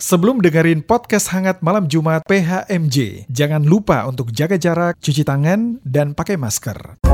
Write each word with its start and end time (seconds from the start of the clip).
Sebelum 0.00 0.40
dengerin 0.40 0.80
podcast 0.80 1.28
hangat 1.28 1.60
malam 1.60 1.84
Jumat 1.84 2.24
PHMJ, 2.24 3.28
jangan 3.28 3.60
lupa 3.60 4.08
untuk 4.08 4.32
jaga 4.32 4.56
jarak, 4.56 4.96
cuci 4.96 5.28
tangan, 5.28 5.76
dan 5.84 6.16
pakai 6.16 6.40
masker. 6.40 7.04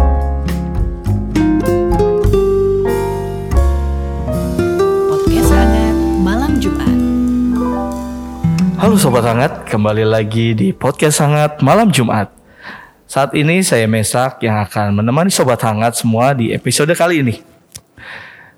Podcast 5.10 5.50
hangat 5.50 5.98
malam 6.22 6.62
Jumat. 6.62 6.98
Halo 8.78 8.94
Sobat 8.94 9.26
Hangat, 9.26 9.66
kembali 9.66 10.06
lagi 10.06 10.54
di 10.54 10.70
Podcast 10.70 11.26
Hangat 11.26 11.58
Malam 11.66 11.90
Jumat. 11.90 12.30
Saat 13.10 13.34
ini 13.34 13.66
saya 13.66 13.90
Mesak 13.90 14.38
yang 14.46 14.62
akan 14.62 15.02
menemani 15.02 15.34
Sobat 15.34 15.58
Hangat 15.66 15.98
semua 15.98 16.38
di 16.38 16.54
episode 16.54 16.94
kali 16.94 17.18
ini. 17.18 17.34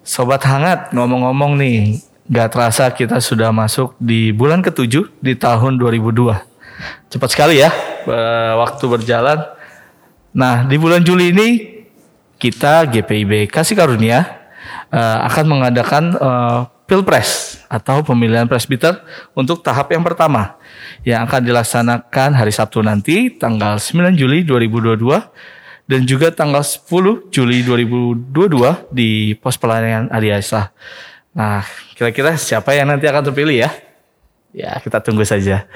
Sobat 0.04 0.44
Hangat, 0.44 0.92
ngomong-ngomong 0.92 1.56
nih, 1.56 2.07
gak 2.28 2.48
terasa 2.52 2.92
kita 2.92 3.18
sudah 3.24 3.48
masuk 3.50 3.96
di 3.96 4.30
bulan 4.36 4.60
ketujuh 4.60 5.08
di 5.18 5.32
tahun 5.34 5.80
2002. 5.80 6.44
Cepat 7.08 7.28
sekali 7.32 7.58
ya, 7.58 7.72
eh, 8.04 8.52
waktu 8.54 8.84
berjalan. 8.84 9.38
Nah, 10.36 10.68
di 10.68 10.76
bulan 10.76 11.00
Juli 11.02 11.32
ini 11.32 11.48
kita 12.38 12.86
GPIB 12.86 13.50
Kasih 13.50 13.74
Karunia 13.74 14.22
eh, 14.92 15.18
akan 15.24 15.44
mengadakan 15.48 16.04
eh, 16.14 16.60
Pilpres 16.88 17.60
atau 17.68 18.00
pemilihan 18.00 18.48
presbiter 18.48 19.04
untuk 19.36 19.60
tahap 19.60 19.92
yang 19.92 20.00
pertama 20.00 20.56
yang 21.04 21.28
akan 21.28 21.44
dilaksanakan 21.44 22.32
hari 22.32 22.48
Sabtu 22.48 22.80
nanti 22.80 23.28
tanggal 23.36 23.76
9 23.76 24.16
Juli 24.16 24.40
2022 24.48 25.04
dan 25.84 26.00
juga 26.08 26.32
tanggal 26.32 26.64
10 26.64 27.28
Juli 27.28 27.60
2022 27.60 28.88
di 28.92 29.36
pos 29.36 29.60
pelayanan 29.60 30.08
Adiasa. 30.08 30.72
Nah, 31.38 31.62
kira-kira 31.94 32.34
siapa 32.34 32.74
yang 32.74 32.90
nanti 32.90 33.06
akan 33.06 33.30
terpilih 33.30 33.62
ya? 33.62 33.70
Ya, 34.50 34.74
kita 34.82 34.98
tunggu 34.98 35.22
saja. 35.22 35.70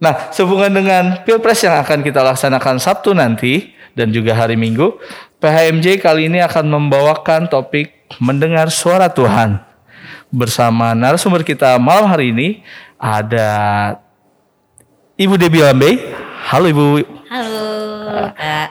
Nah, 0.00 0.32
sehubungan 0.32 0.72
dengan 0.72 1.20
Pilpres 1.28 1.60
yang 1.60 1.76
akan 1.76 2.00
kita 2.00 2.24
laksanakan 2.24 2.80
Sabtu 2.80 3.12
nanti 3.12 3.76
dan 3.92 4.08
juga 4.16 4.32
hari 4.32 4.56
Minggu, 4.56 4.96
PHMJ 5.44 6.00
kali 6.00 6.32
ini 6.32 6.40
akan 6.40 6.72
membawakan 6.72 7.52
topik 7.52 8.08
mendengar 8.16 8.72
suara 8.72 9.12
Tuhan. 9.12 9.60
Bersama 10.32 10.96
narasumber 10.96 11.44
kita 11.44 11.76
malam 11.76 12.08
hari 12.08 12.32
ini 12.32 12.48
ada 12.96 13.50
Ibu 15.20 15.36
Debbie 15.36 15.68
Lambe. 15.68 16.00
Halo 16.48 16.64
Ibu. 16.64 16.86
Halo, 17.28 17.68
Kak. 18.32 18.70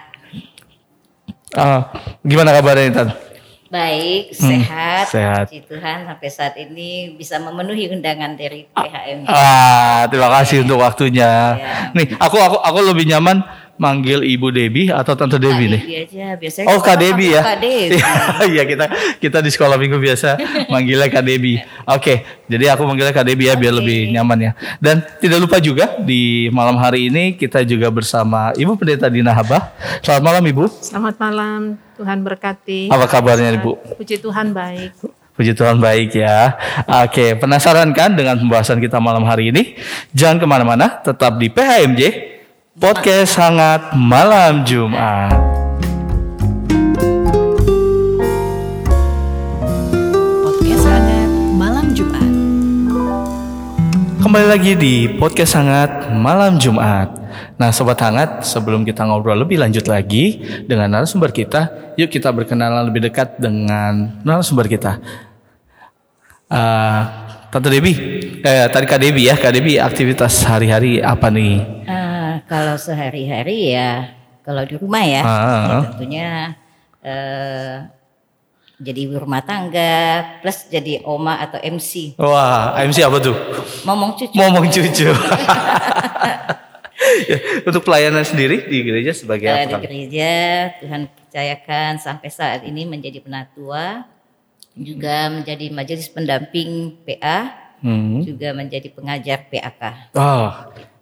Ah, 1.53 1.93
gimana 2.25 2.57
kabarnya 2.57 2.89
Intan? 2.89 3.26
Baik, 3.67 4.31
sehat. 4.31 5.05
sehat. 5.11 5.45
Puji 5.51 5.67
Tuhan 5.67 6.07
sampai 6.07 6.29
saat 6.31 6.55
ini 6.55 7.15
bisa 7.19 7.35
memenuhi 7.37 7.91
undangan 7.91 8.33
dari 8.39 8.63
PHM. 8.71 9.27
Ah, 9.27 10.07
terima 10.07 10.31
kasih 10.39 10.63
untuk 10.63 10.79
waktunya. 10.79 11.59
Iya. 11.59 11.91
Nih, 11.91 12.05
aku 12.15 12.39
aku 12.39 12.57
aku 12.63 12.79
lebih 12.87 13.11
nyaman 13.11 13.43
manggil 13.77 14.25
Ibu 14.25 14.49
Debbie 14.49 14.89
atau 14.89 15.13
Tante 15.13 15.37
Debbie 15.37 15.69
nih. 15.69 15.81
Aja 16.05 16.27
biasanya. 16.37 16.67
Oh, 16.73 16.81
Kak 16.81 16.97
panggil 16.97 17.33
ya. 17.33 17.41
Kak 17.41 17.59
Debbie. 17.61 18.01
Iya, 18.57 18.63
kita 18.65 18.85
kita 19.21 19.37
di 19.41 19.49
sekolah 19.53 19.77
minggu 19.77 19.97
biasa 20.01 20.37
manggilnya 20.73 21.07
Kak 21.09 21.23
Debbie. 21.23 21.61
Oke, 21.85 22.25
jadi 22.49 22.73
aku 22.73 22.83
manggilnya 22.89 23.13
Kak 23.13 23.25
Debbie 23.25 23.47
ya 23.49 23.55
biar 23.55 23.73
Oke. 23.77 23.79
lebih 23.85 23.99
nyaman 24.13 24.37
ya. 24.41 24.51
Dan 24.81 25.05
tidak 25.21 25.39
lupa 25.41 25.57
juga 25.61 25.97
di 26.01 26.49
malam 26.49 26.77
hari 26.81 27.07
ini 27.09 27.37
kita 27.37 27.61
juga 27.63 27.89
bersama 27.93 28.51
Ibu 28.57 28.75
Pendeta 28.75 29.07
Dina 29.07 29.31
Habah. 29.31 29.71
Selamat 30.01 30.23
malam 30.25 30.43
Ibu. 30.43 30.63
Selamat 30.81 31.15
malam, 31.21 31.59
Tuhan 31.95 32.17
berkati. 32.25 32.89
Apa 32.89 33.05
kabarnya 33.05 33.53
Ibu? 33.61 33.97
Puji 34.01 34.17
Tuhan 34.17 34.51
baik. 34.53 34.91
Puji 35.37 35.53
Tuhan 35.53 35.77
baik 35.77 36.17
ya. 36.17 36.57
Oke, 37.05 37.37
penasaran 37.37 37.93
kan 37.93 38.17
dengan 38.17 38.41
pembahasan 38.41 38.81
kita 38.81 38.97
malam 38.97 39.21
hari 39.21 39.53
ini? 39.53 39.77
Jangan 40.17 40.41
ke 40.41 40.45
mana-mana, 40.49 40.97
tetap 41.05 41.37
di 41.37 41.45
PHMJ 41.53 42.01
Podcast 42.77 43.41
Hangat 43.41 43.97
Malam 43.97 44.61
Jumat. 44.61 45.33
Podcast 50.45 50.85
hangat 50.85 51.31
malam 51.57 51.89
Jumat. 51.97 52.29
Kembali 54.21 54.45
lagi 54.45 54.77
di 54.77 55.09
Podcast 55.09 55.57
Hangat 55.57 56.13
Malam 56.21 56.61
Jumat. 56.61 57.17
Nah 57.57 57.73
Sobat 57.73 57.97
Hangat, 57.97 58.45
sebelum 58.45 58.85
kita 58.85 59.09
ngobrol 59.09 59.41
lebih 59.41 59.57
lanjut 59.57 59.89
lagi 59.89 60.45
dengan 60.69 61.01
narasumber 61.01 61.33
kita, 61.33 61.97
yuk 61.97 62.13
kita 62.13 62.29
berkenalan 62.29 62.85
lebih 62.93 63.09
dekat 63.09 63.41
dengan 63.41 64.21
narasumber 64.21 64.69
kita. 64.69 65.01
Eh, 66.45 67.01
Tante 67.49 67.73
Debbie, 67.73 67.97
eh, 68.45 68.69
tadi 68.69 68.85
Kak 68.85 69.01
Debbie 69.01 69.33
ya, 69.33 69.33
Kak 69.33 69.49
Debbie 69.49 69.81
aktivitas 69.81 70.45
hari-hari 70.45 71.01
apa 71.01 71.33
nih? 71.33 71.76
Ah, 72.47 72.49
kalau 72.49 72.75
sehari-hari 72.79 73.75
ya, 73.75 74.07
kalau 74.39 74.63
di 74.63 74.75
rumah 74.75 75.03
ya, 75.03 75.19
Ah. 75.19 75.35
ya 75.67 75.75
tentunya 75.85 76.27
eh, 76.97 77.75
jadi 78.77 78.99
ibu 79.03 79.19
rumah 79.19 79.41
tangga, 79.41 79.99
plus 80.39 80.63
jadi 80.65 81.03
oma 81.03 81.39
atau 81.39 81.59
MC, 81.59 82.15
Wah, 82.15 82.71
MC 82.79 83.03
apa 83.03 83.19
tuh? 83.19 83.35
ngomong 83.83 84.15
cucu. 84.15 84.31
Ngomong 84.33 84.65
cucu. 84.65 85.07
Ya, 87.19 87.37
Untuk 87.61 87.81
pelayanan 87.83 88.21
sendiri 88.21 88.65
di 88.65 88.81
gereja 88.81 89.13
sebagai 89.13 89.45
Eh, 89.45 89.65
di 89.65 89.69
apa? 89.69 89.79
gereja 89.79 90.31
Tuhan 90.77 91.01
percayakan 91.07 91.91
sampai 91.97 92.29
saat 92.29 92.61
ini 92.63 92.83
menjadi 92.83 93.21
penatua, 93.21 94.01
juga 94.73 95.29
menjadi 95.29 95.69
majelis 95.69 96.07
pendamping 96.07 96.97
PA, 97.03 97.53
Hmm. 97.79 98.21
juga 98.21 98.49
menjadi 98.51 98.89
pengajar 98.89 99.45
PAK. 99.45 99.81
Oh, 100.13 100.49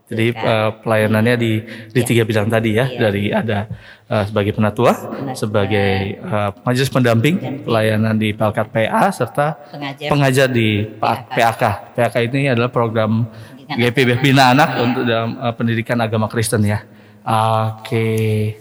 jadi 0.05 0.25
eh, 0.31 0.69
pelayanannya 0.79 1.35
di 1.35 1.51
di 1.89 1.99
Iya. 1.99 2.05
tiga 2.05 2.23
bidang 2.23 2.45
tadi 2.45 2.77
ya, 2.77 2.85
Iya. 2.85 2.99
dari 2.99 3.23
ada 3.29 3.59
eh, 4.05 4.23
sebagai 4.23 4.53
penatua, 4.53 4.93
sebagai 5.33 5.89
eh, 6.15 6.49
majelis 6.61 6.89
pendamping, 6.89 7.65
pelayanan 7.65 8.13
di 8.13 8.29
Pelkat 8.29 8.69
PA 8.69 9.09
serta 9.09 9.57
Pengajar 9.73 10.07
pengajar 10.07 10.47
di 10.47 10.85
Pa- 10.95 11.25
PAK. 11.25 11.93
PAK 11.97 12.15
ini 12.29 12.47
adalah 12.47 12.69
program 12.69 13.25
GPB 13.65 14.21
Bina 14.21 14.53
Anak 14.53 14.77
untuk 14.77 15.03
dalam 15.03 15.41
eh, 15.41 15.53
pendidikan 15.53 15.97
agama 15.97 16.29
Kristen 16.29 16.61
ya. 16.61 16.85
Oke. 17.25 18.53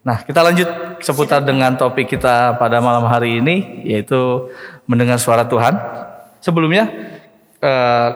Nah, 0.00 0.24
kita 0.24 0.42
lanjut 0.42 0.66
seputar 0.98 1.38
dengan 1.40 1.76
topik 1.76 2.08
kita 2.08 2.58
pada 2.58 2.82
malam 2.82 3.04
hari 3.04 3.38
ini 3.38 3.86
yaitu 3.86 4.50
mendengar 4.84 5.22
suara 5.22 5.46
Tuhan. 5.46 5.78
Sebelumnya 6.40 6.90
eh, 7.62 8.10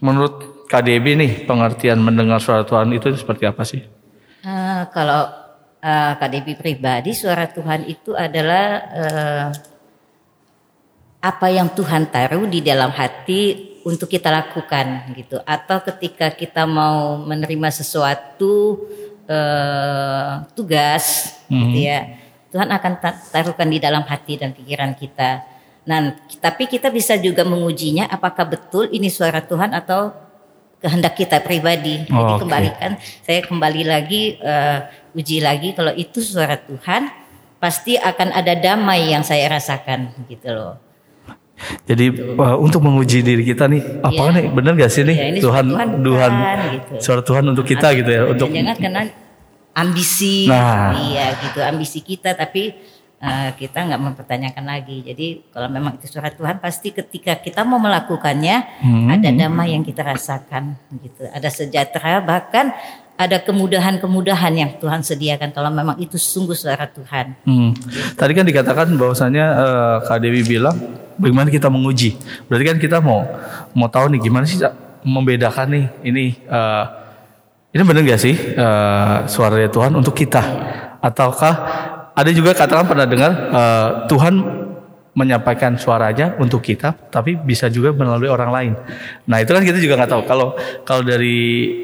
menurut 0.00 0.55
KDB 0.66 1.06
nih 1.14 1.32
pengertian 1.46 2.02
mendengar 2.02 2.42
suara 2.42 2.66
Tuhan 2.66 2.90
itu 2.90 3.14
seperti 3.14 3.46
apa 3.46 3.62
sih? 3.62 3.82
Eh, 4.46 4.82
kalau 4.90 5.30
eh, 5.78 6.12
KDB 6.18 6.58
pribadi, 6.58 7.14
suara 7.14 7.46
Tuhan 7.46 7.86
itu 7.86 8.14
adalah 8.14 8.64
eh, 8.94 9.48
apa 11.22 11.46
yang 11.50 11.70
Tuhan 11.74 12.10
taruh 12.10 12.46
di 12.46 12.62
dalam 12.62 12.90
hati 12.94 13.74
untuk 13.86 14.10
kita 14.10 14.30
lakukan 14.30 15.14
gitu. 15.14 15.38
Atau 15.46 15.82
ketika 15.86 16.34
kita 16.34 16.66
mau 16.66 17.18
menerima 17.22 17.70
sesuatu 17.70 18.86
eh, 19.26 20.32
tugas, 20.54 21.34
gitu 21.46 21.78
ya, 21.78 22.18
Tuhan 22.50 22.70
akan 22.70 22.92
ta- 22.98 23.18
taruhkan 23.30 23.70
di 23.70 23.78
dalam 23.78 24.02
hati 24.06 24.38
dan 24.38 24.50
pikiran 24.50 24.94
kita. 24.98 25.46
Nah, 25.86 26.18
tapi 26.42 26.66
kita 26.66 26.90
bisa 26.90 27.14
juga 27.14 27.46
mengujinya 27.46 28.10
apakah 28.10 28.42
betul 28.42 28.90
ini 28.90 29.06
suara 29.06 29.38
Tuhan 29.38 29.70
atau 29.70 30.25
kehendak 30.86 31.18
kita 31.18 31.42
pribadi. 31.42 32.06
Jadi 32.06 32.14
Oh, 32.14 32.38
oke. 32.38 32.46
kembalikan 32.46 32.94
saya 33.20 33.42
kembali 33.42 33.82
lagi 33.82 34.38
eh, 34.38 34.78
uji 35.12 35.42
lagi 35.42 35.74
kalau 35.74 35.90
itu 35.92 36.22
suara 36.22 36.54
Tuhan 36.54 37.10
pasti 37.58 37.98
akan 37.98 38.30
ada 38.30 38.54
damai 38.54 39.10
yang 39.10 39.26
saya 39.26 39.50
rasakan 39.50 40.14
gitu 40.30 40.54
loh. 40.54 40.74
Jadi 41.88 42.12
uh, 42.36 42.60
untuk 42.60 42.84
menguji 42.84 43.24
diri 43.24 43.40
kita 43.40 43.64
nih, 43.64 43.80
apa 44.04 44.12
Iya. 44.28 44.34
nih 44.36 44.44
bener 44.52 44.72
gak 44.76 44.92
sih 44.92 45.02
nih 45.02 45.16
ini 45.32 45.40
Tuhan 45.40 45.64
suara 45.72 45.88
Tuhan 45.88 46.04
Tuhan 46.04 46.32
gitu. 46.76 46.92
suara 47.00 47.22
Tuhan 47.24 47.44
untuk 47.48 47.64
kita 47.64 47.88
gitu 47.96 48.10
ya, 48.12 48.22
untuk 48.28 48.52
jangan 48.52 48.76
karena 48.76 49.02
ambisi 49.72 50.44
Nah. 50.48 50.92
iya 51.00 51.32
gitu 51.40 51.58
ambisi 51.60 52.00
kita 52.00 52.36
tapi 52.36 52.76
eh, 53.26 53.50
kita 53.58 53.78
nggak 53.90 54.00
mempertanyakan 54.00 54.64
lagi. 54.64 55.02
Jadi 55.02 55.50
kalau 55.50 55.66
memang 55.66 55.98
itu 55.98 56.06
suara 56.06 56.30
Tuhan 56.30 56.62
pasti 56.62 56.94
ketika 56.94 57.34
kita 57.36 57.66
mau 57.66 57.82
melakukannya 57.82 58.78
Hmm. 58.86 59.10
ada 59.10 59.28
damai 59.34 59.74
yang 59.74 59.82
kita 59.82 60.06
rasakan 60.06 60.78
gitu. 61.02 61.26
Ada 61.34 61.50
sejahtera 61.50 62.22
bahkan 62.22 62.70
ada 63.16 63.40
kemudahan-kemudahan 63.40 64.52
yang 64.52 64.70
Tuhan 64.76 65.00
sediakan 65.00 65.50
kalau 65.56 65.72
memang 65.72 65.96
itu 65.96 66.20
sungguh 66.20 66.52
suara 66.52 66.84
Tuhan. 66.84 67.32
Hmm. 67.48 67.72
Tadi 68.12 68.32
kan 68.36 68.44
dikatakan 68.44 68.92
bahwasannya 68.94 69.46
eh, 69.46 69.96
Kak 70.04 70.18
Dewi 70.20 70.44
bilang 70.44 70.76
bagaimana 71.16 71.48
kita 71.48 71.72
menguji. 71.72 72.14
Berarti 72.46 72.64
kan 72.68 72.76
kita 72.76 73.00
mau 73.00 73.24
mau 73.72 73.88
tahu 73.88 74.12
nih 74.12 74.20
gimana 74.20 74.44
sih 74.44 74.60
membedakan 75.00 75.66
nih 75.72 75.84
ini 76.04 76.24
eh, 76.44 76.84
ini 77.72 77.82
benar 77.84 78.04
gak 78.04 78.20
sih 78.20 78.36
eh, 78.36 79.16
suara 79.28 79.64
Tuhan 79.64 79.96
untuk 79.96 80.12
kita 80.12 80.42
ataukah 81.00 81.54
ada 82.16 82.30
juga 82.32 82.50
katakan 82.50 82.88
pernah 82.88 83.04
dengar 83.04 83.30
eh, 83.52 83.88
Tuhan 84.08 84.34
menyampaikan 85.12 85.76
suaranya 85.76 86.36
untuk 86.36 86.60
kita, 86.60 86.92
tapi 87.08 87.36
bisa 87.36 87.68
juga 87.68 87.88
melalui 87.88 88.28
orang 88.28 88.50
lain. 88.52 88.72
Nah 89.24 89.40
itu 89.40 89.48
kan 89.48 89.60
kita 89.60 89.76
juga 89.76 89.96
nggak 89.96 90.10
tahu. 90.10 90.22
Kalau 90.24 90.52
kalau 90.82 91.00
dari 91.00 91.36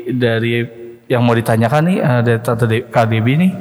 dari 0.09 0.65
yang 1.09 1.21
mau 1.21 1.33
ditanyakan 1.33 1.83
nih 1.87 1.99
eh, 1.99 2.21
dari 2.23 2.39
Tante 2.41 2.65
KDB 2.89 3.27
nih, 3.41 3.53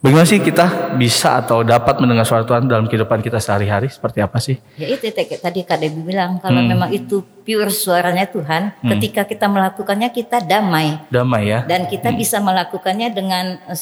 bagaimana 0.00 0.28
sih 0.28 0.36
kita 0.36 0.96
bisa 0.96 1.40
atau 1.40 1.64
dapat 1.64 1.96
mendengar 1.96 2.28
suara 2.28 2.44
Tuhan 2.44 2.68
dalam 2.68 2.84
kehidupan 2.84 3.20
kita 3.20 3.40
sehari-hari? 3.40 3.88
Seperti 3.88 4.20
apa 4.20 4.36
sih? 4.36 4.60
Ya 4.76 4.88
itu 4.88 5.08
tadi 5.16 5.64
Debbie 5.64 6.04
bilang 6.04 6.36
kalau 6.36 6.60
Hmm. 6.60 6.68
memang 6.68 6.90
itu 6.92 7.24
pure 7.40 7.72
suaranya 7.72 8.28
Tuhan, 8.28 8.84
ketika 8.84 9.24
kita 9.24 9.48
melakukannya 9.48 10.08
kita 10.08 10.44
damai 10.44 11.00
Damai 11.08 11.48
ya. 11.48 11.60
dan 11.64 11.88
kita 11.88 12.12
bisa 12.12 12.36
melakukannya 12.36 13.08
dengan 13.12 13.64
eh, 13.64 13.80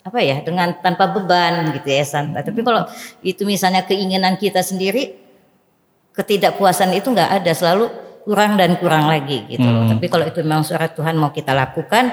apa 0.00 0.18
ya, 0.24 0.40
dengan 0.40 0.72
tanpa 0.80 1.12
beban 1.12 1.76
gitu 1.76 1.88
ya 1.92 2.04
santai. 2.04 2.40
Tapi 2.40 2.60
kalau 2.64 2.88
itu 3.20 3.44
misalnya 3.44 3.84
keinginan 3.84 4.40
kita 4.40 4.64
sendiri, 4.64 5.16
ketidakpuasan 6.16 6.96
itu 6.96 7.12
nggak 7.12 7.30
ada, 7.42 7.52
selalu 7.52 7.92
kurang 8.24 8.56
dan 8.56 8.76
kurang 8.80 9.08
lagi 9.08 9.44
gitu. 9.48 9.64
loh. 9.64 9.88
Tapi 9.88 10.06
kalau 10.08 10.24
itu 10.28 10.40
memang 10.44 10.64
suara 10.64 10.88
Tuhan 10.88 11.16
mau 11.16 11.32
kita 11.32 11.52
lakukan 11.52 12.12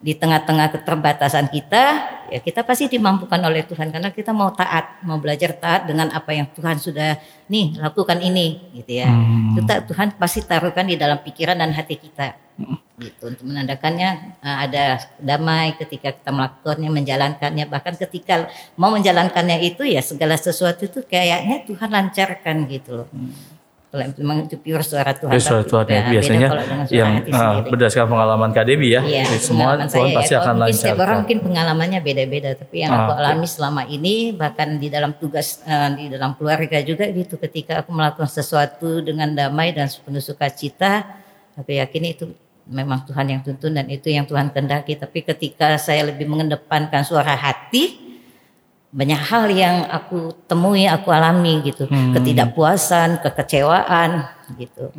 di 0.00 0.16
tengah-tengah 0.16 0.72
keterbatasan 0.72 1.52
kita, 1.52 1.84
ya 2.32 2.40
kita 2.40 2.64
pasti 2.64 2.88
dimampukan 2.88 3.36
oleh 3.44 3.68
Tuhan 3.68 3.92
karena 3.92 4.08
kita 4.08 4.32
mau 4.32 4.48
taat, 4.48 5.04
mau 5.04 5.20
belajar 5.20 5.52
taat 5.52 5.84
dengan 5.84 6.08
apa 6.08 6.32
yang 6.32 6.48
Tuhan 6.56 6.80
sudah 6.80 7.20
nih 7.52 7.76
lakukan 7.76 8.16
ini 8.24 8.72
gitu 8.80 9.04
ya. 9.04 9.12
Kita 9.60 9.84
Tuhan 9.84 10.16
pasti 10.16 10.40
taruhkan 10.40 10.88
di 10.88 10.96
dalam 10.96 11.20
pikiran 11.20 11.60
dan 11.60 11.76
hati 11.76 12.00
kita. 12.00 12.32
Gitu 12.96 13.20
untuk 13.24 13.44
menandakannya 13.44 14.40
eh, 14.40 14.56
ada 14.68 15.04
damai 15.20 15.76
ketika 15.76 16.16
kita 16.16 16.32
melakukannya, 16.32 16.88
menjalankannya, 16.88 17.64
bahkan 17.68 17.92
ketika 17.92 18.48
mau 18.80 18.88
menjalankannya 18.96 19.60
itu 19.60 19.84
ya 19.84 20.00
segala 20.00 20.40
sesuatu 20.40 20.88
itu 20.88 21.04
kayaknya 21.04 21.68
Tuhan 21.68 21.92
lancarkan 21.92 22.56
gitu 22.72 23.04
loh. 23.04 23.08
Kalau 23.12 23.59
memang 23.90 24.46
itu 24.46 24.54
pure 24.54 24.86
suara 24.86 25.10
Tuhan. 25.10 25.34
Itu 25.34 25.42
suara 25.42 25.64
Tuhan 25.66 25.84
ya. 25.84 25.90
beda 25.90 26.10
biasanya 26.14 26.48
yang 26.94 27.12
sendiri. 27.26 27.68
berdasarkan 27.74 28.08
pengalaman 28.08 28.50
KDB 28.54 28.82
ya. 28.86 29.00
Iya, 29.02 29.22
Jadi 29.26 29.42
semua 29.42 29.70
Tuhan 29.74 29.88
saya 29.90 30.06
pasti 30.14 30.32
ya. 30.34 30.38
akan 30.38 30.54
mungkin 30.54 30.76
setiap 30.78 30.98
orang 31.02 31.16
mungkin 31.26 31.38
pengalamannya 31.42 32.00
beda-beda, 32.00 32.50
tapi 32.54 32.76
yang 32.86 32.92
Ah, 32.94 32.98
aku 33.02 33.12
alami 33.18 33.46
selama 33.50 33.82
ini 33.90 34.14
bahkan 34.30 34.78
di 34.78 34.86
dalam 34.86 35.18
tugas 35.18 35.58
eh, 35.66 35.90
di 35.98 36.06
dalam 36.06 36.38
keluarga 36.38 36.78
juga 36.86 37.10
gitu, 37.10 37.34
ketika 37.42 37.82
aku 37.82 37.90
melakukan 37.90 38.30
sesuatu 38.30 39.02
dengan 39.02 39.34
damai 39.34 39.74
dan 39.74 39.90
penuh 39.90 40.22
sukacita, 40.22 41.06
aku 41.58 41.74
yakin 41.74 42.02
itu 42.06 42.24
memang 42.70 43.02
Tuhan 43.02 43.26
yang 43.26 43.40
tuntun 43.42 43.74
dan 43.74 43.90
itu 43.90 44.06
yang 44.06 44.22
Tuhan 44.22 44.54
kehendaki. 44.54 44.94
Tapi 44.94 45.26
ketika 45.26 45.74
saya 45.82 46.06
lebih 46.06 46.30
mengedepankan 46.30 47.02
suara 47.02 47.34
hati, 47.34 48.09
banyak 48.90 49.20
hal 49.22 49.46
yang 49.48 49.86
aku 49.86 50.34
temui, 50.50 50.82
aku 50.84 51.14
alami 51.14 51.62
gitu, 51.62 51.86
Hmm. 51.86 52.10
ketidakpuasan, 52.10 53.22
kekecewaan 53.22 54.26
gitu. 54.58 54.90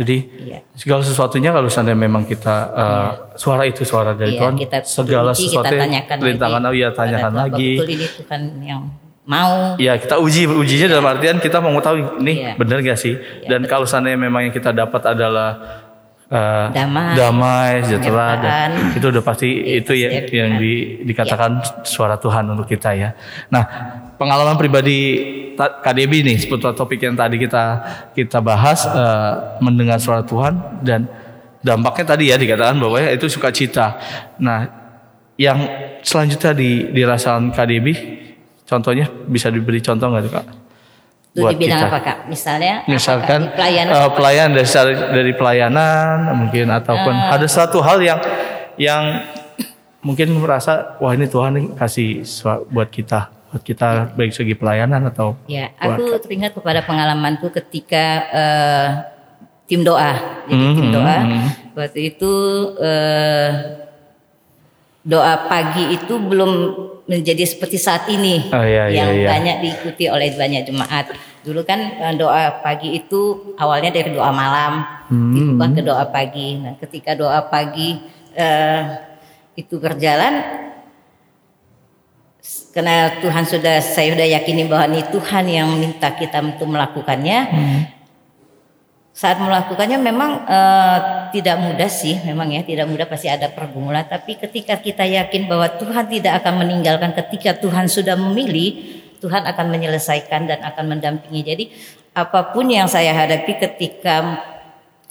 Jadi 0.00 0.16
Iya. 0.48 0.64
segala 0.72 1.04
sesuatunya 1.04 1.52
kalau 1.52 1.68
seandainya 1.68 2.00
memang 2.00 2.24
kita 2.24 2.56
uh, 2.72 3.10
suara 3.36 3.68
itu 3.68 3.84
suara 3.84 4.16
dari 4.16 4.32
Iya, 4.32 4.40
Tuhan, 4.40 4.54
kita 4.56 4.76
segala 4.80 5.36
uji, 5.36 5.44
sesuatu 5.44 5.68
kita 5.68 5.76
tanyakan 5.84 6.16
rintangan 6.24 6.62
oh 6.64 6.72
iya 6.72 6.88
kepada 6.88 6.98
tanyakan 7.04 7.32
lagi. 7.36 7.70
Betul 7.76 7.90
ini 7.92 8.06
Tuhan 8.08 8.42
yang 8.64 8.82
mau. 9.28 9.76
Ya 9.76 9.92
kita 10.00 10.16
uji 10.16 10.48
ujinya 10.48 10.88
dalam 10.88 11.04
artian 11.04 11.36
kita 11.36 11.60
mau 11.60 11.76
mengetahui 11.76 12.16
ini 12.24 12.32
Iya. 12.32 12.52
benar 12.56 12.80
gak 12.80 12.96
sih? 12.96 13.20
Dan 13.44 13.68
kalau 13.68 13.84
seandainya 13.84 14.16
memang 14.16 14.48
yang 14.48 14.54
kita 14.56 14.72
dapat 14.72 15.04
adalah 15.04 15.60
uh, 16.30 16.66
Damai. 16.70 17.12
damai, 17.18 17.72
sejahtera, 17.84 18.28
dan 18.40 18.70
itu 18.94 19.06
udah 19.10 19.22
pasti 19.22 19.48
itu 19.76 19.92
ya 19.92 20.24
yang 20.30 20.56
di, 20.62 21.02
dikatakan 21.04 21.82
suara 21.82 22.16
Tuhan 22.16 22.46
untuk 22.54 22.70
kita 22.70 22.94
ya. 22.94 23.12
Nah 23.50 23.64
pengalaman 24.16 24.56
pribadi 24.56 24.98
KDB 25.58 26.24
nih 26.24 26.36
seputar 26.40 26.72
topik 26.72 27.02
yang 27.02 27.18
tadi 27.18 27.36
kita 27.36 27.64
kita 28.16 28.38
bahas 28.40 28.86
uh, 28.88 29.60
mendengar 29.60 30.00
suara 30.00 30.24
Tuhan 30.24 30.80
dan 30.80 31.04
dampaknya 31.60 32.16
tadi 32.16 32.24
ya 32.32 32.40
dikatakan 32.40 32.80
bahwa 32.80 32.96
ya 33.02 33.12
itu 33.12 33.28
sukacita. 33.28 34.00
Nah 34.40 34.70
yang 35.36 35.58
selanjutnya 36.00 36.52
di 36.56 36.88
dirasakan 36.92 37.52
KDB 37.52 37.86
contohnya 38.64 39.10
bisa 39.28 39.50
diberi 39.50 39.82
contoh 39.82 40.08
nggak 40.08 40.30
kak? 40.30 40.59
Itu 41.30 41.40
buat 41.40 41.52
di 41.52 41.62
bidang 41.62 41.78
kita. 41.78 41.88
apa 41.88 41.98
kak? 42.00 42.18
Misalnya 42.26 42.74
Misalkan 42.84 43.40
pelayanan 43.52 43.92
eh, 43.92 44.10
pelayanan 44.10 44.50
dari 44.52 44.66
dari 45.14 45.32
pelayanan 45.32 46.14
mungkin 46.36 46.66
ataupun 46.68 47.14
Ah. 47.14 47.32
ada 47.32 47.46
satu 47.46 47.78
hal 47.78 47.98
yang 48.00 48.18
yang 48.76 49.02
mungkin 50.00 50.34
merasa 50.34 50.98
wah 50.98 51.12
ini 51.12 51.24
Tuhan 51.24 51.52
nih 51.52 51.66
kasih 51.74 52.26
buat 52.66 52.88
kita 52.88 53.30
buat 53.46 53.62
kita 53.62 53.88
baik 54.12 54.32
segi 54.32 54.54
pelayanan 54.54 55.06
atau 55.06 55.38
Ya, 55.46 55.70
buat- 55.76 55.98
aku 55.98 56.18
teringat 56.18 56.50
kepada 56.52 56.82
pengalamanku 56.82 57.46
ketika 57.52 58.04
eh, 58.28 58.88
tim 59.66 59.82
doa. 59.82 60.42
Jadi 60.44 60.66
tim 60.72 60.82
Mhm, 60.82 60.92
doa 60.92 61.16
mhm. 61.20 61.40
waktu 61.74 62.00
itu 62.10 62.32
eh, 62.76 63.50
doa 65.00 65.34
pagi 65.46 65.94
itu 65.94 66.14
belum 66.16 66.52
menjadi 67.10 67.42
seperti 67.42 67.74
saat 67.74 68.06
ini 68.06 68.54
Oh, 68.54 68.62
iya, 68.62 68.86
iya, 68.86 69.02
yang 69.02 69.10
iya. 69.18 69.28
banyak 69.34 69.56
diikuti 69.66 70.06
oleh 70.06 70.30
banyak 70.30 70.62
jemaat. 70.62 71.10
Dulu 71.42 71.66
kan 71.66 71.80
eh, 71.98 72.14
doa 72.14 72.62
pagi 72.62 72.94
itu 72.94 73.54
awalnya 73.58 73.90
dari 73.90 74.14
doa 74.14 74.30
malam 74.30 75.02
Hmm. 75.10 75.34
diubah 75.34 75.74
ke 75.74 75.82
doa 75.82 76.06
pagi. 76.06 76.62
Nah, 76.62 76.78
ketika 76.78 77.18
doa 77.18 77.42
pagi 77.50 77.98
eh, 78.38 78.80
itu 79.58 79.82
berjalan 79.82 80.62
karena 82.70 83.18
Tuhan 83.18 83.44
sudah 83.44 83.82
saya 83.82 84.14
sudah 84.14 84.28
yakini 84.30 84.70
bahwa 84.70 84.94
ini 84.94 85.02
Tuhan 85.10 85.44
yang 85.50 85.68
minta 85.74 86.14
kita 86.14 86.38
untuk 86.38 86.70
melakukannya. 86.70 87.38
Saat 89.20 89.36
melakukannya 89.36 90.00
memang 90.00 90.48
eh, 90.48 90.98
tidak 91.36 91.60
mudah 91.60 91.92
sih, 91.92 92.16
memang 92.24 92.56
ya 92.56 92.64
tidak 92.64 92.88
mudah 92.88 93.04
pasti 93.04 93.28
ada 93.28 93.52
pergumulan. 93.52 94.08
Tapi 94.08 94.40
ketika 94.40 94.80
kita 94.80 95.04
yakin 95.04 95.44
bahwa 95.44 95.68
Tuhan 95.76 96.08
tidak 96.08 96.40
akan 96.40 96.64
meninggalkan, 96.64 97.12
ketika 97.12 97.52
Tuhan 97.60 97.84
sudah 97.84 98.16
memilih, 98.16 98.80
Tuhan 99.20 99.44
akan 99.44 99.66
menyelesaikan 99.76 100.48
dan 100.48 100.64
akan 100.64 100.96
mendampingi. 100.96 101.42
Jadi 101.44 101.64
apa 102.16 102.48
pun 102.56 102.64
yang 102.72 102.88
saya 102.88 103.12
hadapi 103.12 103.60
ketika 103.60 104.40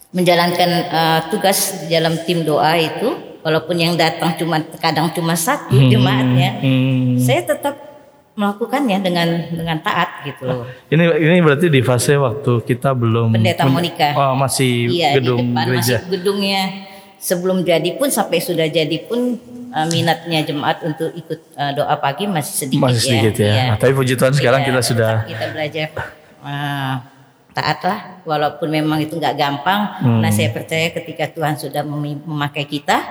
menjalankan 0.09 0.69
eh, 0.89 1.19
tugas 1.29 1.85
dalam 1.85 2.17
tim 2.25 2.41
doa 2.41 2.81
itu, 2.81 3.13
walaupun 3.45 3.77
yang 3.77 3.93
datang 3.93 4.33
cuma 4.41 4.57
kadang 4.81 5.13
cuma 5.13 5.37
satu 5.37 5.77
jemaatnya, 5.77 6.57
Hmm. 6.65 7.13
saya 7.21 7.45
tetap 7.45 7.88
melakukannya 8.39 8.97
dengan 8.99 9.27
dengan 9.49 9.77
taat 9.79 10.23
gitu 10.23 10.47
loh. 10.47 10.63
ini 10.87 11.03
ini 11.19 11.37
berarti 11.39 11.67
di 11.67 11.81
fase 11.81 12.15
waktu 12.15 12.63
kita 12.63 12.93
belum 12.93 13.35
Pendeta 13.35 13.67
Monica. 13.67 14.15
oh, 14.15 14.33
masih 14.33 14.87
Iya 14.87 15.19
gedung 15.19 15.37
di 15.37 15.51
depan 15.51 15.63
gereja 15.65 15.95
masih 15.97 16.09
gedungnya 16.09 16.61
sebelum 17.17 17.57
jadi 17.61 17.89
pun 17.93 18.07
sampai 18.07 18.39
sudah 18.39 18.63
jadi 18.65 18.97
pun 19.03 19.35
eh, 19.69 19.87
minatnya 19.89 20.39
jemaat 20.41 20.79
untuk 20.81 21.11
ikut 21.11 21.39
eh, 21.51 21.71
doa 21.73 21.95
pagi 21.95 22.25
masih 22.25 22.55
sedikit 22.57 22.79
masih 22.81 23.01
sedikit 23.03 23.35
ya, 23.37 23.51
Iya. 23.51 23.63
Nah, 23.65 23.77
tapi 23.77 23.91
puji 23.91 24.15
Tuhan 24.15 24.31
sekarang 24.31 24.61
Iya, 24.61 24.67
kita 24.69 24.81
sudah 24.81 25.13
kita 25.25 25.45
belajar 25.51 25.87
eh, 26.39 26.93
taat 27.51 27.79
lah 27.81 27.99
walaupun 28.23 28.67
memang 28.69 28.99
itu 28.99 29.13
nggak 29.13 29.35
gampang 29.35 29.81
Hmm. 29.99 30.23
nah 30.23 30.31
saya 30.31 30.47
percaya 30.49 30.87
ketika 30.93 31.27
Tuhan 31.27 31.53
sudah 31.53 31.83
memi- 31.83 32.23
memakai 32.23 32.63
kita 32.63 33.03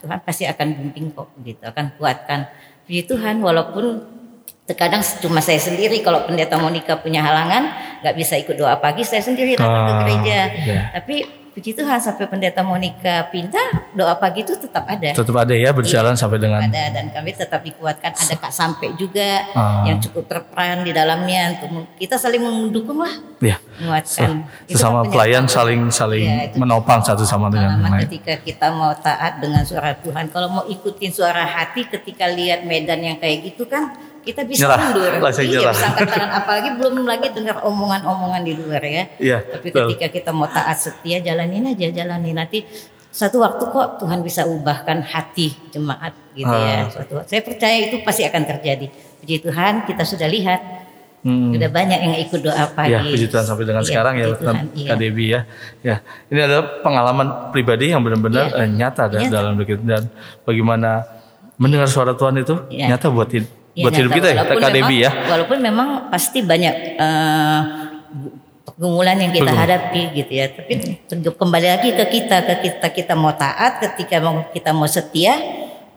Tuhan 0.00 0.18
pasti 0.18 0.42
akan 0.42 0.66
bimbing 0.74 1.14
kok 1.14 1.30
gitu 1.38 1.62
akan 1.62 1.94
kuatkan 1.94 2.50
puji 2.82 3.06
Tuhan 3.06 3.38
walaupun 3.38 4.02
terkadang 4.64 5.02
cuma 5.18 5.38
saya 5.38 5.58
sendiri 5.58 6.00
kalau 6.00 6.22
pendeta 6.22 6.54
Monica 6.54 6.94
punya 6.96 7.18
halangan 7.18 7.66
nggak 8.00 8.14
bisa 8.14 8.38
ikut 8.38 8.54
doa 8.54 8.78
pagi 8.78 9.02
saya 9.02 9.18
sendiri 9.20 9.58
datang 9.58 9.66
ke 9.66 9.92
Ah, 9.92 9.98
gereja. 10.00 10.38
iya. 10.56 10.80
tapi 10.92 11.16
puji 11.52 11.76
Tuhan 11.76 12.00
sampai 12.00 12.24
pendeta 12.24 12.64
Monica 12.64 13.28
pindah 13.28 13.92
doa 13.92 14.16
pagi 14.16 14.40
itu 14.40 14.56
tetap 14.56 14.88
ada. 14.88 15.12
Tetap 15.12 15.36
ada 15.36 15.52
ya 15.52 15.68
berjalan 15.68 16.16
sampai 16.16 16.40
dengan 16.40 16.64
ada. 16.64 16.88
Dan 16.88 17.12
kami 17.12 17.28
tetap 17.28 17.60
dikuatkan. 17.60 18.08
Ada 18.08 18.40
kak 18.40 18.48
sampai 18.48 18.96
juga 18.96 19.44
Ah. 19.52 19.84
yang 19.84 20.00
cukup 20.00 20.24
berperan 20.24 20.80
di 20.80 20.96
dalamnya. 20.96 21.52
Untuk 21.60 21.92
kita 22.00 22.16
saling 22.16 22.40
mendukung 22.40 23.04
lah. 23.04 23.12
Ya 23.36 23.60
menguatkan. 23.76 24.48
Itu 24.64 24.80
sesama 24.80 25.04
kan 25.04 25.12
pelayan 25.12 25.44
saling 25.44 25.92
saling 25.92 26.24
Iya, 26.24 26.40
itu 26.48 26.56
menopang 26.56 27.04
satu 27.04 27.20
sama 27.20 27.52
dengan 27.52 27.84
lain. 27.84 28.08
ketika 28.08 28.40
kita 28.40 28.72
mau 28.72 28.96
taat 28.96 29.36
dengan 29.36 29.60
suara 29.60 29.92
Tuhan. 29.94 30.32
Kalau 30.32 30.48
mau 30.48 30.64
ikutin 30.64 31.12
suara 31.12 31.44
hati 31.44 31.84
ketika 31.84 32.32
lihat 32.32 32.64
medan 32.64 33.04
yang 33.04 33.20
kayak 33.20 33.44
gitu 33.44 33.68
kan 33.68 33.92
kita 34.22 34.42
bisa 34.42 34.64
Nyerah, 34.64 34.78
mundur 34.80 35.12
langsung 35.18 35.44
iya 35.44 35.58
nyerah. 35.58 35.74
bisa 35.74 35.86
angkat 35.88 36.08
tangan 36.08 36.30
apalagi 36.32 36.68
belum 36.74 36.94
lagi 37.02 37.26
dengar 37.30 37.56
omongan-omongan 37.60 38.42
di 38.42 38.52
luar 38.54 38.82
ya 38.82 39.04
Iya, 39.18 39.38
tapi 39.42 39.66
betul. 39.68 39.82
ketika 39.90 40.06
kita 40.08 40.30
mau 40.30 40.46
taat 40.46 40.78
setia 40.78 41.18
jalanin 41.18 41.66
aja 41.68 41.86
jalanin 41.92 42.34
nanti 42.34 42.62
satu 43.10 43.44
waktu 43.44 43.60
kok 43.66 43.98
Tuhan 43.98 44.22
bisa 44.22 44.46
ubahkan 44.46 45.02
hati 45.02 45.52
jemaat 45.68 46.14
gitu 46.32 46.48
Ah. 46.48 46.62
ya 46.62 46.76
suatu 46.88 47.12
waktu. 47.18 47.28
saya 47.28 47.42
percaya 47.42 47.76
itu 47.82 48.00
pasti 48.00 48.22
akan 48.22 48.42
terjadi 48.46 48.86
puji 49.18 49.36
Tuhan 49.38 49.84
kita 49.84 50.02
sudah 50.02 50.26
lihat 50.26 50.60
Hmm. 51.22 51.54
sudah 51.54 51.70
banyak 51.70 52.02
yang 52.02 52.18
ikut 52.18 52.42
doa 52.42 52.66
pagi 52.74 52.90
Ya, 52.90 52.98
puji 52.98 53.30
Tuhan 53.30 53.46
sampai 53.46 53.62
dengan 53.62 53.78
Iya, 53.78 53.94
sekarang 53.94 54.14
ya, 54.18 54.26
Tuhan, 54.34 54.54
iya. 54.74 54.90
Kak 54.90 54.98
ya. 54.98 55.40
Ya, 55.80 55.96
ini 56.26 56.40
adalah 56.42 56.82
pengalaman 56.82 57.26
pribadi 57.54 57.94
yang 57.94 58.02
benar-benar 58.02 58.50
eh, 58.50 58.66
nyata 58.66 59.06
Nyata. 59.06 59.30
dalam 59.30 59.54
dan 59.86 60.10
bagaimana 60.42 61.06
mendengar 61.54 61.86
suara 61.86 62.18
Tuhan 62.18 62.42
itu 62.42 62.66
Iya. 62.66 62.90
nyata 62.90 63.06
buat 63.06 63.30
Ya, 63.72 63.88
buat 63.88 63.96
hidup 63.96 64.10
nyata. 64.10 64.18
kita 64.18 64.28
ya, 64.28 64.36
Walaupun 64.36 64.60
KDB 64.62 64.76
memang- 64.76 65.00
ya. 65.00 65.10
Walaupun 65.26 65.58
memang 65.58 65.88
pasti 66.08 66.38
banyak 66.44 66.74
pergumulan 68.62 69.16
yang 69.16 69.30
kita 69.30 69.42
Pergumulan. 69.44 69.64
hadapi 69.64 70.02
gitu 70.14 70.32
ya. 70.32 70.46
Tapi 70.50 70.72
kembali 71.08 71.68
lagi 71.68 71.88
ke 71.92 72.04
kita, 72.06 72.36
ke 72.42 72.54
kita 72.62 72.86
kita 72.90 73.14
mau 73.14 73.32
taat, 73.32 73.80
ketika 73.80 74.20
mau 74.20 74.44
kita 74.48 74.70
mau 74.70 74.84
setia, 74.84 75.34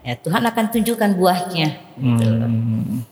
ya 0.02 0.14
Tuhan 0.16 0.42
akan 0.42 0.66
tunjukkan 0.72 1.10
buahnya. 1.14 1.68
Gitu. 1.96 2.26
Hmm. 2.26 3.04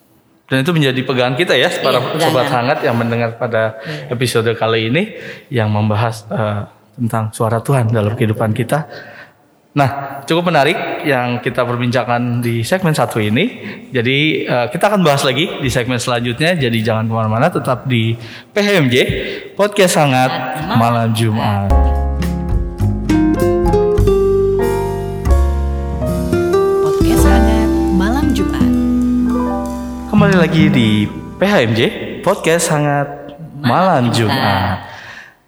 Dan 0.43 0.57
itu 0.59 0.71
menjadi 0.71 1.01
pegangan 1.01 1.35
kita 1.35 1.55
ya, 1.55 1.71
para 1.79 1.97
Iya, 1.99 2.19
sobat 2.21 2.47
hangat 2.47 2.79
yang 2.83 2.93
mendengar 2.93 3.35
pada 3.35 3.79
episode 4.07 4.47
kali 4.53 4.87
ini 4.87 5.03
yang 5.49 5.67
membahas 5.67 6.27
eh, 6.29 6.61
tentang 6.93 7.31
suara 7.31 7.57
Tuhan 7.57 7.89
dalam 7.89 8.13
kehidupan 8.13 8.53
kita. 8.53 8.85
Nah, 9.73 10.21
cukup 10.29 10.53
menarik 10.53 11.01
yang 11.01 11.41
kita 11.41 11.65
perbincangkan 11.65 12.45
di 12.45 12.61
segmen 12.61 12.93
satu 12.93 13.17
ini. 13.17 13.45
Jadi 13.89 14.45
eh, 14.45 14.67
kita 14.69 14.93
akan 14.93 15.01
bahas 15.01 15.25
lagi 15.25 15.49
di 15.49 15.69
segmen 15.73 15.97
selanjutnya. 15.97 16.53
Jadi 16.53 16.77
jangan 16.85 17.09
ke 17.09 17.13
mana-mana, 17.13 17.49
tetap 17.49 17.89
di 17.89 18.13
PHMJ 18.53 18.95
Podcast 19.57 19.97
Hangat 19.97 20.29
Malam 20.77 21.09
Jumat. 21.17 21.73
Podcast 26.85 27.25
hangat 27.25 27.69
malam 27.97 28.29
Jumat. 28.29 28.69
Kembali 30.13 30.35
lagi 30.37 30.69
di 30.69 31.09
PHMJ 31.41 31.81
Podcast 32.21 32.69
Hangat 32.69 33.09
Malam 33.57 34.13
Jumat. 34.13 34.92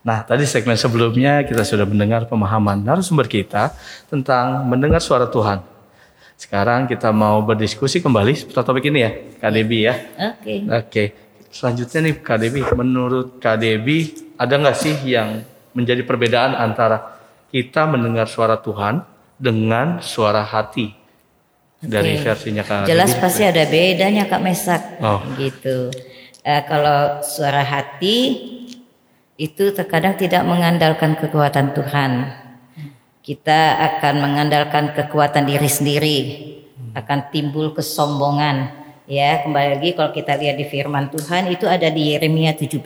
Nah, 0.06 0.22
tadi 0.22 0.46
segmen 0.46 0.78
sebelumnya 0.78 1.42
kita 1.42 1.66
sudah 1.66 1.82
mendengar 1.82 2.30
pemahaman 2.30 2.78
narasumber 2.78 3.26
kita 3.26 3.74
tentang 4.06 4.62
mendengar 4.70 5.02
suara 5.02 5.26
Tuhan. 5.26 5.66
Sekarang 6.38 6.86
kita 6.86 7.10
mau 7.10 7.42
berdiskusi 7.42 8.06
kembali 8.06 8.38
seputar 8.38 8.62
topik 8.62 8.86
ini 8.86 9.02
ya, 9.02 9.12
KDB 9.42 9.72
ya. 9.82 9.96
Oke. 10.30 10.56
Oke, 10.70 11.04
selanjutnya 11.50 12.06
nih 12.06 12.16
KDB, 12.22 12.56
menurut 12.78 13.42
KDB 13.42 14.14
ada 14.38 14.54
nggak 14.62 14.78
sih 14.78 14.94
yang 15.10 15.42
menjadi 15.74 16.06
perbedaan 16.06 16.54
antara 16.54 17.18
kita 17.50 17.90
mendengar 17.90 18.30
suara 18.30 18.62
Tuhan 18.62 19.02
dengan 19.42 20.06
suara 20.06 20.46
hati 20.46 20.94
dari 21.82 22.22
versinya 22.22 22.62
KDB? 22.62 22.94
Jelas 22.94 23.18
pasti 23.18 23.42
ada 23.42 23.66
bedanya 23.66 24.30
Kak 24.30 24.42
Mesak. 24.46 25.02
Oh. 25.02 25.18
Gitu. 25.34 25.90
Eh, 26.46 26.62
kalau 26.70 27.26
suara 27.26 27.66
hati 27.66 28.54
itu 29.36 29.76
terkadang 29.76 30.16
tidak 30.16 30.48
mengandalkan 30.48 31.20
kekuatan 31.20 31.76
Tuhan. 31.76 32.12
Kita 33.20 33.84
akan 33.84 34.16
mengandalkan 34.24 34.96
kekuatan 34.96 35.44
diri 35.44 35.68
sendiri. 35.68 36.18
Akan 36.96 37.28
timbul 37.36 37.76
kesombongan. 37.76 38.72
Ya, 39.06 39.44
kembali 39.44 39.78
lagi 39.78 39.92
kalau 39.94 40.16
kita 40.16 40.40
lihat 40.40 40.56
di 40.56 40.66
firman 40.66 41.12
Tuhan 41.12 41.52
itu 41.52 41.68
ada 41.68 41.92
di 41.92 42.16
Yeremia 42.16 42.56
17 42.56 42.80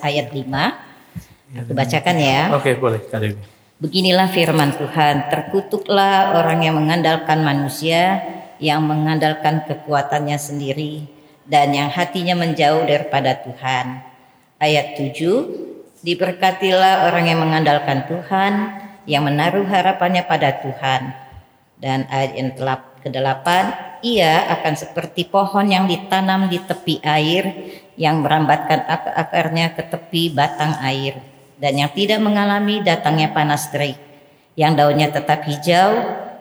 ayat 0.00 0.30
5. 0.30 1.60
Aku 1.66 1.72
bacakan 1.74 2.16
ya. 2.16 2.54
Oke, 2.54 2.78
boleh 2.78 3.02
KDB. 3.02 3.36
Beginilah 3.76 4.32
firman 4.32 4.72
Tuhan, 4.72 5.28
terkutuklah 5.28 6.38
orang 6.38 6.64
yang 6.64 6.80
mengandalkan 6.80 7.44
manusia, 7.44 8.24
yang 8.56 8.80
mengandalkan 8.80 9.68
kekuatannya 9.68 10.38
sendiri, 10.40 11.04
dan 11.44 11.76
yang 11.76 11.92
hatinya 11.92 12.32
menjauh 12.40 12.88
daripada 12.88 13.36
Tuhan. 13.36 14.00
Ayat 14.56 14.96
7, 14.96 15.65
diberkatilah 16.06 17.10
orang 17.10 17.26
yang 17.26 17.42
mengandalkan 17.42 18.06
Tuhan, 18.06 18.52
yang 19.10 19.26
menaruh 19.26 19.66
harapannya 19.66 20.22
pada 20.22 20.54
Tuhan. 20.62 21.10
Dan 21.82 22.06
ayat 22.06 22.38
yang 22.38 22.54
telap- 22.54 22.94
ke-8, 23.02 23.46
ia 24.02 24.50
akan 24.58 24.74
seperti 24.74 25.26
pohon 25.26 25.66
yang 25.70 25.86
ditanam 25.86 26.50
di 26.50 26.58
tepi 26.58 26.98
air, 27.06 27.44
yang 27.94 28.22
merambatkan 28.22 28.82
ak- 28.86 29.14
akarnya 29.14 29.74
ke 29.78 29.82
tepi 29.86 30.34
batang 30.34 30.74
air, 30.82 31.22
dan 31.58 31.78
yang 31.78 31.90
tidak 31.94 32.18
mengalami 32.18 32.82
datangnya 32.82 33.30
panas 33.30 33.70
terik, 33.70 33.94
yang 34.58 34.74
daunnya 34.74 35.10
tetap 35.10 35.46
hijau, 35.46 35.90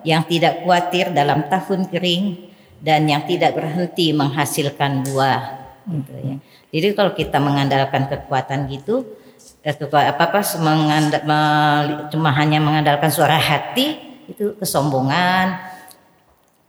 yang 0.02 0.26
tidak 0.26 0.66
khawatir 0.66 1.14
dalam 1.14 1.46
tahun 1.46 1.86
kering, 1.90 2.50
dan 2.82 3.06
yang 3.06 3.26
tidak 3.30 3.54
berhenti 3.54 4.10
menghasilkan 4.14 5.06
buah. 5.06 5.42
Gitu 5.86 6.14
ya. 6.18 6.36
Jadi 6.74 6.88
kalau 6.98 7.12
kita 7.14 7.38
mengandalkan 7.38 8.10
kekuatan 8.10 8.66
gitu, 8.74 9.06
kepa- 9.74 10.14
apa 10.14 10.30
apa 10.30 10.40
cuma 12.14 12.30
hanya 12.38 12.62
mengandalkan 12.62 13.10
suara 13.10 13.34
hati 13.34 13.98
itu 14.30 14.54
kesombongan, 14.62 15.58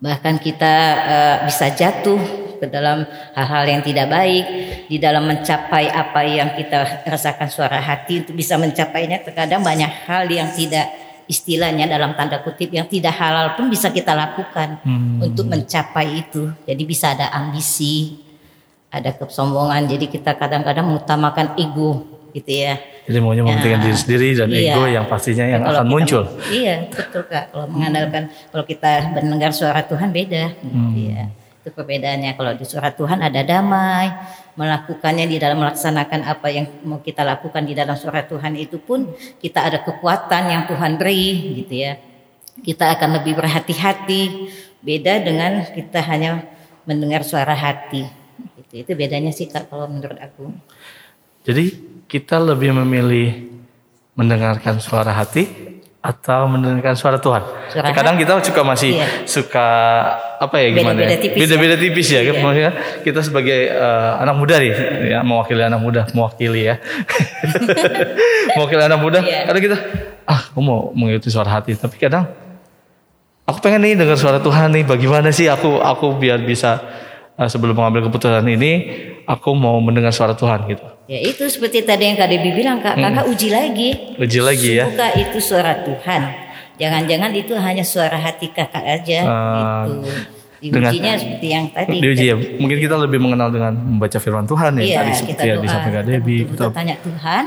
bahkan 0.00 0.40
kita 0.40 0.74
eh, 1.04 1.36
bisa 1.44 1.68
jatuh 1.72 2.20
ke 2.56 2.66
dalam 2.72 3.04
hal-hal 3.36 3.64
yang 3.68 3.82
tidak 3.84 4.08
baik 4.08 4.44
di 4.88 4.96
dalam 4.96 5.28
mencapai 5.28 5.92
apa 5.92 6.24
yang 6.24 6.56
kita 6.56 7.04
rasakan 7.04 7.48
suara 7.52 7.76
hati 7.84 8.24
untuk 8.24 8.32
bisa 8.32 8.56
mencapainya 8.56 9.20
terkadang 9.20 9.60
banyak 9.60 9.92
hal 10.08 10.24
yang 10.24 10.48
tidak 10.56 10.88
istilahnya 11.28 11.84
dalam 11.84 12.16
tanda 12.16 12.40
kutip 12.40 12.72
yang 12.72 12.88
tidak 12.88 13.12
halal 13.12 13.52
pun 13.58 13.68
bisa 13.68 13.92
kita 13.92 14.16
lakukan 14.16 14.80
untuk 15.20 15.52
mencapai 15.52 16.24
itu. 16.24 16.48
Jadi 16.64 16.82
bisa 16.88 17.12
ada 17.12 17.28
ambisi 17.34 18.24
ada 18.88 19.12
kesombongan. 19.12 19.84
Jadi 19.84 20.08
kita 20.08 20.38
kadang-kadang 20.38 20.86
mengutamakan 20.86 21.60
ego 21.60 22.15
gitu 22.36 22.52
ya 22.52 22.76
Jadi 23.08 23.18
maunya 23.18 23.40
mementingkan 23.40 23.80
Ya. 23.80 23.84
diri 23.86 23.96
sendiri 23.96 24.28
dan 24.34 24.48
Iya. 24.50 24.72
ego 24.74 24.82
yang 24.84 25.06
pastinya 25.06 25.46
yang 25.46 25.62
akan 25.62 25.72
kita- 25.78 25.88
muncul. 25.88 26.22
Iya, 26.50 26.74
betul 26.90 27.22
Kak. 27.24 27.44
Kalau 27.48 27.66
mengandalkan 27.66 28.22
kalau 28.50 28.64
kita 28.64 28.90
mendengar 29.14 29.50
suara 29.50 29.80
Tuhan 29.80 30.10
beda 30.10 30.44
Hmm. 30.60 30.90
ya. 30.92 31.30
Itu 31.62 31.70
perbedaannya. 31.70 32.34
Kalau 32.34 32.52
di 32.52 32.62
suara 32.62 32.90
Tuhan 32.90 33.18
ada 33.20 33.40
damai, 33.40 34.10
melakukannya 34.54 35.26
di 35.26 35.36
dalam 35.36 35.58
melaksanakan 35.58 36.20
apa 36.24 36.46
yang 36.48 36.66
mau 36.82 36.98
kita 36.98 37.22
lakukan 37.22 37.62
di 37.62 37.72
dalam 37.72 37.94
suara 37.94 38.22
Tuhan 38.22 38.54
itu 38.54 38.78
pun 38.78 39.06
kita 39.36 39.62
ada 39.62 39.78
kekuatan 39.80 40.42
yang 40.46 40.62
Tuhan 40.66 40.94
beri 40.96 41.24
gitu 41.60 41.74
ya. 41.78 41.94
Kita 42.58 42.90
akan 42.90 43.20
lebih 43.20 43.36
berhati-hati. 43.36 44.22
Beda 44.80 45.18
dengan 45.18 45.62
kita 45.68 46.02
hanya 46.02 46.42
mendengar 46.82 47.22
suara 47.22 47.52
hati. 47.52 48.02
Gitu. 48.56 48.82
Itu 48.82 48.90
bedanya 48.94 49.30
sih 49.30 49.46
Kak 49.46 49.68
kalau 49.68 49.86
menurut 49.86 50.16
aku. 50.16 50.50
Jadi 51.44 51.95
kita 52.06 52.38
lebih 52.38 52.70
memilih 52.70 53.50
mendengarkan 54.14 54.78
suara 54.78 55.12
hati 55.12 55.66
atau 55.98 56.46
mendengarkan 56.46 56.94
suara 56.94 57.18
Tuhan. 57.18 57.42
Suara 57.66 57.90
Kadang 57.90 58.14
kita 58.14 58.38
suka 58.38 58.62
masih 58.62 58.94
Iya. 58.94 59.26
suka 59.26 59.66
apa 60.38 60.62
ya 60.62 60.70
gimana? 60.70 61.02
Beda-beda 61.02 61.10
ya? 61.10 61.18
tipis 61.18 61.40
Beda-beda 61.42 61.74
ya. 61.74 61.82
tipis 61.82 62.06
ya. 62.14 62.20
Iya. 62.22 62.32
Maksudnya 62.38 62.72
kita 63.02 63.20
sebagai 63.26 63.60
eh, 63.74 64.12
anak 64.22 64.34
muda 64.38 64.54
nih, 64.62 64.72
ya 65.10 65.18
mewakili 65.26 65.66
anak 65.66 65.80
muda, 65.82 66.06
mewakili 66.14 66.70
ya. 66.70 66.78
mewakili 68.56 68.82
anak 68.86 69.00
muda. 69.02 69.18
Iya. 69.26 69.50
Kadang 69.50 69.62
kita 69.66 69.76
ah, 70.30 70.40
aku 70.46 70.60
mau 70.62 70.94
mengikuti 70.94 71.28
suara 71.34 71.50
hati, 71.58 71.74
tapi 71.74 71.98
kadang 71.98 72.30
aku 73.42 73.58
pengen 73.58 73.82
nih 73.82 73.98
dengar 73.98 74.14
suara 74.14 74.38
Tuhan 74.38 74.70
nih. 74.78 74.86
Bagaimana 74.86 75.34
sih 75.34 75.50
aku 75.50 75.82
aku 75.82 76.14
biar 76.22 76.38
bisa 76.46 76.86
sebelum 77.38 77.76
mengambil 77.76 78.08
keputusan 78.08 78.48
ini, 78.48 78.72
aku 79.22 79.52
mau 79.52 79.76
mendengar 79.76 80.08
suara 80.08 80.32
Tuhan 80.32 80.64
gitu. 80.66 80.80
Ya 81.06 81.20
itu 81.20 81.44
seperti 81.44 81.84
tadi 81.84 82.08
yang 82.08 82.16
Kak 82.16 82.26
Debbie 82.26 82.50
bilang 82.50 82.80
Kak, 82.80 82.96
Hmm. 82.96 83.04
kakak 83.04 83.24
uji 83.28 83.48
lagi. 83.48 83.88
Uji 84.16 84.40
lagi 84.40 84.68
ya. 84.74 84.84
Sungguhkah 84.84 85.12
itu 85.14 85.38
suara 85.38 85.72
Tuhan? 85.78 86.22
Jangan-jangan 86.76 87.30
itu 87.32 87.52
hanya 87.54 87.80
suara 87.80 88.16
hati 88.16 88.48
kakak 88.48 88.82
aja. 88.82 89.20
Ah, 89.22 89.84
gitu. 89.86 90.08
dengan- 90.56 90.88
Diujinya 90.88 91.12
seperti 91.14 91.46
yang 91.46 91.68
tadi. 91.68 92.00
Diuji 92.00 92.24
ya. 92.26 92.34
Mungkin 92.34 92.78
kita 92.80 92.96
lebih 92.96 93.20
mengenal 93.20 93.52
dengan 93.52 93.76
membaca 93.76 94.16
firman 94.16 94.48
Tuhan 94.48 94.72
ya. 94.74 94.82
Iya, 94.82 94.96
tadi 94.96 95.10
kita 95.12 95.18
seperti 95.20 95.46
yang 95.46 95.60
disampaikan 95.60 96.00
kita 96.00 96.10
Debbie. 96.10 96.42
betul-betul 96.42 96.56
Betul. 96.56 96.66
Hmm. 96.66 96.74
tanya 96.74 96.96
Tuhan, 96.98 97.42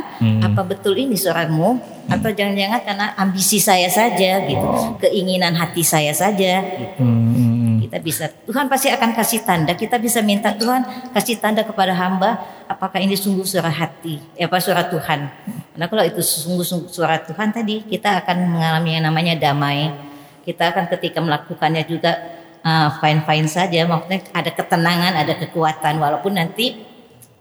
apa 0.46 0.62
betul 0.64 0.94
ini 0.96 1.16
suaramu? 1.18 1.70
Atau 2.06 2.30
jangan-jangan 2.32 2.80
karena 2.80 3.06
ambisi 3.16 3.58
saya 3.58 3.86
saja 3.86 4.46
gitu, 4.46 4.70
keinginan 4.98 5.54
hati 5.54 5.82
saya 5.82 6.10
saja 6.10 6.62
gitu. 6.64 7.02
Hmm, 7.02 7.18
hmm, 7.28 7.34
hmm. 7.34 7.59
Kita 7.90 8.06
bisa 8.06 8.30
Tuhan 8.30 8.70
pasti 8.70 8.94
akan 8.94 9.18
kasih 9.18 9.42
tanda. 9.42 9.74
Kita 9.74 9.98
bisa 9.98 10.22
minta 10.22 10.54
Tuhan 10.54 11.10
kasih 11.10 11.42
tanda 11.42 11.66
kepada 11.66 11.90
hamba 11.98 12.38
apakah 12.70 13.02
ini 13.02 13.18
sungguh 13.18 13.42
suara 13.42 13.74
hati, 13.74 14.22
eh, 14.38 14.46
apa 14.46 14.62
suara 14.62 14.86
Tuhan. 14.86 15.26
Karena 15.74 15.86
kalau 15.90 16.06
itu 16.06 16.22
sungguh-sungguh 16.22 16.86
suara 16.86 17.18
Tuhan 17.18 17.50
tadi, 17.50 17.82
kita 17.90 18.22
akan 18.22 18.46
mengalami 18.46 18.94
yang 18.94 19.10
namanya 19.10 19.34
damai. 19.42 19.90
Kita 20.46 20.70
akan 20.70 20.86
ketika 20.94 21.18
melakukannya 21.18 21.82
juga 21.90 22.14
uh, 22.62 22.94
fine-fine 23.02 23.50
saja, 23.50 23.90
maksudnya 23.90 24.22
ada 24.38 24.52
ketenangan, 24.54 25.14
ada 25.26 25.34
kekuatan 25.42 25.98
walaupun 25.98 26.38
nanti 26.38 26.86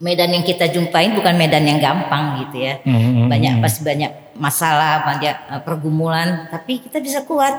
medan 0.00 0.32
yang 0.32 0.48
kita 0.48 0.72
jumpain 0.72 1.12
bukan 1.12 1.36
medan 1.36 1.68
yang 1.68 1.76
gampang 1.76 2.48
gitu 2.48 2.72
ya. 2.72 2.80
Hmm, 2.88 2.96
hmm, 2.96 3.26
Banyak 3.28 3.54
pasti 3.60 3.84
banyak 3.84 4.32
masalah, 4.32 5.04
banyak 5.04 5.36
uh, 5.52 5.60
pergumulan, 5.60 6.48
tapi 6.48 6.80
kita 6.80 7.04
bisa 7.04 7.20
kuat 7.28 7.52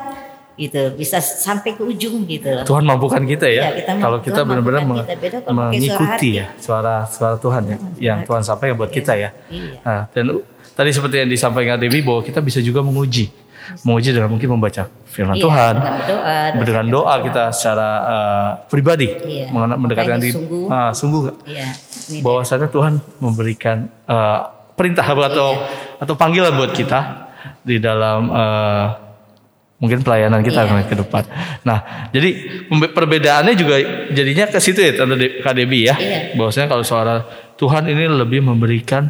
gitu, 0.60 0.92
bisa 0.94 1.18
sampai 1.18 1.72
ke 1.72 1.82
ujung 1.82 2.28
gitu 2.28 2.52
loh. 2.52 2.68
Tuhan 2.68 2.84
mampukan 2.84 3.24
kita 3.24 3.48
ya. 3.48 3.72
Ya, 3.72 3.80
kita 3.80 3.92
kalau 3.96 4.20
kita 4.20 4.44
Tuhan 4.44 4.48
benar-benar 4.52 4.82
meng- 4.84 5.08
kita. 5.08 5.40
Suara 5.40 5.56
mengikuti 5.72 6.04
hati. 6.06 6.30
ya 6.36 6.46
suara 6.60 6.96
suara 7.08 7.36
Tuhan 7.40 7.64
ya, 7.64 7.78
yang 7.98 8.18
Tuhan 8.22 8.44
sampaikan 8.44 8.76
buat 8.76 8.92
kita 8.92 9.16
ya. 9.16 9.30
Iya. 9.48 9.80
Nah, 9.80 10.02
dan 10.12 10.44
tadi 10.76 10.90
seperti 10.92 11.16
yang 11.18 11.30
disampaikan 11.30 11.80
Debbie 11.80 12.04
bahwa 12.04 12.20
kita 12.20 12.40
bisa 12.40 12.60
juga 12.60 12.84
menguji 12.84 13.32
menguji 13.86 14.10
dengan 14.12 14.28
mungkin 14.28 14.50
membaca 14.50 14.90
firman 15.06 15.38
Iya, 15.38 15.46
Tuhan, 15.46 15.74
berdoa, 15.78 16.38
dengan 16.66 16.86
doa 16.90 17.16
kita 17.22 17.44
secara 17.54 17.90
eh, 18.02 18.50
pribadi, 18.66 19.08
Iya. 19.14 19.54
mendekatkan 19.54 20.18
diri, 20.18 20.34
sungguh. 20.34 20.66
Ah, 20.68 20.92
sungguh 20.92 21.22
Iya. 21.46 21.70
Bahwasanya 22.20 22.68
Tuhan 22.68 22.98
memberikan 23.22 23.86
eh, 24.10 24.40
perintah 24.74 25.06
atau 25.06 25.54
atau 26.02 26.14
panggilan 26.18 26.56
buat 26.58 26.74
kita 26.74 27.30
di 27.62 27.78
dalam 27.78 28.32
eh, 28.32 28.86
mungkin 29.80 30.00
pelayanan 30.00 30.44
kita 30.44 30.62
Iya. 30.62 30.84
ke 30.84 30.96
depan. 30.98 31.24
Nah, 31.64 31.80
jadi 32.12 32.30
perbedaannya 32.70 33.56
juga 33.56 33.76
jadinya 34.10 34.46
ke 34.46 34.60
situ 34.60 34.78
ya 34.78 34.92
Tante 34.94 35.16
De- 35.16 35.40
Kak 35.40 35.56
Debbie 35.56 35.88
ya. 35.88 35.96
Iya. 35.96 36.36
Bahwasanya 36.36 36.68
kalau 36.68 36.84
suara 36.84 37.24
Tuhan 37.56 37.88
ini 37.88 38.06
lebih 38.06 38.40
memberikan 38.40 39.08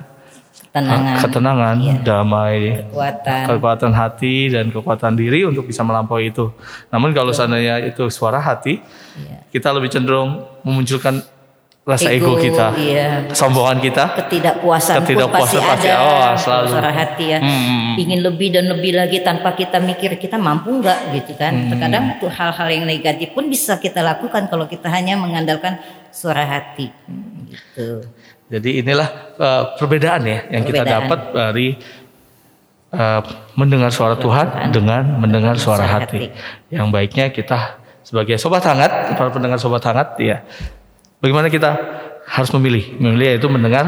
ketenangan, 0.64 1.02
ha- 1.10 1.20
ketenangan, 1.20 1.76
Iya. 1.80 1.94
damai, 2.00 2.62
kekuatan. 2.86 3.42
kekuatan 3.48 3.92
hati 3.92 4.36
dan 4.48 4.70
kekuatan 4.70 5.14
diri 5.14 5.42
untuk 5.42 5.66
bisa 5.66 5.82
melampaui 5.82 6.30
itu. 6.30 6.54
Namun 6.88 7.10
kalau 7.12 7.34
seandainya 7.34 7.82
itu 7.84 8.06
suara 8.08 8.38
hati, 8.38 8.78
Iya. 9.18 9.50
kita 9.50 9.74
lebih 9.74 9.90
cenderung 9.90 10.46
memunculkan 10.62 11.26
rasa 11.90 12.10
ego, 12.10 12.38
kita, 12.38 12.78
iya. 12.78 13.26
kesombongan 13.26 13.82
kita. 13.82 14.04
ketidakpuasan, 14.16 15.02
Ketidakpuasan 15.02 15.58
pasti, 15.58 15.70
pasti 15.74 15.88
ada 15.90 15.98
oh, 15.98 16.32
selalu. 16.38 16.68
suara 16.70 16.92
hati 16.94 17.26
ya 17.28 17.40
Hmm. 17.42 17.98
ingin 17.98 18.20
lebih 18.22 18.54
dan 18.54 18.70
lebih 18.70 18.94
lagi 18.94 19.20
tanpa 19.20 19.52
kita 19.52 19.82
mikir 19.82 20.14
kita 20.16 20.38
mampu 20.38 20.70
nggak 20.70 21.00
gitu 21.12 21.34
kan 21.34 21.50
Hmm. 21.52 21.70
terkadang 21.70 22.04
hal-hal 22.22 22.68
yang 22.70 22.86
negatif 22.86 23.34
pun 23.34 23.50
bisa 23.50 23.76
kita 23.76 24.00
lakukan 24.00 24.46
kalau 24.46 24.66
kita 24.66 24.86
hanya 24.88 25.18
mengandalkan 25.18 25.82
suara 26.10 26.46
hati 26.46 26.94
gitu 27.50 28.06
Jadi 28.48 28.82
inilah 28.82 29.10
uh, 29.36 29.64
perbedaan 29.76 30.22
ya 30.24 30.46
yang 30.50 30.62
kita 30.64 30.82
Perbedaan. 30.82 31.06
dapat 31.06 31.20
dari 31.32 31.68
uh, 32.92 33.22
mendengar 33.54 33.90
suara 33.90 34.16
Tuhan 34.16 34.70
dengan 34.70 35.06
mendengar 35.18 35.54
suara 35.56 35.86
Suara 35.86 36.02
hati. 36.02 36.18
hati. 36.18 36.34
Yang 36.70 36.88
baiknya 36.90 37.26
kita 37.30 37.58
sebagai 38.02 38.38
sobat 38.38 38.64
hangat, 38.64 39.14
para 39.14 39.30
pendengar 39.30 39.62
sobat 39.62 39.84
hangat, 39.84 40.18
ya, 40.18 40.42
bagaimana 41.20 41.48
kita 41.52 41.72
harus 42.26 42.50
memilih, 42.56 42.98
memilih 43.00 43.36
yaitu 43.36 43.48
mendengar 43.52 43.86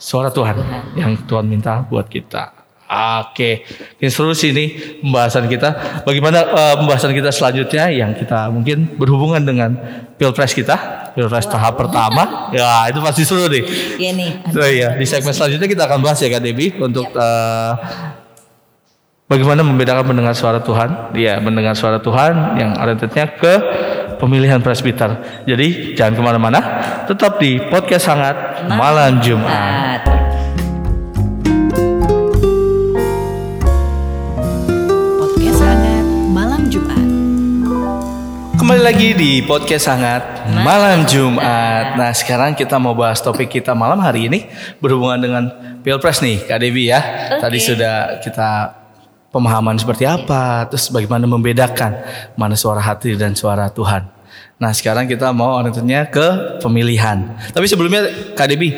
suara 0.00 0.32
Tuhan 0.32 0.56
yang 0.96 1.14
Tuhan 1.28 1.44
minta 1.46 1.84
buat 1.86 2.08
kita. 2.08 2.60
Oke, 2.90 3.62
sih 4.34 4.50
ini 4.50 4.98
pembahasan 4.98 5.46
kita. 5.46 6.02
Bagaimana 6.02 6.42
uh, 6.42 6.74
pembahasan 6.82 7.14
kita 7.14 7.30
selanjutnya 7.30 7.86
yang 7.86 8.18
kita 8.18 8.50
mungkin 8.50 8.98
berhubungan 8.98 9.38
dengan 9.46 9.78
pilpres 10.18 10.50
kita, 10.50 10.74
pilpres 11.14 11.46
tahap 11.46 11.78
pertama. 11.78 12.26
Ya 12.50 12.90
itu 12.90 12.98
pasti 12.98 13.22
seru 13.22 13.46
nih. 13.46 13.62
ya 13.94 14.10
nih 14.10 14.30
Oh 14.58 14.66
iya, 14.66 14.98
di 14.98 15.06
segmen 15.06 15.30
selanjutnya 15.30 15.70
kita 15.70 15.86
akan 15.86 16.02
bahas 16.02 16.18
ya 16.18 16.34
Kak 16.34 16.42
Debbie 16.42 16.74
untuk 16.82 17.14
eh, 17.14 17.72
bagaimana 19.30 19.62
membedakan 19.62 20.10
mendengar 20.10 20.34
suara 20.34 20.58
Tuhan, 20.58 21.14
ya 21.14 21.38
mendengar 21.38 21.78
suara 21.78 22.02
Tuhan 22.02 22.58
yang 22.58 22.74
orientednya 22.74 23.38
ke 23.38 23.54
pemilihan 24.20 24.60
presbiter. 24.60 25.42
Jadi 25.48 25.96
jangan 25.96 26.14
ke 26.14 26.22
mana-mana, 26.22 26.60
tetap 27.08 27.40
di 27.40 27.56
podcast 27.72 28.04
sangat 28.04 28.36
malam 28.68 29.24
Jumat. 29.24 30.04
Podcast 35.16 35.60
hangat 35.64 36.06
malam 36.28 36.68
Jumat. 36.68 37.06
Kembali 38.60 38.82
lagi 38.84 39.16
di 39.16 39.40
podcast 39.40 39.88
sangat 39.88 40.22
malam 40.60 41.08
Jumat. 41.08 41.96
Nah 41.96 42.12
sekarang 42.12 42.52
kita 42.52 42.76
mau 42.76 42.92
bahas 42.92 43.24
topik 43.24 43.48
kita 43.48 43.72
malam 43.72 43.98
hari 44.04 44.28
ini 44.28 44.52
berhubungan 44.84 45.16
dengan 45.16 45.44
pilpres 45.80 46.20
nih 46.20 46.44
Kak 46.44 46.60
Debbie 46.60 46.92
ya. 46.92 47.00
Tadi 47.40 47.56
sudah 47.56 48.20
kita 48.20 48.79
pemahaman 49.30 49.78
seperti 49.78 50.04
apa, 50.06 50.66
terus 50.66 50.90
bagaimana 50.90 51.24
membedakan 51.24 52.02
mana 52.34 52.58
suara 52.58 52.82
hati 52.82 53.14
dan 53.14 53.38
suara 53.38 53.70
Tuhan. 53.70 54.06
Nah 54.60 54.76
sekarang 54.76 55.08
kita 55.08 55.32
mau 55.32 55.56
orientasinya 55.56 56.10
ke 56.12 56.58
pemilihan. 56.60 57.38
Tapi 57.54 57.64
sebelumnya 57.64 58.34
Kak 58.36 58.50
eh, 58.50 58.74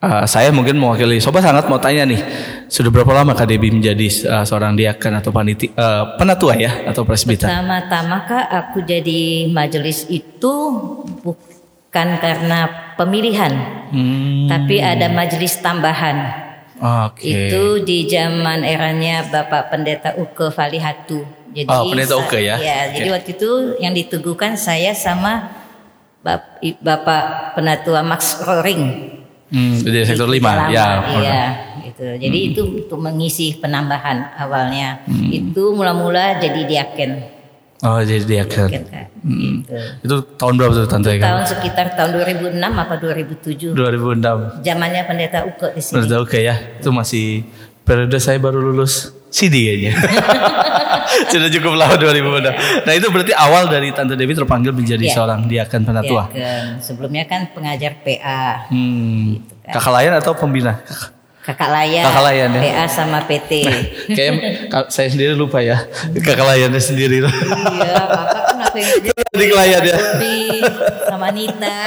eh, 0.00 0.24
saya 0.24 0.48
mungkin 0.54 0.80
mewakili 0.80 1.20
Sobat 1.20 1.44
Sangat 1.44 1.68
mau 1.68 1.76
tanya 1.76 2.08
nih, 2.08 2.22
sudah 2.70 2.88
berapa 2.88 3.12
lama 3.12 3.36
Kak 3.36 3.50
menjadi 3.60 4.06
eh, 4.08 4.44
seorang 4.46 4.78
diakan 4.78 5.20
atau 5.20 5.30
paniti, 5.34 5.68
eh, 5.68 6.04
penatua 6.16 6.56
ya 6.56 6.88
atau 6.88 7.04
presbiter? 7.04 7.50
Pertama-tama 7.50 8.24
kak 8.24 8.46
aku 8.48 8.86
jadi 8.86 9.50
majelis 9.52 10.08
itu 10.08 10.54
bukan 11.20 12.08
karena 12.22 12.94
pemilihan, 12.96 13.52
Hmm, 13.90 14.46
tapi 14.46 14.78
ada 14.78 15.10
majelis 15.10 15.58
tambahan. 15.58 16.49
Oke. 16.80 17.28
Itu 17.52 17.84
di 17.84 18.08
zaman 18.08 18.64
eranya 18.64 19.28
Bapak 19.28 19.68
Pendeta 19.68 20.16
Uke 20.16 20.48
Valihatu. 20.48 21.20
Jadi 21.52 21.68
Oh, 21.68 21.84
Pendeta 21.86 22.16
Uke 22.16 22.40
ya? 22.40 22.56
jadi 22.90 23.08
Oke. 23.10 23.14
waktu 23.14 23.30
itu 23.36 23.50
yang 23.78 23.92
diteguhkan 23.92 24.56
saya 24.56 24.96
sama 24.96 25.60
Bap- 26.20 26.56
Bapak 26.80 27.52
Penatua 27.56 28.00
Max 28.00 28.40
Roring. 28.40 28.82
Hmm, 29.50 29.82
di 29.82 30.00
sektor 30.06 30.30
lima 30.30 30.70
ya. 30.70 31.02
Iya, 31.10 31.42
gitu. 31.82 32.06
Jadi 32.16 32.38
itu 32.54 32.62
untuk 32.86 33.02
mengisi 33.02 33.58
penambahan 33.58 34.38
awalnya. 34.38 35.02
Itu 35.26 35.74
mula-mula 35.74 36.38
jadi 36.38 36.64
diaken. 36.64 37.39
Oh 37.80 37.96
jadi 37.98 38.24
diaken. 38.24 38.68
Diaken, 38.68 38.84
Kak. 38.86 39.06
Gitu. 39.20 39.72
Itu 40.04 40.14
tahun 40.36 40.54
berapa 40.56 40.72
tuh 40.74 40.84
tante 40.84 41.16
kan? 41.16 41.24
Tahun 41.32 41.44
sekitar 41.48 41.86
tahun 41.96 42.10
2006 42.12 42.60
apa 42.60 42.94
2007. 42.96 43.72
2006. 43.72 44.60
Zamannya 44.60 45.02
Pendeta 45.08 45.38
Uke 45.44 45.72
di 45.72 45.80
sini. 45.80 45.94
Menurut 45.96 46.28
oke 46.28 46.38
ya. 46.38 46.56
Itu 46.76 46.92
masih 46.92 47.44
periode 47.80 48.20
saya 48.20 48.36
baru 48.36 48.60
lulus 48.60 49.16
CD 49.30 49.64
kayaknya. 49.64 49.92
Sudah 51.32 51.48
cukup 51.48 51.72
lama 51.74 51.96
2006. 51.96 52.84
Nah 52.84 52.92
itu 52.92 53.06
berarti 53.08 53.32
awal 53.32 53.66
dari 53.66 53.88
Tante 53.90 54.14
Dewi 54.14 54.32
terpanggil 54.32 54.70
menjadi 54.70 55.04
Iya. 55.06 55.14
seorang 55.16 55.40
diaken 55.48 55.82
penatua. 55.82 56.28
Diaken. 56.28 56.84
Sebelumnya 56.84 57.24
kan 57.24 57.48
pengajar 57.50 57.96
PA. 58.04 58.68
Hmm. 58.68 59.40
Gitu 59.40 59.54
kan. 59.64 59.72
Kakak 59.72 59.92
layan 59.96 60.14
atau 60.20 60.32
pembina? 60.36 60.80
Kakak 60.84 61.16
layan, 61.42 62.04
Kakak 62.04 62.22
layan 62.22 62.48
ya. 62.52 62.60
PA 62.62 62.84
sama 62.86 63.18
PT. 63.24 63.50
Kayak 64.08 64.32
ka- 64.68 64.88
saya 64.88 65.08
sendiri 65.08 65.32
lupa 65.32 65.58
ya. 65.58 65.80
Kakak 66.16 66.44
layannya 66.46 66.78
sendiri. 66.78 67.24
iya, 67.24 67.32
kakak 68.04 68.34
kan 68.44 68.56
aku 68.62 68.76
yang 68.76 68.90
jadi 69.32 69.50
layan 69.50 69.82
ya. 69.82 69.96
Sama 71.06 71.28
Nita. 71.30 71.78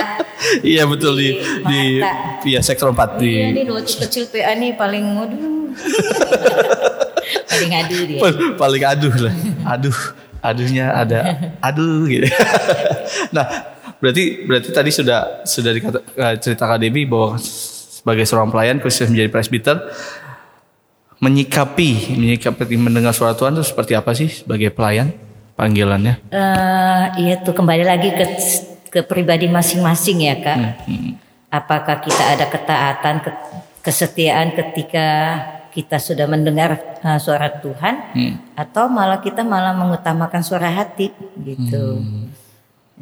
iya 0.61 0.83
betul 0.83 1.15
di 1.15 1.37
di 1.63 1.81
Mata. 1.97 2.43
iya 2.43 2.59
sektor 2.59 2.89
4 2.89 3.15
di 3.15 3.31
Iya 3.31 3.47
nih 3.53 3.63
waktu 3.65 3.93
kecil 4.01 4.23
PA 4.27 4.51
nih 4.53 4.73
paling 4.73 5.05
waduh. 5.15 5.71
paling 7.47 7.69
ngadu 7.71 7.97
dia. 8.05 8.19
Pal- 8.19 8.53
paling 8.55 8.83
aduh 8.83 9.13
lah 9.19 9.33
aduh 9.65 9.97
aduhnya 10.39 10.91
ada 10.91 11.19
aduh 11.61 12.03
gitu 12.05 12.27
nah 13.31 13.47
berarti 13.97 14.43
berarti 14.43 14.69
tadi 14.69 14.91
sudah 14.91 15.19
sudah 15.43 15.71
dikata 15.71 15.99
eh, 16.11 16.35
cerita 16.37 16.67
Kak 16.67 16.77
Debbie 16.77 17.07
bahwa 17.07 17.39
sebagai 18.03 18.27
seorang 18.27 18.51
pelayan 18.51 18.77
khusus 18.77 19.07
menjadi 19.07 19.31
presbiter 19.31 19.79
menyikapi 21.17 22.19
menyikapi 22.19 22.75
mendengar 22.75 23.15
suara 23.15 23.31
Tuhan 23.31 23.55
itu 23.55 23.63
seperti 23.63 23.95
apa 23.95 24.11
sih 24.11 24.27
sebagai 24.27 24.69
pelayan 24.69 25.15
panggilannya 25.55 26.19
Eh, 26.27 27.03
iya 27.23 27.39
tuh 27.39 27.55
kembali 27.55 27.83
lagi 27.87 28.11
ke 28.11 28.25
ke 28.89 29.01
pribadi 29.01 29.47
masing-masing 29.47 30.19
ya 30.21 30.35
kak. 30.35 30.57
Apakah 31.47 31.97
kita 31.97 32.33
ada 32.33 32.45
ketaatan, 32.45 33.15
ke- 33.21 33.39
kesetiaan 33.81 34.51
ketika 34.51 35.07
kita 35.69 35.97
sudah 35.97 36.25
mendengar 36.25 36.75
eh, 36.99 37.17
suara 37.17 37.49
Tuhan, 37.49 37.95
atau 38.53 38.85
malah 38.85 39.17
kita 39.17 39.41
malah 39.41 39.71
mengutamakan 39.71 40.41
suara 40.41 40.69
hati 40.69 41.09
gitu. 41.39 42.03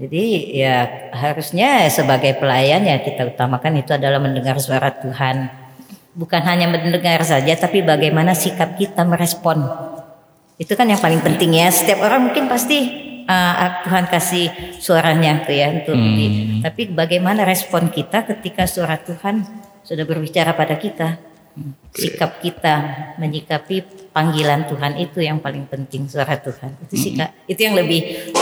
Jadi 0.01 0.57
ya 0.57 0.89
harusnya 1.13 1.85
sebagai 1.93 2.33
pelayan 2.41 2.81
ya 2.81 2.97
kita 3.05 3.37
utamakan 3.37 3.85
itu 3.85 3.93
adalah 3.93 4.17
mendengar 4.17 4.57
suara 4.57 4.89
Tuhan. 4.89 5.45
Bukan 6.17 6.41
hanya 6.41 6.65
mendengar 6.65 7.21
saja, 7.21 7.53
tapi 7.53 7.85
bagaimana 7.85 8.33
sikap 8.33 8.81
kita 8.81 9.05
merespon. 9.05 9.61
Itu 10.57 10.73
kan 10.73 10.89
yang 10.89 10.97
paling 10.97 11.21
penting 11.21 11.53
ya. 11.53 11.69
Setiap 11.69 12.01
orang 12.01 12.33
mungkin 12.33 12.49
pasti 12.49 12.81
uh, 13.29 13.85
Tuhan 13.85 14.09
kasih 14.09 14.49
suaranya 14.81 15.45
tuh 15.45 15.53
ya 15.53 15.69
untuk 15.69 15.93
di- 15.93 16.59
tapi 16.65 16.89
bagaimana 16.89 17.45
respon 17.45 17.93
kita 17.93 18.25
ketika 18.25 18.65
suara 18.65 18.97
Tuhan 18.97 19.45
sudah 19.85 20.03
berbicara 20.09 20.57
pada 20.57 20.81
kita? 20.81 21.21
Sikap 21.93 22.41
kita 22.41 22.73
menyikapi 23.21 24.00
panggilan 24.11 24.67
Tuhan 24.67 24.93
itu 24.97 25.19
yang 25.19 25.39
paling 25.39 25.63
penting 25.65 26.03
suara 26.05 26.35
Tuhan. 26.35 26.75
Itu 26.81 26.95
sikap 26.95 27.31
itu 27.45 27.57
yang 27.57 27.73
lebih 27.73 27.99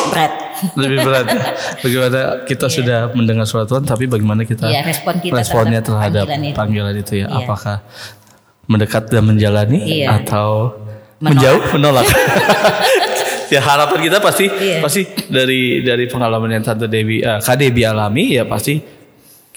berat. 0.09 0.31
lebih 0.75 0.97
berat 1.01 1.25
bagaimana 1.79 2.19
kita 2.43 2.67
sudah 2.67 3.13
mendengar 3.13 3.45
suara 3.45 3.63
Tuhan 3.63 3.83
tapi 3.83 4.05
bagaimana 4.05 4.43
kita 4.43 4.65
Iya, 4.65 4.81
respon 4.81 5.17
kita 5.17 5.37
responnya 5.37 5.79
terhadap 5.79 6.25
terhadap 6.25 6.57
panggilan 6.57 6.57
panggilan 6.57 6.93
itu. 6.93 7.13
itu, 7.15 7.21
ya 7.21 7.27
Iya. 7.27 7.37
apakah 7.39 7.77
mendekat 8.65 9.03
dan 9.07 9.23
menjalani 9.23 9.79
Iya. 9.79 10.07
atau 10.19 10.75
Menolak. 11.17 11.31
menjauh 11.31 11.63
menolak 11.71 12.07
ya 13.53 13.61
harapan 13.61 13.99
kita 14.03 14.17
pasti 14.19 14.45
Iya. 14.45 14.77
pasti 14.79 15.01
dari 15.25 15.81
dari 15.81 16.05
pengalaman 16.05 16.49
yang 16.51 16.63
tante 16.63 16.85
Dewi 16.85 17.21
eh, 17.21 17.39
Kak 17.39 17.55
Dewi 17.55 17.81
alami 17.81 18.35
ya 18.35 18.43
pasti 18.43 18.77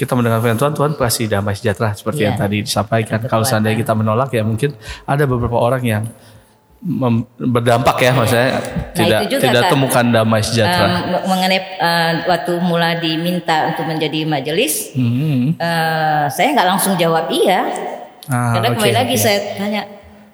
kita 0.02 0.12
mendengar 0.12 0.42
firman 0.42 0.58
Tuhan 0.58 0.74
Tuhan 0.74 0.92
pasti 0.94 1.24
damai 1.24 1.54
sejahtera 1.54 1.94
seperti 1.94 2.20
Iya. 2.20 2.26
yang 2.26 2.36
tadi 2.36 2.56
disampaikan 2.60 3.18
Betul, 3.18 3.30
kalau 3.30 3.44
seandainya 3.46 3.78
kita 3.78 3.94
menolak 3.94 4.30
ya 4.30 4.42
mungkin 4.42 4.74
ada 5.04 5.22
beberapa 5.24 5.54
orang 5.54 5.78
yang 5.80 6.02
mem- 6.82 7.22
berdampak 7.38 7.94
ya 7.96 8.10
maksudnya 8.10 8.58
tidak 8.90 9.06
Nah, 9.14 9.22
itu 9.22 9.34
juga, 9.38 9.44
tidak 9.46 9.62
temukan 9.70 10.04
damai 10.04 10.42
sejahtera. 10.42 10.86
Um, 10.90 10.98
mengenai 11.24 11.60
uh, 11.78 12.12
waktu 12.26 12.52
mula 12.58 12.98
diminta 12.98 13.70
untuk 13.70 13.86
menjadi 13.86 14.26
majelis, 14.26 14.90
Hmm. 14.90 15.54
uh, 15.54 16.26
saya 16.26 16.50
nggak 16.50 16.66
langsung 16.66 16.98
jawab 16.98 17.30
iya. 17.30 17.62
Ah, 18.26 18.54
Karena 18.54 18.68
oke, 18.68 18.82
kembali 18.82 18.94
lagi 18.96 19.14
oke. 19.14 19.22
saya 19.22 19.38
tanya 19.54 19.82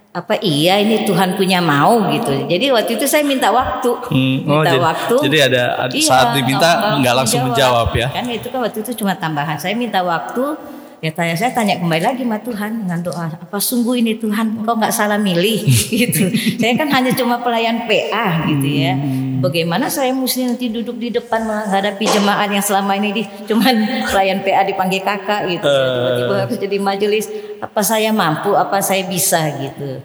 apa 0.09 0.41
iya 0.41 0.81
ini 0.81 1.05
Tuhan 1.05 1.37
punya 1.37 1.61
mau 1.61 2.09
gitu. 2.09 2.33
Jadi 2.45 2.73
waktu 2.73 2.97
itu 2.97 3.05
saya 3.05 3.23
minta 3.23 3.49
waktu, 3.49 3.91
Hmm, 4.09 4.43
oh, 4.43 4.59
minta 4.59 4.73
jadi- 4.73 4.81
waktu. 4.81 5.15
jadi 5.29 5.39
ada- 5.47 5.73
ada 5.81 5.95
saat 5.95 6.29
diminta 6.35 6.71
nggak 6.97 7.15
langsung 7.15 7.41
menjawab 7.45 7.93
ya? 7.93 8.09
Kan 8.11 8.27
itu 8.27 8.49
kan 8.49 8.61
waktu 8.61 8.79
itu 8.81 8.93
cuma 8.95 9.13
tambahan. 9.15 9.55
Saya 9.55 9.73
minta 9.73 10.01
waktu. 10.01 10.57
Ya 10.99 11.15
tanya 11.15 11.31
saya 11.33 11.55
tanya 11.55 11.79
kembali 11.79 12.03
lagi 12.03 12.27
sama 12.27 12.43
Tuhan 12.43 12.83
dengan 12.83 12.99
doa 12.99 13.31
apa 13.31 13.55
sungguh 13.57 14.03
ini 14.03 14.19
Tuhan 14.19 14.59
engkau 14.59 14.75
nggak 14.75 14.91
salah 14.91 15.15
milih 15.15 15.63
gitu. 16.03 16.27
Saya 16.59 16.75
kan 16.75 16.91
hanya 16.91 17.15
cuma 17.15 17.39
pelayan 17.39 17.87
PA 17.87 18.43
gitu 18.51 18.67
ya. 18.67 18.99
Hmm. 19.39 19.47
Bagaimana 19.47 19.87
saya 19.87 20.11
mesti 20.11 20.51
nanti 20.51 20.67
duduk 20.67 20.99
di 20.99 21.15
depan 21.15 21.47
menghadapi 21.47 22.11
jemaat 22.11 22.51
yang 22.51 22.65
selama 22.67 22.99
ini 22.99 23.15
di, 23.15 23.23
cuman 23.47 23.75
pelayan 24.11 24.43
PA 24.43 24.67
dipanggil 24.67 25.01
kakak 25.07 25.47
gitu. 25.47 25.63
Eh. 25.71 25.95
Tiba-tiba 25.95 26.35
harus 26.43 26.59
jadi 26.59 26.79
majelis. 26.83 27.27
Apa 27.63 27.81
saya 27.87 28.11
mampu? 28.11 28.59
Apa 28.59 28.83
saya 28.83 29.07
bisa 29.07 29.39
gitu. 29.63 30.03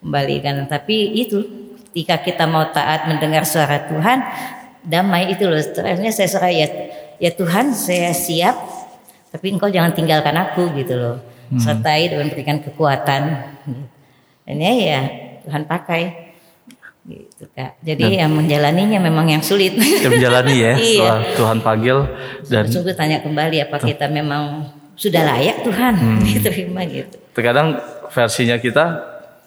Kembalikan. 0.00 0.64
Tapi 0.64 1.12
itu 1.12 1.44
ketika 1.92 2.24
kita 2.24 2.44
mau 2.48 2.72
taat 2.72 3.04
mendengar 3.04 3.44
suara 3.44 3.84
Tuhan, 3.84 4.24
damai 4.80 5.28
itu 5.28 5.44
loh. 5.44 5.60
Terakhirnya 5.60 6.16
saya 6.16 6.28
serah 6.32 6.48
ya, 6.48 6.66
ya 7.20 7.30
Tuhan 7.36 7.76
saya 7.76 8.16
siap, 8.16 8.56
tapi 9.28 9.52
engkau 9.52 9.68
jangan 9.68 9.92
tinggalkan 9.92 10.32
aku 10.40 10.72
gitu 10.80 10.96
loh. 10.96 11.16
Sertai 11.50 12.08
dan 12.08 12.32
berikan 12.32 12.62
kekuatan. 12.64 13.22
Ini 14.48 14.70
ya 14.88 15.02
Tuhan 15.44 15.68
pakai. 15.68 16.29
Gitu 17.10 17.44
kak. 17.50 17.82
Jadi 17.82 18.16
yang 18.16 18.30
menjalaninya 18.30 19.02
memang 19.02 19.26
yang 19.26 19.42
sulit. 19.42 19.74
Kita 19.74 20.06
menjalani 20.08 20.54
ya 20.54 20.72
Iya. 20.94 21.34
Tuhan 21.34 21.58
panggil 21.58 22.06
dan 22.46 22.70
Sungguh 22.70 22.94
tanya 22.94 23.18
kembali 23.18 23.66
apa 23.66 23.76
kita 23.76 24.06
memang 24.06 24.70
sudah 24.94 25.26
layak 25.26 25.66
Tuhan 25.66 25.94
diterima 26.28 26.86
gitu. 26.86 27.18
terkadang 27.32 27.80
versinya 28.08 28.54
kita 28.56 28.84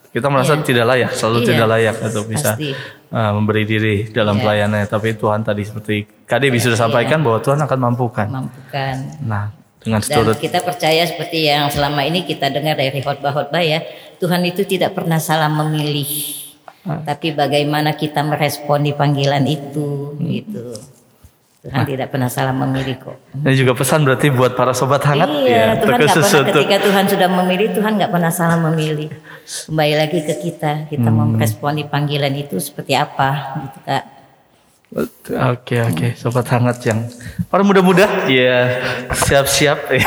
kita 0.10 0.28
merasa 0.28 0.54
Iya. 0.54 0.62
tidak 0.62 0.86
layak, 0.88 1.12
selalu 1.14 1.40
Iya. 1.40 1.48
tidak 1.48 1.68
layak 1.70 1.96
untuk 2.02 2.24
bisa 2.28 2.50
Pasti. 2.54 2.70
uh, 3.10 3.32
memberi 3.34 3.64
diri 3.64 3.96
dalam 4.10 4.36
Iya. 4.36 4.44
pelayanannya. 4.44 4.88
Tapi 4.88 5.10
Tuhan 5.16 5.42
tadi 5.42 5.64
seperti 5.64 5.96
KDB 6.24 6.54
sudah 6.60 6.78
sampaikan 6.78 7.22
bahwa 7.22 7.40
Tuhan 7.40 7.58
akan 7.60 7.80
mampukan. 7.82 8.28
Mampukan. 8.28 8.96
Nah, 9.24 9.50
dengan 9.80 10.00
Dan 10.00 10.06
seturut 10.06 10.38
kita 10.38 10.60
percaya 10.60 11.02
seperti 11.04 11.48
yang 11.48 11.66
selama 11.68 12.04
ini 12.04 12.24
kita 12.24 12.48
dengar 12.48 12.76
dari 12.76 12.94
khotbah-khotbah 12.96 13.64
ya, 13.64 13.82
Tuhan 14.18 14.44
itu 14.44 14.62
tidak 14.64 14.94
pernah 14.94 15.18
salah 15.18 15.50
memilih. 15.50 16.43
Tapi 16.84 17.32
bagaimana 17.32 17.96
kita 17.96 18.20
meresponi 18.22 18.92
panggilan 18.92 19.48
itu 19.48 20.20
gitu. 20.20 20.76
Tuhan 21.64 21.88
tidak 21.88 22.12
pernah 22.12 22.28
salah 22.28 22.52
memilih 22.52 23.00
kok. 23.00 23.16
ini 23.40 23.56
juga 23.56 23.72
pesan 23.72 24.04
berarti 24.04 24.28
buat 24.36 24.52
para 24.52 24.76
sobat 24.76 25.00
hangat 25.08 25.32
Iya, 25.32 25.48
ya, 25.48 25.64
Tuhan 25.80 25.96
terkhusus 25.96 26.28
pernah 26.28 26.42
untuk 26.44 26.60
ketika 26.60 26.78
Tuhan 26.84 27.06
sudah 27.08 27.30
memilih, 27.32 27.68
Tuhan 27.72 27.92
nggak 27.96 28.12
pernah 28.12 28.32
salah 28.36 28.60
memilih. 28.60 29.08
Kembali 29.72 29.94
lagi 29.96 30.20
ke 30.28 30.36
kita, 30.44 30.92
kita 30.92 31.08
Hmm. 31.08 31.16
mau 31.16 31.28
meresponi 31.32 31.88
panggilan 31.88 32.36
itu 32.36 32.60
seperti 32.60 33.00
apa, 33.00 33.30
gitu 33.64 33.80
kak. 33.80 34.04
Oke 35.56 35.76
oke, 35.82 36.08
sobat 36.14 36.52
hangat 36.52 36.84
yang 36.84 37.00
para 37.48 37.64
muda-muda, 37.64 38.12
ya 38.28 38.84
siap-siap 39.16 39.88
ya. 39.88 40.04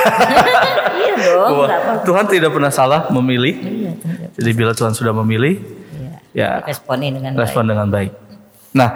iya 1.01 1.15
dong. 1.17 1.73
Tuhan 2.05 2.29
tidak 2.29 2.53
pernah 2.53 2.69
salah 2.69 3.09
memilih. 3.09 3.57
Iya. 3.57 3.93
Jadi 4.37 4.51
bila 4.53 4.77
Tuhan 4.77 4.93
sudah 4.93 5.17
memilih. 5.17 5.57
Ya 6.37 6.61
Responi 6.61 7.09
dengan 7.09 7.33
respon 7.33 7.65
dengan 7.65 7.89
baik. 7.89 8.13
Nah, 8.77 8.91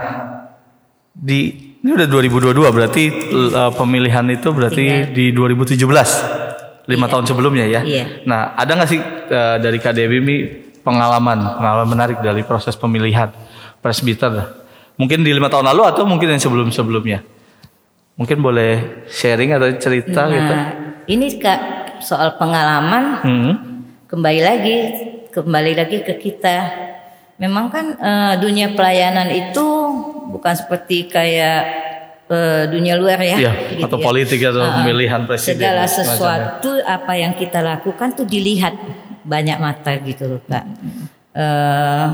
di 1.11 1.40
ini 1.81 1.90
udah 1.96 2.05
2022 2.05 2.53
berarti 2.76 3.05
uh, 3.33 3.72
pemilihan 3.72 4.29
itu 4.29 4.53
berarti 4.53 5.09
di 5.09 5.33
2017 5.33 5.81
lima 6.85 7.07
tahun 7.09 7.24
sebelumnya 7.24 7.64
ya. 7.64 7.81
Iya. 7.81 8.05
Nah, 8.29 8.53
ada 8.53 8.76
nggak 8.76 8.90
sih 8.90 9.00
uh, 9.00 9.57
dari 9.57 9.81
KDB 9.81 10.12
ini 10.20 10.37
pengalaman 10.85 11.38
pengalaman 11.57 11.88
menarik 11.88 12.18
dari 12.20 12.44
proses 12.44 12.76
pemilihan 12.76 13.33
presbiter? 13.81 14.61
Mungkin 15.00 15.24
di 15.24 15.33
lima 15.33 15.48
tahun 15.48 15.72
lalu 15.72 15.83
atau 15.88 16.05
mungkin 16.05 16.29
yang 16.37 16.42
sebelum 16.42 16.68
sebelumnya? 16.68 17.24
Mungkin 18.20 18.44
boleh 18.44 19.07
sharing 19.09 19.57
atau 19.57 19.72
cerita 19.81 20.29
baik. 20.29 20.35
gitu? 20.37 20.53
Nah, 20.53 20.66
ini 21.09 21.26
kak 21.40 21.61
soal 22.05 22.37
pengalaman 22.37 23.05
Hmm. 23.24 23.53
kembali 24.05 24.40
lagi 24.44 24.76
kembali 25.33 25.72
lagi 25.72 26.05
ke 26.05 26.20
kita 26.20 26.57
memang 27.40 27.72
kan 27.72 27.96
eh, 27.96 28.35
dunia 28.37 28.70
pelayanan 28.70 29.33
itu 29.33 29.66
bukan 30.29 30.55
seperti 30.55 31.09
kayak 31.09 31.61
eh, 32.29 32.64
dunia 32.68 32.94
luar 32.94 33.16
ya, 33.18 33.37
Iya, 33.40 33.53
gitu 33.74 33.83
atau 33.83 33.98
ya. 33.98 34.05
politik 34.05 34.38
atau 34.44 34.61
Ah, 34.61 34.76
pemilihan 34.79 35.24
presiden. 35.24 35.57
segala 35.59 35.85
sesuatu 35.85 36.70
apa 36.85 37.12
yang 37.16 37.33
kita 37.33 37.59
lakukan 37.59 38.12
tuh 38.12 38.22
dilihat 38.24 38.76
banyak 39.24 39.57
mata 39.57 39.96
gitu 39.98 40.29
loh 40.29 40.40
kak. 40.44 40.64
Eh, 41.33 42.07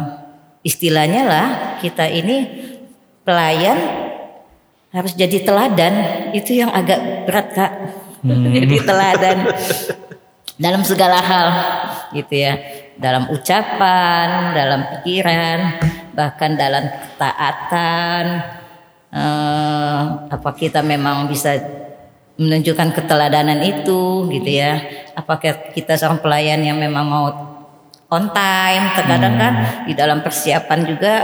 istilahnya 0.62 1.22
lah 1.22 1.46
kita 1.78 2.06
ini 2.06 2.36
pelayan 3.20 3.76
harus 4.90 5.12
jadi 5.12 5.42
teladan. 5.42 5.94
Itu 6.32 6.54
yang 6.54 6.70
agak 6.70 7.26
berat 7.26 7.48
kak. 7.52 7.72
Jadi 8.56 8.76
teladan. 8.82 9.38
Dalam 10.56 10.80
segala 10.82 11.20
hal 11.20 11.46
gitu 12.10 12.32
ya 12.32 12.56
dalam 12.96 13.28
ucapan 13.28 14.56
dalam 14.56 14.80
pikiran 14.98 15.58
bahkan 16.16 16.56
dalam 16.56 16.88
ketaatan. 16.88 18.24
Eh, 19.16 20.02
apa 20.28 20.50
kita 20.52 20.84
memang 20.84 21.24
bisa 21.30 21.56
menunjukkan 22.36 22.92
keteladanan 22.92 23.64
itu 23.64 24.28
gitu 24.28 24.50
ya. 24.50 24.80
Apakah 25.16 25.72
kita 25.72 25.96
seorang 25.96 26.20
pelayan 26.20 26.60
yang 26.60 26.76
memang 26.76 27.04
mau 27.04 27.26
on 28.06 28.24
time 28.30 28.92
terkadang 28.94 29.34
kan 29.40 29.54
di 29.88 29.92
dalam 29.96 30.22
persiapan 30.22 30.80
juga 30.86 31.14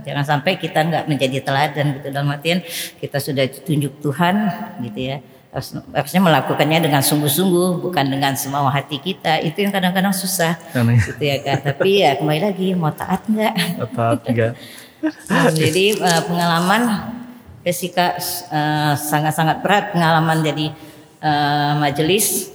jangan 0.00 0.24
sampai 0.24 0.56
kita 0.56 0.80
nggak 0.86 1.04
menjadi 1.10 1.38
teladan 1.42 1.86
gitu. 1.98 2.06
Dalam 2.14 2.30
artian 2.30 2.62
kita 2.98 3.18
sudah 3.18 3.44
ditunjuk 3.46 3.98
Tuhan 4.02 4.34
gitu 4.86 5.00
ya 5.02 5.18
harusnya 5.52 6.20
melakukannya 6.24 6.80
dengan 6.80 7.04
sungguh-sungguh 7.04 7.84
bukan 7.84 8.08
dengan 8.08 8.32
semua 8.32 8.64
hati 8.72 8.96
kita. 8.96 9.36
Itu 9.44 9.60
yang 9.60 9.72
kadang-kadang 9.72 10.16
susah. 10.16 10.56
Aneh. 10.72 10.96
gitu 10.96 11.20
ya 11.20 11.44
kak. 11.44 11.60
Tapi 11.68 12.00
ya 12.00 12.16
kembali 12.16 12.40
lagi 12.40 12.68
mau 12.72 12.88
taat 12.88 13.20
nggak? 13.28 13.54
Atau 13.84 14.16
enggak? 14.32 14.52
Hmm, 15.02 15.52
jadi 15.52 15.98
eh, 15.98 16.22
pengalaman 16.24 16.82
Jessica 17.62 18.16
eh, 18.48 18.94
sangat-sangat 18.96 19.60
berat 19.60 19.92
pengalaman 19.92 20.40
jadi 20.40 20.72
eh, 21.20 21.72
majelis 21.76 22.48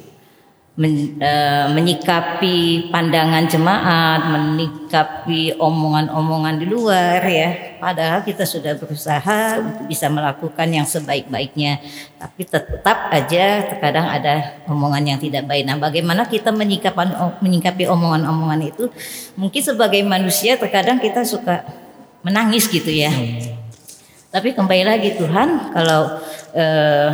men- 0.77 1.17
eh, 1.17 1.65
menyikapi 1.73 2.87
pandangan 2.93 3.49
jemaat, 3.49 4.29
menyikapi 4.29 5.57
omongan-omongan 5.57 6.61
di 6.61 6.65
luar 6.69 7.25
ya. 7.25 7.49
Padahal 7.81 8.21
kita 8.21 8.45
sudah 8.45 8.77
berusaha 8.77 9.57
untuk 9.57 9.89
bisa 9.89 10.05
melakukan 10.05 10.69
yang 10.69 10.85
sebaik-baiknya, 10.85 11.81
tapi 12.21 12.45
tetap 12.45 13.09
aja 13.09 13.65
terkadang 13.73 14.05
ada 14.05 14.61
omongan 14.69 15.17
yang 15.17 15.19
tidak 15.19 15.49
baik. 15.49 15.65
Nah, 15.65 15.81
bagaimana 15.81 16.29
kita 16.29 16.53
menyikapi 16.53 17.09
menyikapi 17.41 17.89
omongan-omongan 17.89 18.61
itu? 18.69 18.85
Mungkin 19.33 19.61
sebagai 19.65 20.05
manusia 20.05 20.61
terkadang 20.61 21.01
kita 21.01 21.25
suka 21.25 21.65
menangis 22.21 22.69
gitu 22.69 22.93
ya. 22.93 23.09
Tapi 24.29 24.53
kembali 24.53 24.83
lagi 24.85 25.17
Tuhan 25.17 25.73
kalau 25.73 26.21
eh, 26.53 27.09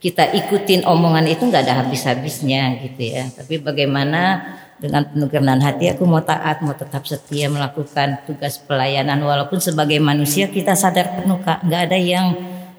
kita 0.00 0.32
ikutin 0.32 0.88
omongan 0.88 1.28
itu 1.28 1.44
nggak 1.44 1.68
ada 1.68 1.84
habis-habisnya 1.84 2.80
gitu 2.88 3.12
ya. 3.12 3.28
Tapi 3.28 3.60
bagaimana 3.60 4.40
dengan 4.80 5.04
penuh 5.04 5.28
kerendahan 5.28 5.60
hati 5.60 5.92
aku 5.92 6.08
mau 6.08 6.24
taat, 6.24 6.64
mau 6.64 6.72
tetap 6.72 7.04
setia 7.04 7.52
melakukan 7.52 8.24
tugas 8.24 8.56
pelayanan 8.56 9.20
walaupun 9.20 9.60
sebagai 9.60 10.00
manusia 10.00 10.48
kita 10.48 10.72
sadar 10.72 11.20
penuh 11.20 11.36
Kak, 11.44 11.68
nggak 11.68 11.82
ada 11.92 11.98
yang 12.00 12.32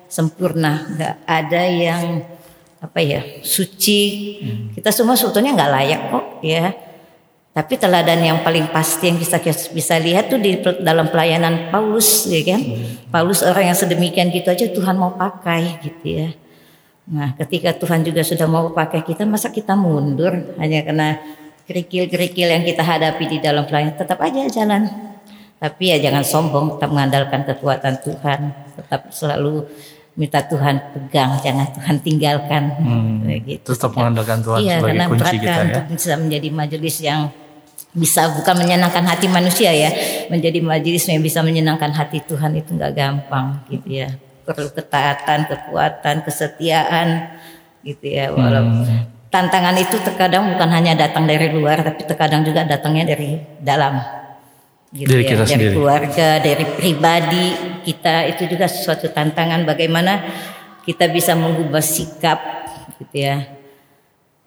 sempurna, 0.10 0.82
nggak 0.98 1.16
ada 1.30 1.62
yang 1.70 2.04
apa 2.82 3.00
ya 3.06 3.22
suci. 3.46 4.02
Kita 4.74 4.90
semua 4.90 5.14
sebetulnya 5.14 5.54
nggak 5.54 5.72
layak 5.78 6.02
kok 6.10 6.26
ya. 6.42 6.74
Tapi 7.52 7.76
teladan 7.78 8.24
yang 8.24 8.42
paling 8.42 8.72
pasti 8.74 9.12
yang 9.12 9.22
bisa 9.22 9.38
bisa 9.70 10.00
lihat 10.02 10.32
tuh 10.32 10.42
di 10.42 10.58
dalam 10.82 11.14
pelayanan 11.14 11.70
Paulus 11.70 12.26
ya 12.26 12.42
kan. 12.42 12.66
Paulus 13.14 13.46
orang 13.46 13.70
yang 13.70 13.78
sedemikian 13.78 14.34
gitu 14.34 14.50
aja 14.50 14.66
Tuhan 14.74 14.98
mau 14.98 15.14
pakai 15.14 15.78
gitu 15.86 16.02
ya. 16.18 16.30
Nah, 17.12 17.36
ketika 17.36 17.76
Tuhan 17.76 18.08
juga 18.08 18.24
sudah 18.24 18.48
mau 18.48 18.72
pakai 18.72 19.04
kita, 19.04 19.28
masa 19.28 19.52
kita 19.52 19.76
mundur 19.76 20.32
hanya 20.56 20.80
karena 20.80 21.20
kerikil-kerikil 21.68 22.48
yang 22.48 22.64
kita 22.64 22.80
hadapi 22.88 23.28
di 23.28 23.38
dalam 23.44 23.68
pelayanan? 23.68 24.00
Tetap 24.00 24.16
aja 24.24 24.48
jalan. 24.48 24.88
Tapi 25.60 25.84
ya 25.92 26.00
jangan 26.00 26.24
sombong, 26.24 26.80
tetap 26.80 26.90
mengandalkan 26.90 27.44
kekuatan 27.44 28.00
Tuhan. 28.00 28.40
Tetap 28.80 29.12
selalu 29.12 29.68
minta 30.16 30.40
Tuhan 30.40 30.80
pegang, 30.96 31.36
jangan 31.44 31.68
Tuhan 31.76 31.96
tinggalkan. 32.00 32.64
Kayak 33.28 33.42
gitu. 33.44 33.70
Tetap 33.76 33.92
mengandalkan 33.92 34.40
Tuhan 34.40 34.60
iya, 34.64 34.80
sebagai 34.80 34.96
karena 34.96 35.06
kunci 35.12 35.36
kita 35.36 35.52
ya. 35.52 35.64
untuk 35.68 35.84
bisa 35.92 36.14
menjadi 36.16 36.48
majelis 36.50 36.98
yang 37.04 37.22
bisa 37.92 38.32
bukan 38.32 38.56
menyenangkan 38.56 39.04
hati 39.04 39.28
manusia 39.28 39.68
ya 39.76 39.92
menjadi 40.32 40.64
majelis 40.64 41.04
yang 41.12 41.20
bisa 41.20 41.44
menyenangkan 41.44 41.92
hati 41.92 42.24
Tuhan 42.24 42.56
itu 42.56 42.72
nggak 42.72 42.96
gampang 42.96 43.60
gitu 43.68 44.00
ya 44.00 44.08
perlu 44.54 44.72
ketaatan 44.72 45.40
kekuatan 45.48 46.16
kesetiaan 46.28 47.38
gitu 47.82 48.06
ya. 48.06 48.30
Walaupun 48.32 48.86
tantangan 49.32 49.76
itu 49.80 49.96
terkadang 50.04 50.52
bukan 50.54 50.70
hanya 50.70 50.94
datang 50.94 51.24
dari 51.24 51.48
luar 51.50 51.82
tapi 51.82 52.04
terkadang 52.04 52.44
juga 52.44 52.68
datangnya 52.68 53.16
dari 53.16 53.40
dalam. 53.64 53.98
Gitu 54.92 55.08
Dari 55.08 55.24
ya 55.24 55.30
kita 55.32 55.44
dari 55.48 55.52
sendiri. 55.56 55.74
keluarga 55.80 56.30
dari 56.44 56.66
pribadi 56.68 57.48
kita 57.88 58.28
itu 58.28 58.44
juga 58.52 58.68
suatu 58.68 59.08
tantangan 59.08 59.64
bagaimana 59.64 60.20
kita 60.84 61.08
bisa 61.08 61.32
mengubah 61.32 61.80
sikap 61.80 62.68
gitu 63.00 63.24
ya 63.24 63.61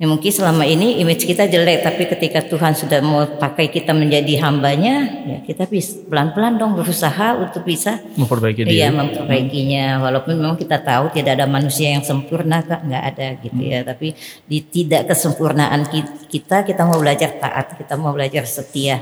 Ya 0.05 0.13
mungkin 0.13 0.29
selama 0.29 0.69
ini 0.69 1.01
image 1.01 1.25
kita 1.25 1.49
jelek 1.49 1.81
tapi 1.81 2.05
ketika 2.05 2.45
Tuhan 2.45 2.77
sudah 2.77 3.01
mau 3.01 3.25
pakai 3.25 3.73
kita 3.73 3.97
menjadi 3.97 4.37
hambanya 4.45 4.95
ya 5.25 5.39
kita 5.41 5.65
bisa 5.65 5.97
pelan-pelan 6.05 6.61
dong 6.61 6.77
berusaha 6.77 7.41
untuk 7.41 7.65
bisa 7.65 8.05
Memperbaiki 8.13 8.69
diri. 8.69 8.85
Iya 8.85 8.93
memperbaikinya 8.93 10.05
walaupun 10.05 10.37
memang 10.37 10.61
kita 10.61 10.77
tahu 10.77 11.09
tidak 11.09 11.41
ada 11.41 11.49
manusia 11.49 11.89
yang 11.89 12.05
sempurna 12.05 12.61
kak 12.61 12.85
nggak 12.85 13.05
ada 13.17 13.27
gitu 13.41 13.57
ya 13.57 13.81
tapi 13.81 14.13
di 14.45 14.61
tidak 14.61 15.09
kesempurnaan 15.09 15.89
ki- 15.89 16.29
kita 16.29 16.69
kita 16.69 16.85
mau 16.85 17.01
belajar 17.01 17.41
taat 17.41 17.73
kita 17.73 17.97
mau 17.97 18.13
belajar 18.13 18.45
setia 18.45 19.01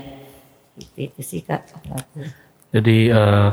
itu, 0.78 1.10
itu 1.10 1.18
sih 1.18 1.42
kak 1.42 1.66
Jadi 2.70 3.10
eh, 3.10 3.50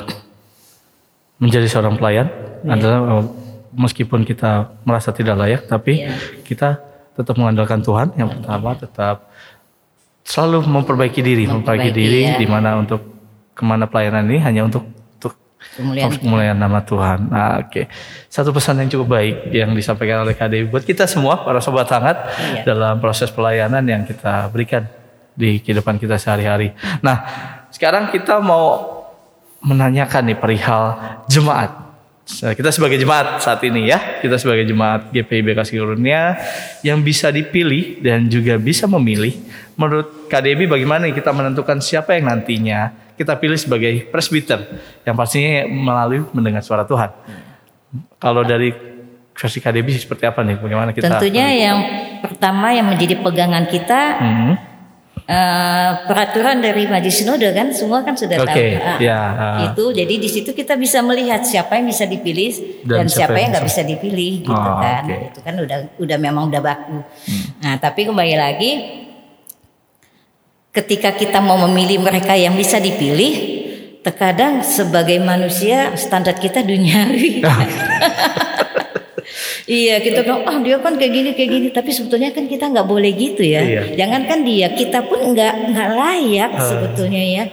menjadi 1.37 1.65
seorang 1.65 1.97
pelayan 1.97 2.29
Iya. 2.61 2.77
adalah 2.77 2.99
eh, 3.09 3.25
meskipun 3.73 4.21
kita 4.21 4.69
merasa 4.83 5.09
tidak 5.09 5.33
layak, 5.33 5.61
tapi 5.65 6.03
Iya. 6.03 6.13
kita 6.43 6.69
tetap 7.19 7.35
mengandalkan 7.35 7.83
Tuhan. 7.83 8.15
Yang 8.15 8.39
pertama 8.39 8.69
tetap 8.73 9.27
selalu 10.23 10.63
memperbaiki 10.63 11.19
diri, 11.19 11.43
memperbaiki, 11.43 11.91
Memperbaiki, 11.91 11.99
diri 11.99 12.21
ya. 12.23 12.37
di 12.37 12.45
mana 12.45 12.79
untuk 12.79 13.01
ke 13.51 13.63
mana 13.65 13.83
pelayanan 13.85 14.23
ini 14.23 14.39
hanya 14.39 14.63
untuk 14.63 14.87
untuk 14.87 15.35
kemuliaan 15.75 16.15
kemuliaan 16.15 16.55
nama 16.55 16.79
Tuhan. 16.79 17.19
Nah, 17.27 17.59
oke. 17.59 17.91
Satu 18.25 18.55
pesan 18.55 18.79
yang 18.79 18.89
cukup 18.89 19.19
baik 19.19 19.51
yang 19.51 19.75
disampaikan 19.75 20.23
oleh 20.23 20.31
KDI 20.31 20.63
buat 20.65 20.85
kita 20.85 21.03
semua 21.03 21.43
para 21.43 21.59
sobat 21.59 21.89
hangat 21.89 22.17
Iya. 22.31 22.63
dalam 22.63 22.97
proses 22.97 23.27
pelayanan 23.27 23.83
yang 23.83 24.07
kita 24.07 24.47
berikan 24.47 24.87
di 25.33 25.59
kehidupan 25.59 25.97
kita 25.97 26.15
sehari-hari. 26.15 26.71
Nah, 26.99 27.17
sekarang 27.67 28.07
kita 28.07 28.39
mau 28.39 28.95
menanyakan 29.59 30.23
nih 30.23 30.37
perihal 30.37 30.83
jemaat. 31.27 31.88
Nah, 32.29 32.53
Kita 32.53 32.69
sebagai 32.69 33.01
jemaat 33.01 33.41
saat 33.41 33.59
ini 33.65 33.89
ya, 33.89 34.21
kita 34.21 34.37
sebagai 34.37 34.63
jemaat 34.69 35.09
GPIB 35.09 35.57
Kasih 35.57 35.81
Karunia 35.81 36.37
yang 36.85 37.01
bisa 37.01 37.33
dipilih 37.33 37.99
dan 38.05 38.29
juga 38.29 38.55
bisa 38.61 38.85
memilih. 38.85 39.33
Menurut 39.73 40.29
KDB 40.29 40.69
bagaimana 40.69 41.09
kita 41.09 41.33
menentukan 41.33 41.81
siapa 41.81 42.13
yang 42.15 42.29
nantinya 42.29 42.93
kita 43.17 43.35
pilih 43.35 43.57
sebagai 43.59 44.07
presbiter 44.07 44.61
yang 45.03 45.17
pastinya 45.17 45.67
melalui 45.67 46.23
mendengar 46.31 46.63
suara 46.63 46.85
Tuhan. 46.87 47.11
Kalau 48.21 48.45
dari 48.45 48.71
versi 49.33 49.59
KDB 49.59 49.95
seperti 49.97 50.23
apa 50.27 50.43
nih? 50.45 50.55
Bagaimana 50.59 50.89
kita? 50.91 51.19
tentunya 51.19 51.47
yang 51.51 51.77
pertama 52.23 52.75
yang 52.75 52.87
menjadi 52.91 53.19
pegangan 53.23 53.65
kita 53.71 53.99
Hmm, 54.19 54.53
Eh, 55.29 55.89
peraturan 56.09 56.57
dari 56.57 56.89
Majelis 56.89 57.21
Sinode 57.21 57.53
kan 57.53 57.69
semua 57.69 58.01
kan 58.01 58.17
sudah 58.17 58.41
Oke, 58.41 58.49
tahu. 58.49 58.81
Ah, 58.81 58.97
ya, 58.97 59.19
ah. 59.29 59.57
itu 59.69 59.93
jadi 59.93 60.09
di 60.09 60.25
situ 60.25 60.57
kita 60.57 60.73
bisa 60.73 61.05
melihat 61.05 61.45
siapa 61.45 61.77
yang 61.77 61.85
bisa 61.85 62.09
dipilih 62.09 62.81
Dan 62.81 63.05
dan, 63.05 63.05
siapa 63.05 63.29
siapa 63.29 63.37
yang 63.37 63.49
nggak 63.53 63.65
bisa- 63.69 63.85
dipilih 63.85 64.31
gitu 64.41 64.49
Oh, 64.49 64.81
kan. 64.81 65.05
oke. 65.05 65.29
itu 65.29 65.39
kan 65.45 65.53
udah 65.53 65.77
udah 66.01 66.17
memang 66.17 66.49
udah 66.49 66.61
baku. 66.65 67.05
Nah 67.61 67.77
tapi 67.77 68.09
kembali 68.09 68.33
lagi 68.33 68.71
ketika 70.73 71.13
kita 71.13 71.37
mau 71.37 71.61
memilih 71.61 72.01
mereka 72.01 72.33
yang 72.33 72.57
bisa 72.57 72.81
dipilih 72.81 73.61
terkadang 74.01 74.65
sebagai 74.65 75.21
manusia 75.21 75.93
standar 75.93 76.33
kita 76.33 76.65
duniawi 76.65 77.45
Iya 79.69 80.01
kita 80.01 80.25
bilang 80.25 80.41
ah 80.43 80.57
dia 80.57 80.81
kan 80.81 80.97
kayak 80.97 81.13
gini 81.13 81.29
kayak 81.31 81.49
gini 81.51 81.67
tapi 81.69 81.93
sebetulnya 81.93 82.33
kan 82.33 82.43
kita 82.43 82.65
nggak 82.67 82.83
boleh 82.83 83.13
gitu 83.13 83.45
ya. 83.45 83.61
Iya. 83.61 83.81
Jangankan 83.95 84.41
dia 84.41 84.67
kita 84.71 85.05
pun 85.05 85.21
nggak 85.29 85.53
nggak 85.69 85.89
layak 85.93 86.51
Ah. 86.51 86.65
sebetulnya 86.65 87.21
ya. 87.21 87.43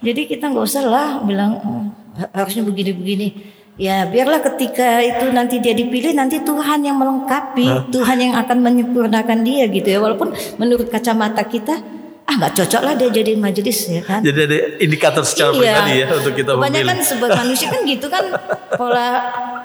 Jadi 0.00 0.24
kita 0.26 0.48
nggak 0.48 0.64
usah 0.64 0.82
lah 0.82 1.08
bilang 1.20 1.60
"Oh, 1.60 1.84
ha- 2.16 2.32
harusnya 2.34 2.64
begini 2.64 2.92
begini. 2.92 3.28
Ya 3.76 4.04
biarlah 4.04 4.40
ketika 4.42 5.00
itu 5.00 5.28
nanti 5.30 5.56
dia 5.56 5.72
dipilih 5.72 6.12
nanti 6.12 6.40
Tuhan 6.40 6.80
yang 6.80 6.96
melengkapi 6.96 7.88
Tuhan 7.88 8.16
yang 8.18 8.34
akan 8.36 8.60
menyempurnakan 8.60 9.40
dia 9.40 9.68
gitu 9.68 9.84
ya 9.86 9.96
walaupun 9.98 10.32
menurut 10.56 10.88
kacamata 10.88 11.44
kita 11.44 11.80
ah 12.30 12.34
nggak 12.38 12.54
cocok 12.62 12.82
lah 12.86 12.94
dia 12.94 13.10
jadi 13.10 13.34
majelis 13.34 13.90
ya 13.90 14.06
kan. 14.06 14.22
Jadi 14.22 14.38
ada 14.46 14.56
indikator 14.78 15.26
secara 15.26 15.50
pribadi 15.50 15.98
ya 15.98 16.06
untuk 16.14 16.34
kita 16.38 16.54
Kebanyakan 16.54 16.86
memilih. 16.94 17.02
sebagai 17.02 17.38
manusia 17.42 17.66
kan 17.66 17.80
gitu 17.82 18.06
kan 18.06 18.24
pola 18.78 19.08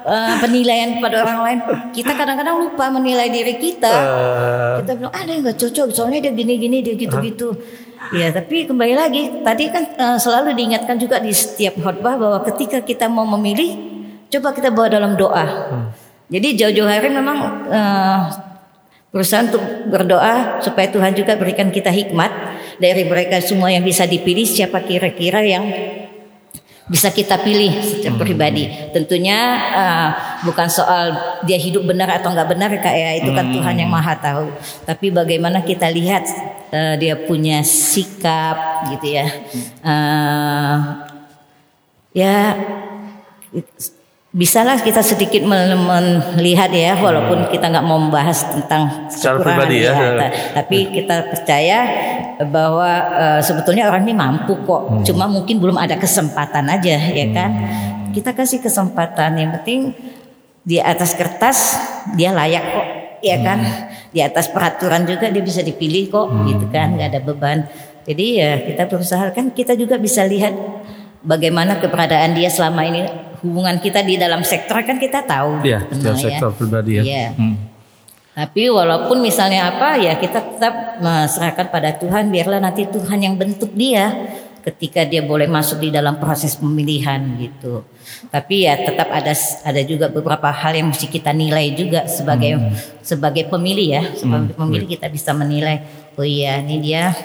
eh, 0.02 0.34
penilaian 0.42 0.98
kepada 0.98 1.16
orang 1.22 1.38
lain. 1.46 1.58
Kita 1.94 2.12
kadang-kadang 2.18 2.58
lupa 2.58 2.90
menilai 2.90 3.30
diri 3.30 3.54
kita. 3.62 3.86
Eh, 3.94 4.74
Kita 4.82 4.92
bilang 4.98 5.14
ada 5.14 5.30
yang 5.30 5.46
nggak 5.46 5.58
cocok, 5.62 5.86
soalnya 5.94 6.26
dia 6.26 6.32
gini-gini, 6.34 6.82
dia 6.82 6.98
gitu-gitu. 6.98 7.54
Ya, 8.10 8.34
tapi 8.34 8.66
kembali 8.66 8.94
lagi 8.98 9.22
tadi 9.46 9.70
kan 9.70 9.86
eh, 9.94 10.18
selalu 10.18 10.58
diingatkan 10.58 10.98
juga 10.98 11.22
di 11.22 11.30
setiap 11.30 11.78
khotbah 11.78 12.18
bahwa 12.18 12.38
ketika 12.50 12.82
kita 12.82 13.06
mau 13.06 13.30
memilih, 13.38 13.78
coba 14.26 14.50
kita 14.50 14.74
bawa 14.74 14.90
dalam 14.90 15.14
doa. 15.14 15.70
Jadi 16.26 16.58
jauh-jauh 16.58 16.90
hari 16.90 17.14
memang 17.14 17.38
eh, 17.70 18.20
berusaha 19.14 19.46
untuk 19.46 19.62
berdoa 19.86 20.58
supaya 20.58 20.90
Tuhan 20.90 21.14
juga 21.14 21.38
berikan 21.38 21.70
kita 21.70 21.88
hikmat 21.94 22.55
dari 22.76 23.02
mereka 23.04 23.40
semua 23.40 23.72
yang 23.72 23.84
bisa 23.84 24.04
dipilih 24.04 24.44
siapa 24.44 24.82
kira-kira 24.84 25.42
yang 25.44 25.64
bisa 26.86 27.10
kita 27.10 27.42
pilih 27.42 27.74
secara 27.82 28.14
pribadi. 28.14 28.70
Tentunya 28.94 29.38
eh, 29.74 30.08
bukan 30.46 30.68
soal 30.70 31.18
dia 31.42 31.58
hidup 31.58 31.82
benar 31.82 32.22
atau 32.22 32.30
nggak 32.30 32.48
benar 32.48 32.70
kak 32.78 32.94
ya 32.94 33.10
itu 33.18 33.30
kan 33.34 33.50
Tuhan 33.50 33.74
yang 33.74 33.90
maha 33.90 34.14
tahu. 34.14 34.54
Tapi 34.86 35.10
bagaimana 35.10 35.66
kita 35.66 35.90
lihat 35.90 36.24
eh, 36.70 36.94
dia 37.02 37.18
punya 37.18 37.66
sikap 37.66 38.86
gitu 38.94 39.18
ya. 39.18 39.26
Eh, 39.82 40.76
ya 42.14 42.38
bisalah 44.36 44.76
kita 44.84 45.00
sedikit 45.00 45.40
mel- 45.48 45.80
melihat 46.36 46.68
ya 46.68 46.92
walaupun 47.00 47.48
kita 47.48 47.72
nggak 47.72 47.86
mau 47.88 47.96
membahas 47.96 48.44
tentang 48.52 49.08
Secara 49.08 49.40
pribadi 49.40 49.88
ya. 49.88 49.96
ta- 49.96 50.32
tapi 50.60 50.92
kita 50.92 51.32
percaya 51.32 51.78
bahwa 52.44 52.90
eh, 53.16 53.40
sebetulnya 53.40 53.88
orang 53.88 54.04
ini 54.04 54.12
mampu 54.12 54.52
kok. 54.68 54.82
Hmm. 54.92 55.00
cuma 55.08 55.24
mungkin 55.24 55.56
belum 55.56 55.80
ada 55.80 55.96
kesempatan 55.96 56.68
aja 56.68 56.96
ya 57.00 57.26
kan? 57.32 57.50
Kita 58.12 58.36
kasih 58.36 58.60
kesempatan 58.60 59.40
yang 59.40 59.50
penting 59.56 59.96
di 60.60 60.76
atas 60.84 61.16
kertas 61.16 61.80
dia 62.12 62.36
layak 62.36 62.64
kok 62.68 62.86
ya 63.24 63.40
kan? 63.40 63.58
Di 64.12 64.20
atas 64.20 64.52
peraturan 64.52 65.08
juga 65.08 65.32
dia 65.32 65.40
bisa 65.40 65.64
dipilih 65.64 66.12
kok 66.12 66.28
gitu 66.44 66.68
kan? 66.68 66.92
Nggak 66.92 67.08
ada 67.08 67.20
beban. 67.24 67.58
Jadi 68.04 68.36
ya 68.36 68.60
kita 68.60 68.84
berusaha 68.84 69.32
kan 69.32 69.48
kita 69.48 69.72
juga 69.72 69.96
bisa 69.96 70.28
lihat 70.28 70.52
bagaimana 71.26 71.82
keberadaan 71.82 72.38
dia 72.38 72.48
selama 72.48 72.86
ini 72.86 73.02
hubungan 73.42 73.76
kita 73.82 74.00
di 74.06 74.14
dalam 74.16 74.46
sektor 74.46 74.80
kan 74.86 74.96
kita 74.96 75.26
tahu 75.26 75.60
Iya, 75.66 75.84
gitu, 75.90 76.06
ya. 76.06 76.16
sektor 76.16 76.50
pribadi 76.54 77.02
ya. 77.02 77.02
Iya. 77.02 77.28
Hmm. 77.34 77.56
Tapi 78.36 78.68
walaupun 78.68 79.24
misalnya 79.24 79.72
apa 79.72 79.96
ya 79.96 80.20
kita 80.20 80.44
tetap 80.44 81.00
serahkan 81.28 81.72
pada 81.72 81.96
Tuhan 81.96 82.28
biarlah 82.28 82.60
nanti 82.60 82.84
Tuhan 82.84 83.16
yang 83.16 83.32
bentuk 83.32 83.72
dia 83.72 84.12
ketika 84.60 85.08
dia 85.08 85.24
boleh 85.24 85.48
masuk 85.48 85.80
di 85.80 85.88
dalam 85.88 86.20
proses 86.20 86.52
pemilihan 86.58 87.22
gitu. 87.40 87.88
Tapi 88.28 88.68
ya 88.68 88.76
tetap 88.76 89.08
ada 89.08 89.32
ada 89.64 89.80
juga 89.88 90.12
beberapa 90.12 90.52
hal 90.52 90.76
yang 90.76 90.92
mesti 90.92 91.08
kita 91.08 91.32
nilai 91.32 91.72
juga 91.72 92.04
sebagai 92.10 92.60
sebagai 93.00 93.48
pemilih 93.48 93.88
ya. 93.88 94.02
Sebagai 94.12 94.52
pemilih 94.52 94.88
kita 94.90 95.08
bisa 95.08 95.32
menilai 95.32 95.86
oh 96.20 96.26
iya 96.26 96.60
ini 96.60 96.76
dia 96.84 97.16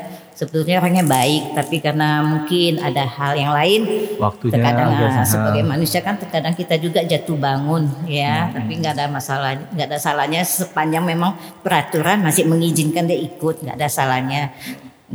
sebetulnya 0.42 0.82
orangnya 0.82 1.06
baik 1.06 1.54
tapi 1.54 1.78
karena 1.78 2.26
mungkin 2.26 2.82
ada 2.82 3.06
hal 3.06 3.38
yang 3.38 3.54
lain 3.54 3.82
Waktunya 4.18 4.58
terkadang 4.58 4.90
ah, 4.98 5.22
sebagai 5.22 5.62
manusia 5.62 6.02
kan 6.02 6.18
terkadang 6.18 6.58
kita 6.58 6.82
juga 6.82 7.06
jatuh 7.06 7.38
bangun 7.38 7.86
ya. 8.10 8.50
Tapi 8.50 8.82
nggak 8.82 8.94
ada 8.98 9.06
masalah 9.06 9.54
nggak 9.70 9.86
ada 9.86 10.00
salahnya 10.02 10.42
sepanjang 10.42 11.06
memang 11.06 11.38
peraturan 11.62 12.26
masih 12.26 12.50
mengizinkan 12.50 13.06
dia 13.06 13.22
ikut 13.22 13.62
nggak 13.62 13.78
ada 13.78 13.86
salahnya 13.86 14.50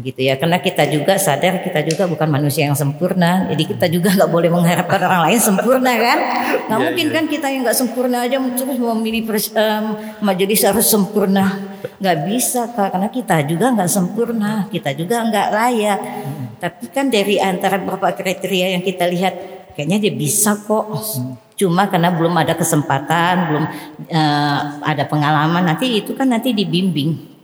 gitu 0.01 0.21
ya. 0.21 0.37
Karena 0.37 0.61
kita 0.61 0.85
juga 0.89 1.17
sadar 1.17 1.65
kita 1.65 1.81
juga 1.85 2.05
bukan 2.05 2.29
manusia 2.29 2.69
yang 2.69 2.77
sempurna. 2.77 3.49
Jadi 3.53 3.63
kita 3.77 3.87
juga 3.89 4.13
nggak 4.13 4.31
boleh 4.31 4.51
mengharapkan 4.53 5.01
orang 5.01 5.23
lain 5.31 5.41
sempurna 5.41 5.93
kan? 5.97 6.19
Nggak 6.69 6.81
mungkin 6.81 7.07
kan? 7.13 7.25
Kita 7.29 7.47
yang 7.49 7.63
nggak 7.65 7.79
sempurna 7.79 8.17
aja 8.29 8.37
terus 8.37 8.77
memilih 8.77 9.23
pres- 9.25 9.55
em, 9.57 9.85
majelis 10.21 10.61
harus 10.65 10.87
sempurna. 10.89 11.77
Nggak 11.97 12.17
bisa 12.29 12.69
Kak, 12.73 12.93
karena 12.93 13.09
kita 13.09 13.37
juga 13.49 13.67
nggak 13.73 13.91
sempurna. 13.91 14.53
Kita 14.69 14.91
juga 14.93 15.25
nggak 15.25 15.49
layak. 15.53 16.01
Tapi 16.57 16.85
kan 16.93 17.09
dari 17.09 17.37
antara 17.41 17.77
beberapa 17.81 18.13
kriteria 18.17 18.77
yang 18.77 18.83
kita 18.85 19.05
lihat 19.09 19.35
kayaknya 19.77 20.09
dia 20.09 20.13
bisa 20.13 20.57
kok. 20.57 20.89
Cuma 21.57 21.89
karena 21.89 22.13
belum 22.13 22.37
ada 22.37 22.53
kesempatan 22.53 23.35
belum 23.49 23.65
eh, 24.13 24.59
ada 24.85 25.05
pengalaman 25.09 25.65
nanti 25.65 26.05
itu 26.05 26.13
kan 26.13 26.29
nanti 26.29 26.53
dibimbing 26.53 27.36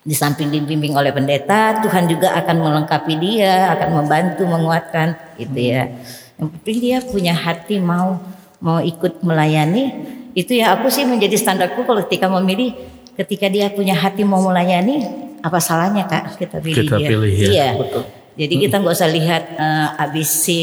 di 0.00 0.16
samping 0.16 0.48
dibimbing 0.48 0.96
oleh 0.96 1.12
pendeta, 1.12 1.76
Tuhan 1.84 2.08
juga 2.08 2.32
akan 2.32 2.56
melengkapi 2.56 3.14
dia, 3.20 3.68
akan 3.76 4.00
membantu, 4.00 4.48
menguatkan, 4.48 5.12
gitu 5.36 5.60
ya. 5.60 5.92
Yang 6.40 6.48
penting 6.56 6.76
dia 6.80 6.98
punya 7.04 7.34
hati 7.36 7.76
mau 7.76 8.16
mau 8.64 8.80
ikut 8.80 9.20
melayani. 9.20 9.92
Itu 10.32 10.56
ya 10.56 10.72
aku 10.72 10.88
sih 10.88 11.04
menjadi 11.04 11.36
standarku 11.36 11.84
kalau 11.84 12.00
ketika 12.08 12.32
memilih, 12.32 12.72
ketika 13.16 13.52
dia 13.52 13.68
punya 13.68 13.92
hati 13.92 14.24
mau 14.24 14.40
melayani, 14.40 15.04
apa 15.44 15.58
salahnya 15.60 16.08
kak 16.08 16.36
kita 16.40 16.56
pilih 16.64 16.76
Kita 16.84 16.96
dia? 16.96 17.08
pilih, 17.08 17.32
ya. 17.36 17.48
Iya. 17.50 17.68
Betul. 17.76 18.02
Jadi 18.40 18.54
kita 18.56 18.74
nggak 18.80 18.94
usah 18.96 19.10
lihat 19.10 19.42
eh, 19.52 20.04
abis 20.08 20.28
si 20.32 20.60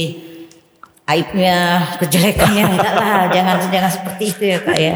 aibnya, 1.07 1.87
kejelekannya 2.03 2.63
enggak 2.75 2.93
lah, 2.99 3.31
jangan 3.31 3.55
jangan 3.71 3.91
seperti 3.91 4.23
itu 4.27 4.43
ya 4.43 4.57
kak 4.59 4.77
ya. 4.77 4.95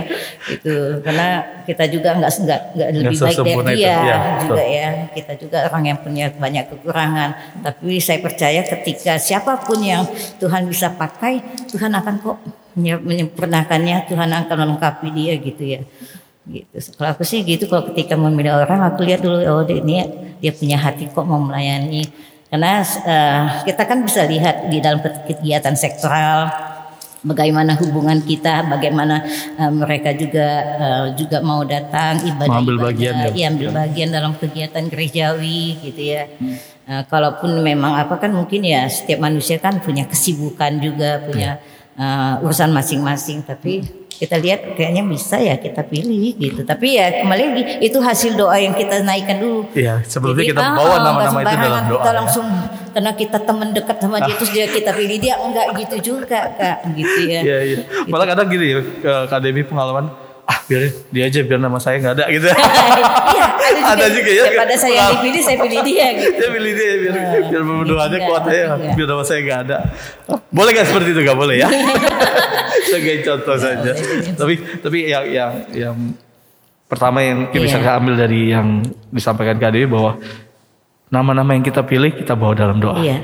Itu 0.51 0.73
karena 0.99 1.27
kita 1.63 1.83
juga 1.87 2.09
nggak 2.19 2.31
nggak 2.35 2.59
nggak 2.75 2.89
lebih 2.99 3.17
baik 3.17 3.37
dari 3.39 3.79
dia 3.79 3.87
ya, 3.87 4.17
juga 4.43 4.59
betul. 4.59 4.75
ya. 4.75 4.89
Kita 5.15 5.33
juga 5.39 5.57
orang 5.71 5.83
yang 5.87 5.97
punya 6.03 6.25
banyak 6.35 6.63
kekurangan. 6.67 7.29
Tapi 7.63 8.03
saya 8.03 8.19
percaya 8.19 8.59
ketika 8.67 9.15
siapa 9.15 9.63
pun 9.63 9.79
yang 9.79 10.03
Tuhan 10.43 10.67
bisa 10.67 10.91
pakai, 10.91 11.39
Tuhan 11.71 11.95
akan 11.95 12.13
kok 12.19 12.37
menye- 12.75 12.99
menyempurnakannya, 12.99 14.11
Tuhan 14.11 14.29
akan 14.35 14.55
melengkapi 14.67 15.07
dia 15.15 15.39
gitu 15.39 15.63
ya. 15.63 15.81
Gitu. 16.43 16.75
Kalau 16.99 17.15
aku 17.15 17.23
sih 17.23 17.39
gitu, 17.47 17.71
kalau 17.71 17.87
ketika 17.93 18.19
memilih 18.19 18.59
orang, 18.67 18.83
aku 18.83 19.07
lihat 19.07 19.23
dulu 19.23 19.39
oh 19.47 19.63
dia 19.63 19.79
ini 19.79 20.03
dia 20.43 20.51
punya 20.51 20.75
hati 20.75 21.07
kok 21.07 21.23
mau 21.23 21.39
melayani. 21.39 22.03
Karena 22.51 22.83
eh, 22.83 23.43
kita 23.63 23.87
kan 23.87 24.03
bisa 24.03 24.27
lihat 24.27 24.67
di 24.67 24.83
dalam 24.83 24.99
kegiatan 24.99 25.71
sektoral 25.71 26.51
bagaimana 27.23 27.79
hubungan 27.79 28.19
kita, 28.19 28.67
bagaimana 28.67 29.23
eh, 29.55 29.71
mereka 29.71 30.11
juga 30.11 30.47
eh, 30.75 31.05
juga 31.15 31.39
mau 31.39 31.63
datang 31.63 32.19
ibadah 32.27 32.51
Mengambil 32.51 32.91
bagian 32.91 33.13
ya. 33.23 33.27
Iya, 33.31 33.45
ambil 33.55 33.69
bagian 33.71 34.09
dalam 34.11 34.33
kegiatan 34.35 34.83
gerejawi 34.91 35.79
gitu 35.79 36.01
ya. 36.03 36.27
Nah, 36.91 37.07
kalaupun 37.07 37.63
memang 37.63 37.95
apa 37.95 38.19
kan 38.19 38.35
mungkin 38.35 38.67
ya 38.67 38.83
setiap 38.91 39.23
manusia 39.23 39.55
kan 39.55 39.79
punya 39.79 40.03
kesibukan 40.03 40.75
juga, 40.83 41.23
punya 41.23 41.55
eh, 41.97 42.43
urusan 42.43 42.71
masing-masing. 42.71 43.43
Tapi 43.43 44.01
kita 44.21 44.37
lihat 44.37 44.77
kayaknya 44.77 45.01
bisa 45.01 45.41
ya 45.41 45.57
kita 45.57 45.81
pilih 45.81 46.37
gitu. 46.37 46.61
Tapi 46.61 46.93
ya 46.93 47.25
kembali 47.25 47.41
lagi 47.41 47.63
itu 47.81 47.97
hasil 47.97 48.37
doa 48.37 48.53
yang 48.61 48.77
kita 48.77 49.01
naikkan 49.01 49.41
dulu. 49.41 49.65
Iya, 49.73 50.05
sebelumnya 50.05 50.45
Jadi, 50.45 50.51
kita 50.53 50.61
ah, 50.61 50.77
bawa 50.77 50.85
nggak 50.85 51.01
nama-nama 51.01 51.39
itu 51.41 51.55
dalam 51.57 51.83
doa. 51.89 51.97
Kita 51.97 52.11
ya. 52.11 52.17
langsung 52.21 52.47
karena 52.91 53.11
kita 53.17 53.37
teman 53.41 53.67
dekat 53.73 53.97
sama 53.97 54.17
dia 54.21 54.35
terus 54.37 54.51
dia 54.53 54.65
kita 54.69 54.91
pilih 54.93 55.17
dia 55.17 55.35
enggak 55.41 55.67
gitu 55.73 55.95
juga 56.13 56.53
kak 56.53 56.93
gitu 56.93 57.21
ya. 57.25 57.41
Iya, 57.41 57.57
iya. 57.65 57.77
Malah 58.05 58.27
kadang 58.29 58.47
gini 58.51 58.65
ya, 58.77 58.81
ke 58.85 59.13
Kak 59.25 59.41
pengalaman, 59.41 60.05
ah 60.13 60.30
biar 60.71 60.83
dia 61.11 61.23
aja 61.27 61.39
biar 61.43 61.59
nama 61.59 61.75
saya 61.83 61.99
nggak 61.99 62.13
ada 62.15 62.25
gitu. 62.31 62.47
Iya, 63.31 63.45
ada 63.47 63.67
juga. 63.67 63.87
Ada 63.91 64.05
juga 64.11 64.31
ya. 64.31 64.43
Daripada 64.47 64.75
saya 64.75 64.93
yang 64.95 65.11
dipilih, 65.19 65.41
saya 65.43 65.57
pilih 65.59 65.79
dia 65.83 66.05
gitu. 66.15 66.31
Dia 66.39 66.49
pilih 66.51 66.71
dia 66.71 66.91
biar 66.95 67.15
biar 67.51 67.63
berdoanya 67.63 68.15
Iya, 68.15 68.27
kuat 68.27 68.43
ya, 68.47 68.53
iya. 68.55 68.93
biar 68.95 69.07
nama 69.07 69.23
saya 69.23 69.39
nggak 69.43 69.59
ada. 69.67 69.77
Boleh 70.47 70.71
nggak 70.71 70.87
seperti 70.87 71.09
itu? 71.11 71.21
Nggak 71.21 71.37
boleh 71.39 71.55
ya. 71.59 71.67
Sebagai 72.87 73.15
contoh 73.27 73.57
saja. 73.59 73.91
Tapi 74.35 74.53
tapi 74.79 74.97
yang 75.07 75.23
yang 75.27 75.51
yang 75.71 75.95
pertama 76.87 77.19
yang 77.19 77.51
kita 77.51 77.63
bisa 77.63 77.77
Iya. 77.79 77.99
ambil 77.99 78.13
dari 78.15 78.41
yang 78.51 78.67
disampaikan 79.11 79.55
Kak 79.59 79.71
Dewi 79.71 79.87
bahwa 79.87 80.19
nama-nama 81.07 81.51
yang 81.51 81.63
kita 81.63 81.83
pilih 81.83 82.11
kita 82.15 82.35
bawa 82.35 82.53
dalam 82.55 82.79
doa. 82.79 82.99
Iya. 82.99 83.17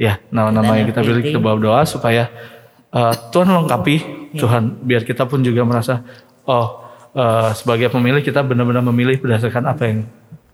Ya, 0.00 0.12
nama-nama 0.32 0.76
yang 0.76 0.88
kita 0.88 1.00
pilih 1.00 1.20
kita 1.20 1.36
bawa 1.36 1.56
doa 1.60 1.80
supaya 1.84 2.28
uh, 2.92 3.12
Tuhan 3.32 3.48
lengkapi 3.48 3.96
Iya. 4.30 4.46
Tuhan 4.46 4.62
biar 4.86 5.02
kita 5.02 5.26
pun 5.26 5.42
juga 5.42 5.66
merasa 5.66 6.06
oh 6.46 6.86
uh, 7.12 7.50
sebagai 7.52 7.88
pemilih 7.88 8.20
kita 8.20 8.40
benar-benar 8.40 8.82
memilih 8.84 9.16
berdasarkan 9.16 9.64
apa 9.66 9.82
yang 9.84 9.98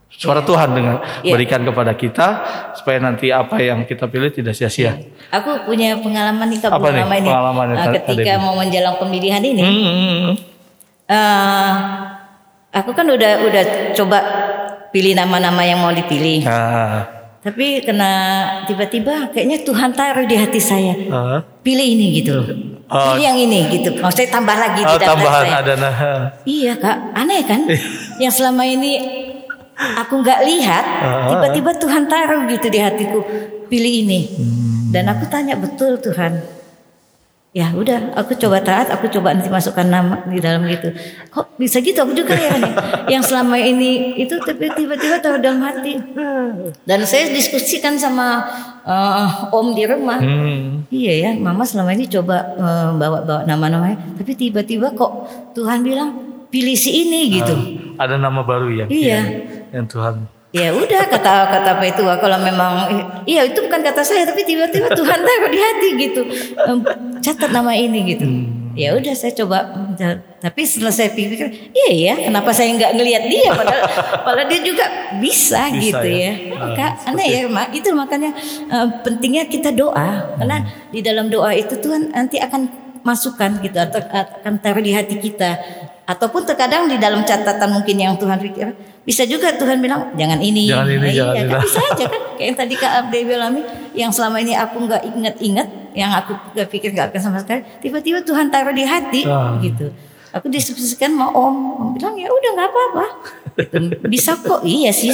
suara 0.08 0.40
Tuhan 0.40 0.70
dengan 0.70 0.96
Iya. 1.20 1.34
berikan 1.34 1.60
kepada 1.62 1.92
kita 1.92 2.26
supaya 2.72 2.98
nanti 2.98 3.28
apa 3.28 3.58
yang 3.58 3.82
kita 3.82 4.06
pilih 4.06 4.30
tidak 4.30 4.54
sia-sia. 4.54 4.96
Aku 5.30 5.64
punya 5.64 5.98
pengalaman 5.98 6.46
nih 6.46 6.58
Apa 6.58 6.70
nih 6.70 7.02
pengalaman 7.02 7.16
ini. 7.16 7.28
pengalamannya, 7.28 7.74
Nah, 7.74 7.84
Kak 7.86 8.02
ketika 8.06 8.32
mau 8.38 8.54
menjelang 8.54 8.96
pemilihan 8.96 9.42
ini, 9.42 9.60
Hmm, 9.60 10.26
eh, 11.06 11.72
aku 12.72 12.90
kan 12.92 13.06
udah 13.06 13.32
udah 13.42 13.62
coba 13.92 14.18
pilih 14.88 15.12
nama-nama 15.12 15.62
yang 15.62 15.78
mau 15.78 15.90
dipilih. 15.90 16.44
Nah, 16.44 17.12
Tapi 17.42 17.78
kena 17.80 18.10
tiba-tiba 18.64 19.30
kayaknya 19.30 19.62
Tuhan 19.62 19.90
taruh 19.92 20.24
di 20.24 20.34
hati 20.34 20.58
saya. 20.58 20.94
uh, 21.06 21.38
Pilih 21.66 21.86
ini 21.98 22.06
gitu 22.22 22.30
loh. 22.38 22.46
Oh. 22.86 23.18
Pilih 23.18 23.26
yang 23.26 23.38
ini 23.42 23.66
gitu. 23.74 23.90
Maksudnya 23.98 24.30
tambah 24.30 24.54
lagi 24.54 24.78
di 24.78 24.86
oh, 24.86 24.94
daftar 24.94 25.08
tambahan 25.18 25.42
saya. 25.42 25.58
ada 25.58 25.72
nah. 25.74 25.94
Iya 26.46 26.72
kak, 26.78 26.96
aneh 27.18 27.42
kan? 27.42 27.60
yang 28.22 28.30
selama 28.30 28.62
ini 28.62 28.92
aku 29.74 30.22
nggak 30.22 30.40
lihat, 30.46 30.84
Ah. 31.02 31.26
tiba-tiba 31.34 31.74
Tuhan 31.74 32.06
taruh 32.06 32.46
gitu 32.46 32.70
di 32.70 32.78
hatiku, 32.78 33.18
pilih 33.66 34.06
ini. 34.06 34.20
Hmm. 34.30 34.94
Dan 34.94 35.10
aku 35.10 35.26
tanya 35.26 35.58
betul 35.58 35.98
Tuhan. 35.98 36.55
Ya 37.56 37.72
udah, 37.72 38.12
aku 38.12 38.36
coba 38.36 38.60
taat, 38.60 38.92
aku 38.92 39.08
coba 39.08 39.32
nanti 39.32 39.48
masukkan 39.48 39.88
nama 39.88 40.20
di 40.28 40.44
dalam 40.44 40.68
gitu. 40.68 40.92
Kok 41.32 41.56
bisa 41.56 41.80
gitu? 41.80 42.04
Aku 42.04 42.12
juga 42.12 42.36
ya. 42.36 42.52
yang 43.08 43.24
selama 43.24 43.56
ini 43.56 44.12
itu 44.20 44.36
tapi 44.44 44.68
tiba-tiba 44.76 45.16
taruh 45.24 45.40
dalam 45.40 45.64
hati. 45.64 45.96
Dan 46.84 47.00
saya 47.08 47.32
diskusikan 47.32 47.96
sama 47.96 48.44
eh, 48.84 49.56
Om 49.56 49.72
di 49.72 49.88
rumah. 49.88 50.20
Hmm. 50.20 50.84
Iya 50.92 51.12
ya, 51.16 51.30
Mama 51.40 51.64
selama 51.64 51.96
ini 51.96 52.04
coba 52.12 52.44
eh, 52.60 52.90
bawa-bawa 52.92 53.48
nama-namanya, 53.48 54.20
tapi 54.20 54.36
tiba-tiba 54.36 54.92
kok 54.92 55.24
Tuhan 55.56 55.80
bilang 55.80 56.12
pilih 56.52 56.76
si 56.76 57.08
ini 57.08 57.40
gitu. 57.40 57.56
Ada 57.96 58.20
nama 58.20 58.44
baru 58.44 58.68
ya. 58.68 58.84
Iya. 58.84 59.16
Yang, 59.16 59.28
yang 59.72 59.86
Tuhan. 59.88 60.14
Ya 60.56 60.72
udah 60.72 61.02
kata 61.04 61.32
kata 61.52 61.70
apa 61.76 61.84
itu 61.84 62.00
kalau 62.00 62.38
memang 62.40 62.72
iya 63.28 63.44
itu 63.44 63.60
bukan 63.60 63.84
kata 63.84 64.00
saya 64.00 64.24
tapi 64.24 64.40
tiba-tiba 64.40 64.88
Tuhan 64.88 65.20
taruh 65.20 65.50
di 65.52 65.60
hati 65.60 65.88
gitu. 66.00 66.22
Catat 67.20 67.52
nama 67.52 67.76
ini 67.76 68.16
gitu. 68.16 68.24
Hmm. 68.24 68.72
Ya 68.72 68.96
udah 68.96 69.12
saya 69.16 69.32
coba 69.36 69.68
tapi 70.40 70.60
setelah 70.68 70.92
saya 70.92 71.08
pikir 71.12 71.72
iya 71.72 71.88
ya 71.92 72.14
kenapa 72.28 72.52
saya 72.52 72.76
nggak 72.76 72.92
ngelihat 72.92 73.24
dia 73.24 73.48
padahal 73.56 73.82
padahal 74.20 74.48
dia 74.52 74.60
juga 74.60 74.84
bisa, 75.16 75.72
Bisa 75.72 75.80
gitu 75.80 76.08
ya. 76.08 76.32
ya. 76.32 76.32
Maka 76.60 76.86
aneh 77.08 77.26
ya 77.28 77.40
Mak. 77.48 77.68
itu 77.72 77.88
makanya 77.96 78.30
eh, 78.68 78.86
pentingnya 79.00 79.48
kita 79.48 79.72
doa 79.72 80.36
karena 80.36 80.64
di 80.92 81.00
dalam 81.00 81.32
doa 81.32 81.56
itu 81.56 81.72
Tuhan 81.80 82.12
nanti 82.12 82.36
akan 82.36 82.68
masukkan 83.00 83.60
gitu 83.64 83.78
atau 83.80 84.02
akan 84.02 84.60
taruh 84.60 84.82
di 84.84 84.92
hati 84.92 85.16
kita 85.24 85.56
ataupun 86.06 86.42
terkadang 86.42 86.86
di 86.86 86.96
dalam 86.96 87.20
catatan 87.20 87.68
mungkin 87.72 87.96
yang 87.96 88.14
Tuhan 88.14 88.38
pikir 88.38 88.72
bisa 89.02 89.22
juga 89.22 89.50
Tuhan 89.52 89.78
bilang 89.78 90.14
jangan 90.14 90.38
ini 90.38 90.66
Jangan 90.66 90.86
ini, 90.88 90.98
Nah, 91.00 91.12
jangan 91.12 91.34
iya, 91.34 91.42
ini. 91.42 91.50
kan 91.50 91.60
bisa 91.60 91.80
aja 91.80 92.04
kan 92.06 92.22
kayak 92.32 92.46
yang 92.46 92.56
tadi 92.56 92.74
Kak 92.74 92.92
Abdi 92.96 93.18
bilang 93.22 93.54
yang 93.92 94.10
selama 94.10 94.36
ini 94.38 94.52
aku 94.52 94.76
nggak 94.80 95.02
inget-inget 95.04 95.68
yang 95.92 96.12
aku 96.12 96.34
gak 96.52 96.68
pikir 96.68 96.90
gak 96.90 97.10
akan 97.10 97.20
sama 97.20 97.38
sekali 97.38 97.64
tiba-tiba 97.78 98.20
Tuhan 98.20 98.46
taruh 98.48 98.70
di 98.70 98.84
hati 98.84 99.22
Ah. 99.24 99.58
gitu 99.58 99.90
aku 100.30 100.46
diskusikan 100.46 101.10
sama 101.10 101.26
Om 101.28 101.56
Om 101.76 101.88
bilang 101.92 102.14
ya 102.14 102.28
udah 102.28 102.50
nggak 102.52 102.68
apa-apa 102.68 103.04
Bisa 104.06 104.36
kok 104.36 104.60
iya 104.62 104.90
sih 104.90 105.08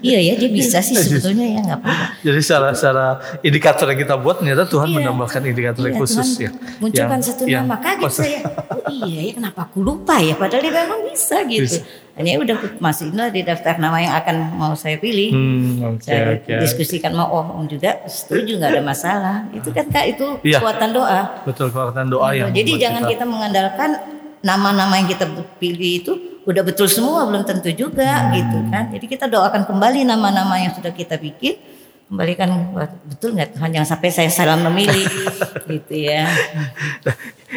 iya 0.00 0.18
ya 0.20 0.34
dia 0.34 0.50
bisa 0.50 0.78
sih 0.78 0.94
sebetulnya 0.94 1.46
ya 1.48 1.60
nggak 1.62 1.78
apa-apa 1.78 2.06
Jadi 2.20 2.40
secara 2.40 2.68
secara 2.70 3.06
indikator 3.40 3.86
yang 3.86 4.00
kita 4.00 4.14
buat 4.16 4.36
ternyata 4.36 4.64
Tuhan 4.64 4.88
Iya. 4.88 4.96
menambahkan 5.00 5.42
indikator 5.44 5.82
yang 5.84 5.94
Iya, 5.94 6.02
khusus 6.02 6.28
Tuhan 6.28 6.42
ya. 6.42 6.50
Munculkan 6.76 7.10
Yang- 7.12 7.24
satu 7.24 7.42
yang 7.44 7.64
nama 7.64 7.76
kaget 7.78 8.02
pas- 8.02 8.16
saya. 8.16 8.40
Oh 8.84 8.92
iya 9.02 9.20
ya 9.22 9.32
kenapa 9.32 9.60
aku 9.64 9.78
lupa 9.80 10.14
ya 10.16 10.34
padahal 10.34 10.60
dia 10.60 10.72
memang 10.74 11.00
bisa 11.04 11.36
gitu. 11.44 11.62
Bisa. 11.64 11.82
Hanya 12.14 12.38
udah 12.38 12.58
masukin 12.78 13.16
lah 13.16 13.26
di 13.28 13.42
daftar 13.42 13.74
nama 13.76 13.98
yang 13.98 14.14
akan 14.14 14.36
mau 14.54 14.72
saya 14.72 14.96
pilih. 14.96 15.30
Hmm, 15.30 15.82
oke 15.92 16.02
saya 16.04 16.38
oke. 16.38 16.52
diskusikan 16.62 17.10
sama 17.10 17.26
Om, 17.26 17.46
Om 17.52 17.64
juga 17.68 17.90
setuju 18.04 18.54
nggak 18.56 18.70
ada 18.72 18.82
masalah. 18.82 19.36
Itu 19.50 19.70
kan 19.70 19.86
Kak 19.88 20.06
itu 20.08 20.26
Iya. 20.40 20.58
kekuatan 20.58 20.90
doa. 20.90 21.42
Betul 21.42 21.68
kekuatan 21.68 22.06
doa 22.06 22.28
yang 22.32 22.50
Jadi 22.50 22.70
jangan 22.76 23.02
kita 23.04 23.24
mengandalkan 23.24 23.90
nama-nama 24.44 25.00
yang 25.00 25.08
kita 25.08 25.24
pilih 25.56 25.92
itu 26.04 26.12
udah 26.44 26.60
betul 26.60 26.84
semua 26.84 27.24
belum 27.24 27.48
tentu 27.48 27.72
juga 27.72 28.28
Hmm. 28.28 28.32
gitu 28.36 28.58
kan. 28.68 28.84
Jadi 28.92 29.06
kita 29.08 29.24
doakan 29.26 29.64
kembali 29.64 30.04
nama-nama 30.04 30.60
yang 30.60 30.76
sudah 30.76 30.92
kita 30.92 31.16
bikin 31.16 31.56
kembalikan 32.04 32.52
betul 33.08 33.32
nggak 33.32 33.56
Tuhan 33.56 33.72
jangan 33.72 33.88
sampai 33.88 34.08
saya 34.12 34.28
salah 34.28 34.60
memilih 34.60 35.08
gitu 35.72 35.94
ya. 35.96 36.28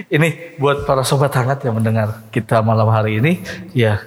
Ini 0.08 0.56
buat 0.56 0.88
para 0.88 1.04
sobat 1.04 1.36
hangat 1.36 1.68
yang 1.68 1.76
mendengar 1.76 2.24
kita 2.32 2.64
malam 2.64 2.88
hari 2.88 3.20
ini, 3.20 3.44
ya 3.76 4.00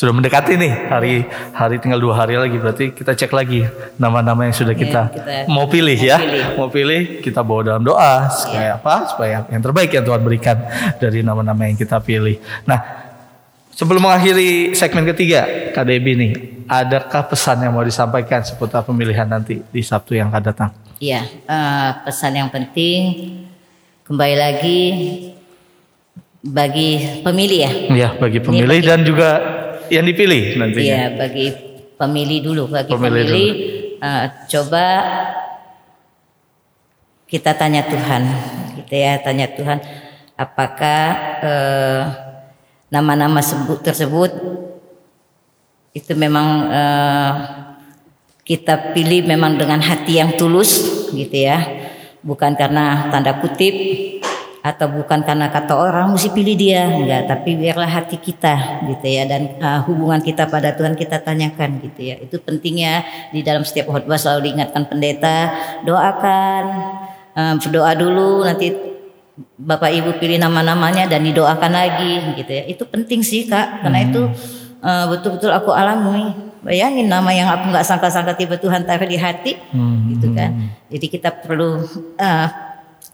sudah 0.00 0.16
mendekati 0.16 0.56
nih 0.56 0.72
hari 0.88 1.28
hari 1.52 1.76
tinggal 1.76 2.00
dua 2.00 2.24
hari 2.24 2.40
lagi 2.40 2.56
berarti 2.56 2.96
kita 2.96 3.12
cek 3.12 3.36
lagi 3.36 3.68
nama-nama 4.00 4.48
yang 4.48 4.56
sudah 4.56 4.72
kita, 4.72 5.12
kita 5.12 5.44
mau 5.44 5.68
pilih 5.68 5.92
mau 5.92 6.08
ya 6.08 6.16
pilih. 6.16 6.44
mau 6.56 6.68
pilih 6.72 7.02
kita 7.20 7.44
bawa 7.44 7.60
dalam 7.68 7.84
doa 7.84 8.32
supaya 8.32 8.80
apa 8.80 9.12
supaya 9.12 9.44
yang 9.52 9.60
terbaik 9.60 9.92
yang 9.92 10.00
Tuhan 10.08 10.24
berikan 10.24 10.56
dari 10.96 11.20
nama-nama 11.20 11.68
yang 11.68 11.76
kita 11.76 12.00
pilih. 12.00 12.40
Nah 12.64 12.80
sebelum 13.76 14.08
mengakhiri 14.08 14.72
segmen 14.72 15.04
ketiga 15.04 15.44
Kak 15.76 15.84
Debbie 15.84 16.16
nih 16.16 16.32
adakah 16.64 17.28
pesan 17.28 17.60
yang 17.60 17.76
mau 17.76 17.84
disampaikan 17.84 18.40
seputar 18.40 18.80
pemilihan 18.80 19.28
nanti 19.28 19.60
di 19.60 19.84
Sabtu 19.84 20.16
yang 20.16 20.32
akan 20.32 20.42
datang? 20.48 20.70
Iya, 20.96 21.28
eh, 21.28 21.90
pesan 22.08 22.40
yang 22.40 22.48
penting 22.48 23.36
kembali 24.08 24.36
lagi 24.40 24.80
bagi 26.40 27.20
pemilih 27.20 27.58
ya. 27.60 27.72
Ya 27.92 28.08
bagi 28.16 28.40
pemilih 28.40 28.80
bagi- 28.80 28.88
dan 28.88 29.04
juga 29.04 29.60
yang 29.90 30.06
dipilih 30.06 30.56
nantinya. 30.56 30.86
Iya, 30.86 31.04
bagi 31.18 31.46
pemilih 32.00 32.38
dulu 32.40 32.62
bagi 32.72 32.90
Pemilih 32.96 33.28
pemilih, 33.28 33.50
eh, 34.00 34.24
coba 34.48 34.84
kita 37.28 37.52
tanya 37.54 37.84
Tuhan 37.86 38.22
gitu 38.80 38.94
ya 38.96 39.20
tanya 39.20 39.46
Tuhan 39.52 39.78
apakah 40.34 41.02
eh, 41.44 42.02
nama-nama 42.88 43.44
sebut 43.44 43.84
tersebut 43.84 44.32
itu 45.92 46.12
memang 46.16 46.48
eh, 46.72 47.32
kita 48.48 48.96
pilih 48.96 49.28
memang 49.28 49.60
dengan 49.60 49.78
hati 49.78 50.18
yang 50.18 50.34
tulus 50.40 51.06
gitu 51.12 51.36
ya 51.36 51.60
bukan 52.24 52.56
karena 52.56 53.12
tanda 53.12 53.36
kutip 53.38 53.74
atau 54.60 54.92
bukan 54.92 55.24
karena 55.24 55.48
kata 55.48 55.72
orang 55.72 56.12
mesti 56.12 56.28
pilih 56.32 56.56
dia. 56.56 56.84
Enggak 56.92 57.32
tapi 57.32 57.56
biarlah 57.56 57.88
hati 57.88 58.20
kita 58.20 58.84
gitu 58.92 59.06
ya. 59.08 59.24
Dan 59.24 59.56
uh, 59.56 59.80
hubungan 59.88 60.20
kita 60.20 60.44
pada 60.48 60.76
Tuhan 60.76 60.94
kita 60.96 61.24
tanyakan 61.24 61.80
gitu 61.80 62.00
ya. 62.12 62.16
Itu 62.20 62.40
pentingnya 62.44 63.04
di 63.32 63.40
dalam 63.40 63.64
setiap 63.64 63.88
khotbah 63.88 64.20
selalu 64.20 64.52
diingatkan 64.52 64.84
pendeta 64.88 65.36
doakan 65.88 66.62
uh, 67.36 67.54
berdoa 67.56 67.92
dulu 67.96 68.44
nanti 68.44 68.76
Bapak 69.56 69.88
Ibu 69.88 70.20
pilih 70.20 70.36
nama-namanya 70.36 71.08
dan 71.08 71.24
didoakan 71.24 71.72
lagi 71.72 72.36
gitu 72.36 72.52
ya. 72.52 72.64
Itu 72.68 72.84
penting 72.84 73.24
sih 73.24 73.48
kak. 73.48 73.80
Karena 73.80 74.04
itu 74.04 74.28
uh, 74.84 75.04
betul-betul 75.08 75.48
aku 75.56 75.72
alami. 75.72 76.52
Bayangin 76.60 77.08
nama 77.08 77.32
yang 77.32 77.48
aku 77.48 77.72
nggak 77.72 77.88
sangka-sangka 77.88 78.36
tiba 78.36 78.60
Tuhan 78.60 78.84
taruh 78.84 79.08
di 79.08 79.16
hati 79.16 79.56
gitu 80.12 80.36
kan. 80.36 80.76
jadi 80.92 81.06
kita 81.08 81.30
perlu 81.40 81.80
uh, 82.20 82.48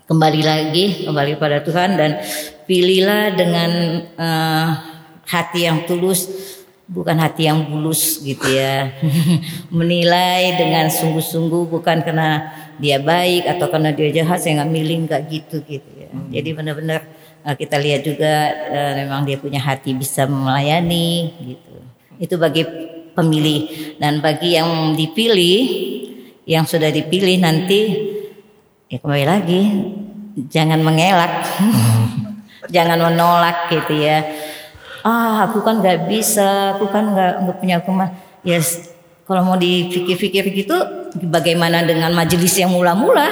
kembali 0.06 0.40
lagi 0.46 0.84
kembali 1.02 1.34
pada 1.34 1.66
Tuhan 1.66 1.98
dan 1.98 2.22
pilihlah 2.62 3.34
dengan 3.34 3.70
uh, 4.14 4.70
hati 5.26 5.66
yang 5.66 5.82
tulus 5.82 6.30
bukan 6.86 7.18
hati 7.18 7.50
yang 7.50 7.66
bulus 7.66 8.22
gitu 8.22 8.46
ya. 8.46 8.94
Menilai 9.74 10.54
dengan 10.54 10.86
sungguh-sungguh 10.86 11.66
bukan 11.66 12.06
karena 12.06 12.54
dia 12.78 13.02
baik 13.02 13.50
atau 13.50 13.66
karena 13.66 13.90
dia 13.90 14.22
jahat 14.22 14.38
saya 14.38 14.62
nggak 14.62 14.70
milih 14.70 14.96
nggak 15.10 15.22
gitu 15.26 15.58
gitu 15.66 15.90
ya. 15.98 16.08
Jadi 16.38 16.54
benar-benar 16.54 17.02
uh, 17.42 17.58
kita 17.58 17.74
lihat 17.74 18.06
juga 18.06 18.54
uh, 18.70 18.92
memang 19.02 19.26
dia 19.26 19.42
punya 19.42 19.58
hati 19.58 19.90
bisa 19.90 20.30
melayani 20.30 21.34
gitu. 21.42 21.74
Itu 22.22 22.34
bagi 22.38 22.62
pemilih. 23.10 23.98
Dan 23.98 24.22
bagi 24.22 24.54
yang 24.54 24.94
dipilih 24.94 25.58
yang 26.46 26.62
sudah 26.62 26.94
dipilih 26.94 27.42
nanti 27.42 28.14
ya 28.86 28.98
kembali 28.98 29.26
lagi. 29.26 29.60
Jangan 30.48 30.80
mengelak. 30.80 31.32
Jangan 32.74 32.98
menolak 32.98 33.70
gitu 33.70 33.94
ya. 33.96 34.26
Ah 35.06 35.46
aku 35.46 35.62
kan 35.62 35.78
nggak 35.78 36.10
bisa 36.10 36.74
aku 36.74 36.90
kan 36.90 37.14
nggak 37.14 37.32
nggak 37.46 37.56
punya 37.62 37.76
kemah 37.78 38.10
ya 38.42 38.58
s- 38.58 38.90
kalau 39.22 39.46
mau 39.46 39.54
dipikir-pikir 39.54 40.50
gitu 40.50 40.74
bagaimana 41.30 41.86
dengan 41.86 42.10
majelis 42.10 42.58
yang 42.58 42.74
mula-mula? 42.74 43.30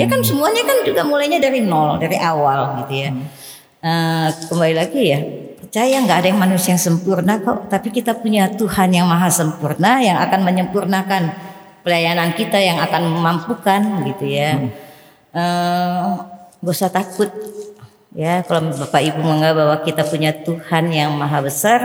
Ya 0.00 0.08
kan 0.08 0.24
semuanya 0.24 0.64
kan 0.64 0.80
juga 0.80 1.04
mulainya 1.04 1.36
dari 1.36 1.60
nol 1.60 2.00
dari 2.00 2.16
awal 2.16 2.80
gitu 2.84 3.04
ya. 3.04 3.10
Eh, 3.80 4.28
kembali 4.48 4.74
lagi 4.74 5.02
ya. 5.12 5.20
Percaya 5.60 5.96
nggak 6.02 6.18
ada 6.24 6.28
yang 6.32 6.40
manusia 6.40 6.72
yang 6.72 6.80
sempurna 6.82 7.36
kok 7.38 7.68
tapi 7.68 7.92
kita 7.92 8.16
punya 8.16 8.48
Tuhan 8.50 8.88
yang 8.90 9.04
maha 9.06 9.28
sempurna 9.28 10.00
yang 10.00 10.16
akan 10.18 10.40
menyempurnakan 10.42 11.22
pelayanan 11.84 12.32
kita 12.32 12.56
yang 12.56 12.80
akan 12.80 13.12
memampukan 13.12 13.80
gitu 14.08 14.24
ya 14.24 14.56
Eh, 15.30 16.06
gak 16.60 16.74
usah 16.74 16.90
takut. 16.90 17.30
Ya 18.10 18.42
kalau 18.42 18.74
bapak 18.74 19.06
ibu 19.06 19.22
menganggap 19.22 19.54
bahwa 19.54 19.76
kita 19.86 20.02
punya 20.02 20.34
Tuhan 20.34 20.90
yang 20.90 21.14
maha 21.14 21.38
besar 21.38 21.80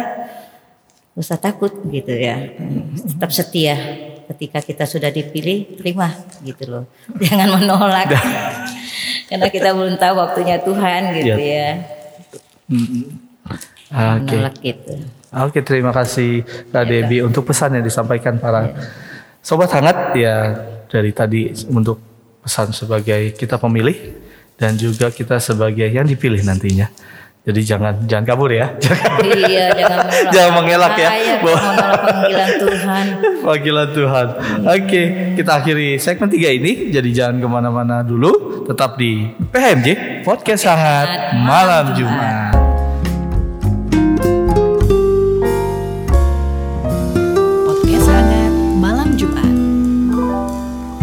gak 1.13 1.21
usah 1.21 1.37
takut 1.37 1.69
gitu 1.85 2.09
ya. 2.11 2.49
Tetap 3.05 3.29
setia 3.29 3.77
ketika 4.25 4.57
kita 4.65 4.89
sudah 4.89 5.13
dipilih 5.13 5.77
terima 5.77 6.09
gitu 6.41 6.65
loh. 6.65 6.83
Jangan 7.23 7.61
menolak. 7.61 8.09
Karena 9.29 9.47
kita 9.49 9.69
belum 9.73 9.97
tahu 10.01 10.13
waktunya 10.17 10.57
Tuhan 10.61 11.01
gitu 11.13 11.37
Iya. 11.37 11.53
ya. 11.61 11.71
Oke. 13.93 14.33
menolak 14.33 14.55
gitu. 14.59 14.93
Oke, 15.35 15.59
terima 15.61 15.91
kasih 15.93 16.41
Kak 16.73 16.87
Debbie 16.87 17.21
untuk 17.21 17.45
pesan 17.45 17.77
yang 17.77 17.85
disampaikan 17.85 18.41
para 18.41 18.73
sobat 19.45 19.69
hangat. 19.69 20.17
Ya 20.17 20.57
dari 20.89 21.13
tadi 21.13 21.51
untuk 21.69 22.14
pesan 22.45 22.69
sebagai 22.69 23.33
kita 23.33 23.57
pemilih 23.57 24.21
dan 24.55 24.77
juga 24.77 25.09
kita 25.09 25.41
sebagai 25.41 25.89
yang 25.89 26.05
dipilih 26.05 26.45
nantinya. 26.45 26.87
Jadi 27.45 27.61
jangan 27.61 27.93
jangan 28.09 28.25
kabur 28.25 28.49
ya. 28.49 28.73
iya 29.45 29.69
jangan 29.69 30.01
menolak 30.01 30.29
Jangan 30.33 30.51
mengelak 30.57 30.93
ya. 30.97 31.09
Bahaya 31.13 31.35
menolak 31.37 32.01
panggilan 32.01 32.51
Tuhan 32.57 33.05
Panggilan 33.45 33.89
Tuhan. 33.93 34.27
Oke, 34.65 35.03
kita 35.37 35.51
akhiri 35.61 35.89
segmen 36.01 36.29
3 36.33 36.57
ini. 36.57 36.71
Jadi 36.89 37.09
jangan 37.13 37.37
ke 37.37 37.47
mana-mana 37.49 38.01
dulu. 38.01 38.65
Tetap 38.65 38.97
di 38.97 39.29
PHMJ 39.53 40.25
Podcast 40.25 40.65
Sangat 40.65 41.37
Malam 41.37 41.93
Jumat. 41.93 42.64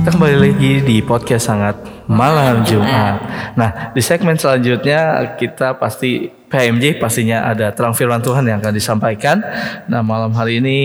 Kita 0.02 0.18
kembali 0.18 0.34
lagi 0.34 0.82
di 0.82 0.98
podcast 0.98 1.46
sangat 1.46 1.78
malam 2.10 2.66
Jumat. 2.66 3.22
Nah, 3.54 3.94
di 3.94 4.02
segmen 4.02 4.34
selanjutnya 4.34 5.30
kita 5.38 5.78
pasti 5.78 6.26
PMJ 6.26 6.98
pastinya 6.98 7.46
ada 7.46 7.70
terang 7.70 7.94
firman 7.94 8.18
Tuhan 8.18 8.42
yang 8.42 8.58
akan 8.58 8.74
disampaikan. 8.74 9.38
Nah, 9.86 10.02
malam 10.02 10.34
hari 10.34 10.58
ini 10.58 10.78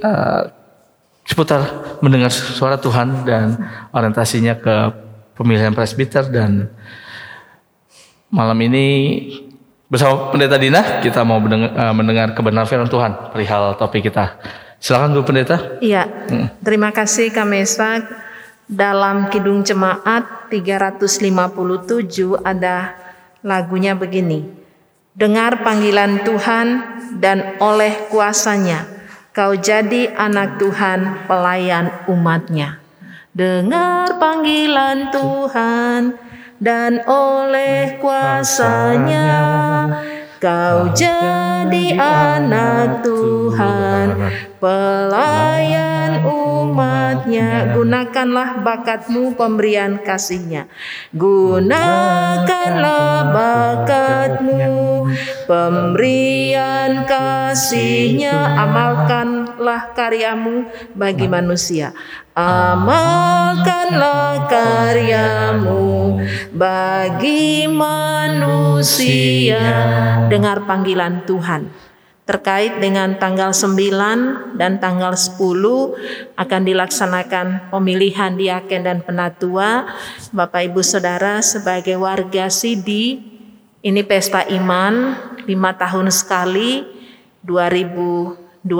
eh, 0.00 0.42
seputar 1.28 1.68
mendengar 2.00 2.32
suara 2.32 2.80
Tuhan 2.80 3.28
dan 3.28 3.60
orientasinya 3.92 4.56
ke 4.56 4.74
pemilihan 5.36 5.76
presbiter 5.76 6.32
dan 6.32 6.72
malam 8.32 8.56
ini 8.56 8.88
bersama 9.84 10.32
Pendeta 10.32 10.56
Dina 10.56 11.04
kita 11.04 11.20
mau 11.28 11.36
mendengar, 11.44 11.76
eh, 11.76 11.92
mendengar 11.92 12.32
kebenaran 12.32 12.64
firman 12.64 12.88
Tuhan 12.88 13.36
perihal 13.36 13.76
topik 13.76 14.08
kita. 14.08 14.40
Silakan 14.80 15.12
Bu 15.12 15.28
Pendeta. 15.28 15.76
Iya, 15.84 16.08
terima 16.64 16.88
kasih 16.88 17.28
Kamesak. 17.36 18.31
Dalam 18.70 19.28
Kidung 19.28 19.66
Jemaat 19.66 20.48
357 20.50 22.38
ada 22.42 22.94
lagunya 23.42 23.98
begini. 23.98 24.46
Dengar 25.12 25.60
panggilan 25.60 26.24
Tuhan 26.24 26.66
dan 27.20 27.60
oleh 27.60 28.08
kuasanya 28.08 28.88
kau 29.32 29.52
jadi 29.56 30.12
anak 30.12 30.56
Tuhan 30.56 31.28
pelayan 31.28 31.92
umatnya. 32.08 32.80
Dengar 33.32 34.20
panggilan 34.20 35.08
Tuhan 35.08 36.16
dan 36.60 37.00
oleh 37.08 37.96
kuasanya 37.96 39.32
kau 40.36 40.92
jadi 40.92 41.86
anak 41.96 43.00
Tuhan 43.00 44.06
pelayan 44.62 46.22
umatnya. 46.22 47.74
gunakanlah 47.74 48.62
bakatmu 48.62 49.34
pemberian 49.34 49.98
kasihnya. 50.06 50.70
Gunakanlah 51.10 51.74
bakatmu 53.34 55.10
pemberian 55.50 57.02
kasihnya. 57.10 58.54
amalkanlah 58.62 59.90
karyamu 59.98 60.70
bagi 60.94 61.26
manusia. 61.26 61.90
Amalkanlah 62.38 63.16
karyamu 64.46 66.22
bagi 66.54 67.66
manusia. 67.66 69.58
Dengar 70.30 70.62
panggilan 70.70 71.26
Tuhan 71.26 71.91
terkait 72.22 72.78
dengan 72.78 73.18
tanggal 73.18 73.50
9 73.50 74.54
dan 74.54 74.78
tanggal 74.78 75.18
10 75.18 75.42
akan 76.38 76.62
dilaksanakan 76.62 77.74
pemilihan 77.74 78.38
diaken 78.38 78.82
dan 78.86 78.98
penatua. 79.02 79.90
Bapak 80.30 80.70
Ibu 80.70 80.86
Saudara 80.86 81.42
sebagai 81.42 81.98
warga 81.98 82.46
Sidi 82.46 83.18
ini 83.82 84.06
pesta 84.06 84.46
iman 84.46 85.18
lima 85.50 85.74
tahun 85.74 86.14
sekali 86.14 86.86
2022 87.42 88.70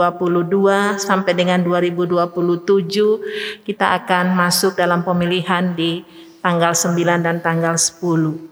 sampai 1.02 1.32
dengan 1.34 1.66
2027 1.66 3.66
kita 3.66 3.98
akan 3.98 4.38
masuk 4.38 4.78
dalam 4.78 5.02
pemilihan 5.02 5.74
di 5.74 6.06
tanggal 6.38 6.70
9 6.70 7.26
dan 7.26 7.42
tanggal 7.42 7.74
10 7.74 8.51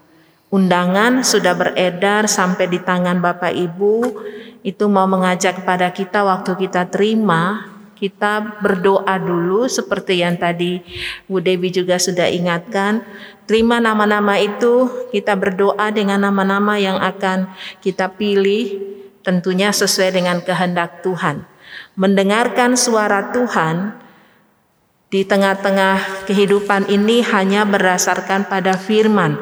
undangan 0.51 1.23
sudah 1.23 1.55
beredar 1.55 2.27
sampai 2.27 2.67
di 2.67 2.77
tangan 2.83 3.23
Bapak 3.23 3.55
Ibu. 3.55 3.95
Itu 4.61 4.85
mau 4.91 5.09
mengajak 5.09 5.63
kepada 5.63 5.89
kita 5.89 6.21
waktu 6.21 6.53
kita 6.53 6.85
terima 6.93 7.71
kita 8.01 8.57
berdoa 8.65 9.13
dulu 9.21 9.69
seperti 9.69 10.25
yang 10.25 10.33
tadi 10.41 10.81
Bu 11.29 11.37
Dewi 11.37 11.69
juga 11.69 12.01
sudah 12.01 12.25
ingatkan. 12.33 13.05
Terima 13.45 13.77
nama-nama 13.77 14.41
itu 14.41 14.89
kita 15.13 15.37
berdoa 15.37 15.93
dengan 15.93 16.25
nama-nama 16.25 16.81
yang 16.81 16.97
akan 16.97 17.53
kita 17.77 18.09
pilih 18.17 18.81
tentunya 19.21 19.69
sesuai 19.69 20.17
dengan 20.17 20.41
kehendak 20.41 21.05
Tuhan. 21.05 21.45
Mendengarkan 21.93 22.73
suara 22.73 23.29
Tuhan 23.29 24.00
di 25.11 25.27
tengah-tengah 25.27 26.23
kehidupan 26.23 26.87
ini 26.87 27.19
hanya 27.19 27.67
berdasarkan 27.67 28.47
pada 28.47 28.79
firman. 28.79 29.35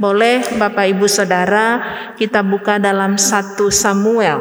Boleh 0.00 0.40
Bapak 0.56 0.96
Ibu 0.96 1.04
Saudara 1.04 1.84
kita 2.16 2.40
buka 2.40 2.80
dalam 2.80 3.20
1 3.20 3.60
Samuel 3.68 4.40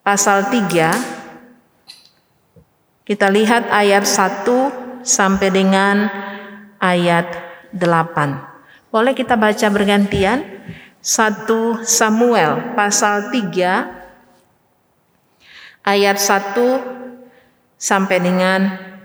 pasal 0.00 0.48
3 0.48 3.04
kita 3.04 3.28
lihat 3.28 3.68
ayat 3.68 4.08
1 4.08 5.04
sampai 5.04 5.52
dengan 5.52 6.08
ayat 6.80 7.28
8. 7.76 8.88
Boleh 8.88 9.12
kita 9.12 9.36
baca 9.36 9.68
bergantian? 9.68 10.48
1 11.04 11.84
Samuel 11.84 12.72
pasal 12.72 13.28
3 13.28 13.84
ayat 15.84 16.16
1 16.16 16.56
sampai 17.76 18.16
dengan 18.24 18.95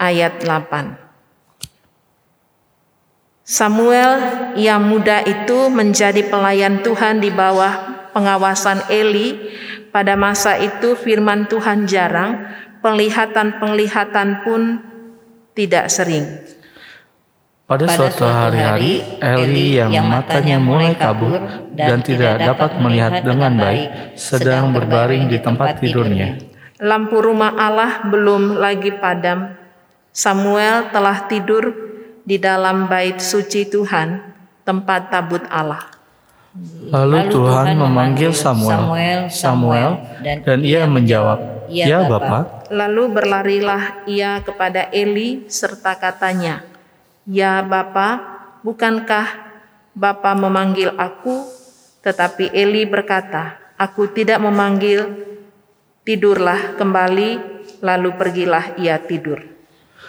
ayat 0.00 0.40
8. 0.40 0.96
Samuel 3.44 4.12
yang 4.56 4.80
muda 4.88 5.20
itu 5.26 5.68
menjadi 5.68 6.24
pelayan 6.24 6.80
Tuhan 6.80 7.20
di 7.20 7.28
bawah 7.28 8.08
pengawasan 8.16 8.88
Eli. 8.88 9.58
Pada 9.90 10.14
masa 10.14 10.54
itu 10.54 10.94
firman 10.94 11.50
Tuhan 11.50 11.84
jarang, 11.90 12.46
penglihatan-penglihatan 12.78 14.46
pun 14.46 14.78
tidak 15.58 15.90
sering. 15.90 16.46
Pada 17.66 17.90
suatu 17.90 18.22
hari-hari, 18.22 19.02
Eli 19.18 19.78
yang 19.82 20.06
matanya 20.06 20.62
mulai 20.62 20.94
kabur 20.94 21.38
dan 21.74 22.02
tidak 22.06 22.38
dapat 22.38 22.78
melihat 22.78 23.22
dengan 23.22 23.54
baik, 23.58 24.14
sedang 24.14 24.70
berbaring 24.70 25.26
di 25.26 25.42
tempat 25.42 25.82
tidurnya. 25.82 26.38
Lampu 26.78 27.18
rumah 27.18 27.54
Allah 27.58 28.06
belum 28.06 28.62
lagi 28.62 28.94
padam, 28.94 29.59
Samuel 30.10 30.90
telah 30.90 31.30
tidur 31.30 31.70
di 32.26 32.34
dalam 32.34 32.90
bait 32.90 33.22
suci 33.22 33.62
Tuhan, 33.70 34.18
tempat 34.66 35.06
tabut 35.06 35.42
Allah. 35.46 35.86
Lalu 36.90 37.30
Tuhan 37.30 37.78
memanggil 37.78 38.34
Samuel, 38.34 39.30
Samuel, 39.30 40.02
dan 40.42 40.66
ia 40.66 40.82
menjawab, 40.82 41.70
"Ya, 41.70 42.02
Bapa." 42.10 42.66
Lalu 42.74 43.02
berlarilah 43.14 44.02
ia 44.10 44.42
kepada 44.42 44.90
Eli 44.90 45.46
serta 45.46 45.94
katanya, 45.94 46.66
"Ya 47.22 47.62
Bapa, 47.62 48.18
bukankah 48.66 49.30
Bapa 49.94 50.34
memanggil 50.34 50.90
aku?" 50.98 51.46
Tetapi 52.02 52.50
Eli 52.50 52.82
berkata, 52.82 53.62
"Aku 53.78 54.10
tidak 54.10 54.42
memanggil, 54.42 55.06
tidurlah 56.02 56.74
kembali." 56.74 57.62
Lalu 57.80 58.10
pergilah 58.18 58.76
ia 58.76 59.00
tidur. 59.00 59.40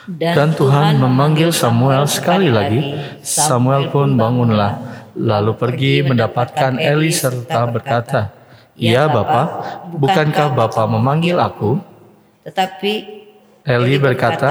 Dan 0.09 0.57
Tuhan 0.57 0.97
memanggil 0.97 1.53
Samuel 1.53 2.09
sekali 2.09 2.49
lagi. 2.49 2.97
Samuel 3.21 3.93
pun 3.93 4.17
bangunlah, 4.17 4.81
lalu 5.13 5.53
pergi 5.53 6.01
mendapatkan 6.01 6.81
Eli 6.81 7.13
serta 7.13 7.69
berkata, 7.69 8.33
Ya 8.73 9.05
Bapa, 9.05 9.61
bukankah 9.93 10.57
Bapa 10.57 10.89
memanggil 10.89 11.37
aku? 11.37 11.77
Tetapi 12.41 12.93
Eli 13.61 14.01
berkata, 14.01 14.49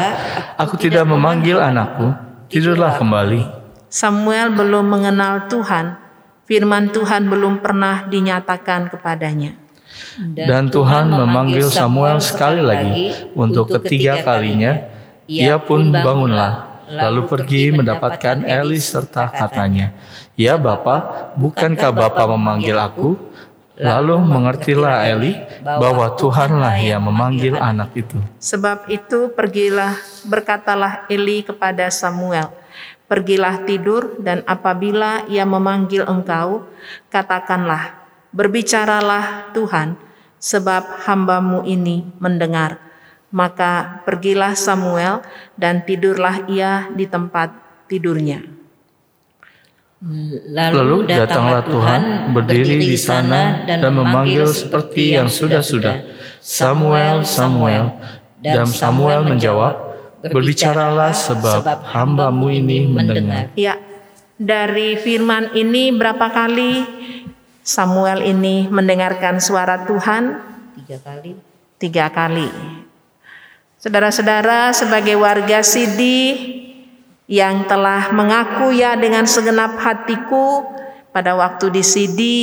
Aku 0.55 0.79
tidak 0.79 1.03
memanggil 1.11 1.59
anakku, 1.59 2.15
tidurlah 2.47 2.95
kembali. 2.95 3.43
Samuel 3.91 4.55
belum 4.55 4.87
mengenal 4.87 5.51
Tuhan, 5.51 5.99
firman 6.47 6.95
Tuhan 6.95 7.27
belum 7.27 7.59
pernah 7.59 8.07
dinyatakan 8.07 8.87
kepadanya. 8.87 9.59
Dan 10.21 10.71
Tuhan 10.71 11.11
memanggil 11.11 11.67
Samuel 11.67 12.23
sekali 12.23 12.63
lagi 12.63 13.11
untuk 13.35 13.67
ketiga 13.67 14.23
kalinya, 14.23 14.79
ia 15.31 15.63
pun 15.63 15.95
bangunlah, 15.95 16.83
lalu 16.91 17.31
pergi 17.31 17.71
mendapatkan 17.71 18.43
Eli 18.43 18.83
serta 18.83 19.31
katanya, 19.31 19.95
Ya 20.35 20.59
Bapa, 20.59 21.31
bukankah 21.39 21.95
Bapa 21.95 22.27
memanggil 22.27 22.75
aku? 22.75 23.15
Lalu 23.81 24.19
mengertilah 24.21 25.09
Eli 25.09 25.39
bahwa 25.63 26.13
Tuhanlah 26.19 26.77
yang 26.83 27.01
memanggil 27.07 27.57
anak 27.57 27.95
itu. 27.95 28.19
Sebab 28.43 28.91
itu 28.91 29.33
pergilah, 29.33 29.97
berkatalah 30.29 31.09
Eli 31.09 31.47
kepada 31.47 31.89
Samuel, 31.89 32.53
Pergilah 33.11 33.67
tidur 33.67 34.23
dan 34.23 34.47
apabila 34.47 35.27
ia 35.27 35.43
memanggil 35.43 36.07
engkau, 36.07 36.71
katakanlah, 37.11 38.07
berbicaralah 38.31 39.51
Tuhan, 39.51 39.99
sebab 40.39 41.03
hambamu 41.11 41.67
ini 41.67 42.07
mendengar. 42.23 42.90
Maka 43.31 44.03
pergilah 44.03 44.59
Samuel 44.59 45.23
dan 45.55 45.87
tidurlah 45.87 46.51
ia 46.51 46.91
di 46.91 47.07
tempat 47.07 47.55
tidurnya. 47.87 48.43
Lalu 50.51 51.05
datanglah 51.07 51.61
Tuhan 51.63 52.33
berdiri 52.33 52.81
di 52.81 52.97
sana 52.97 53.69
dan 53.69 53.85
memanggil 53.93 54.49
seperti 54.49 55.15
yang 55.15 55.29
sudah-sudah, 55.29 56.03
Samuel, 56.41 57.23
Samuel. 57.23 58.01
Dan 58.41 58.65
Samuel 58.65 59.29
menjawab, 59.29 59.75
berbicaralah 60.25 61.13
sebab 61.13 61.85
hambamu 61.85 62.49
ini 62.49 62.89
mendengar. 62.89 63.53
Ya, 63.53 63.77
dari 64.41 64.97
firman 64.97 65.53
ini 65.53 65.93
berapa 65.93 66.33
kali 66.33 66.89
Samuel 67.61 68.25
ini 68.25 68.73
mendengarkan 68.73 69.37
suara 69.37 69.85
Tuhan? 69.85 70.41
tiga 70.81 70.97
kali 71.05 71.37
Tiga 71.77 72.07
kali. 72.09 72.49
Saudara-saudara, 73.81 74.77
sebagai 74.77 75.17
warga 75.17 75.65
Sidi 75.65 76.37
yang 77.25 77.65
telah 77.65 78.13
mengaku 78.13 78.77
ya 78.77 78.93
dengan 78.93 79.25
segenap 79.25 79.81
hatiku 79.81 80.69
pada 81.17 81.33
waktu 81.33 81.73
di 81.73 81.81
Sidi 81.81 82.41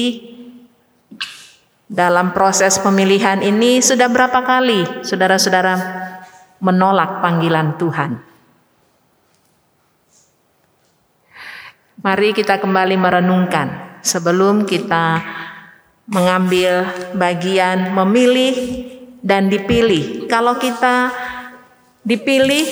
dalam 1.85 2.33
proses 2.33 2.81
pemilihan 2.81 3.45
ini 3.45 3.85
sudah 3.85 4.09
berapa 4.09 4.41
kali 4.41 5.05
saudara-saudara 5.05 5.77
menolak 6.57 7.21
panggilan 7.21 7.77
Tuhan? 7.77 8.17
Mari 12.01 12.33
kita 12.33 12.57
kembali 12.57 12.97
merenungkan 12.97 14.01
sebelum 14.01 14.65
kita 14.65 15.21
mengambil 16.09 16.89
bagian 17.13 17.93
memilih 17.93 18.55
dan 19.27 19.51
dipilih. 19.51 20.29
Kalau 20.31 20.55
kita 20.55 21.26
dipilih, 22.07 22.65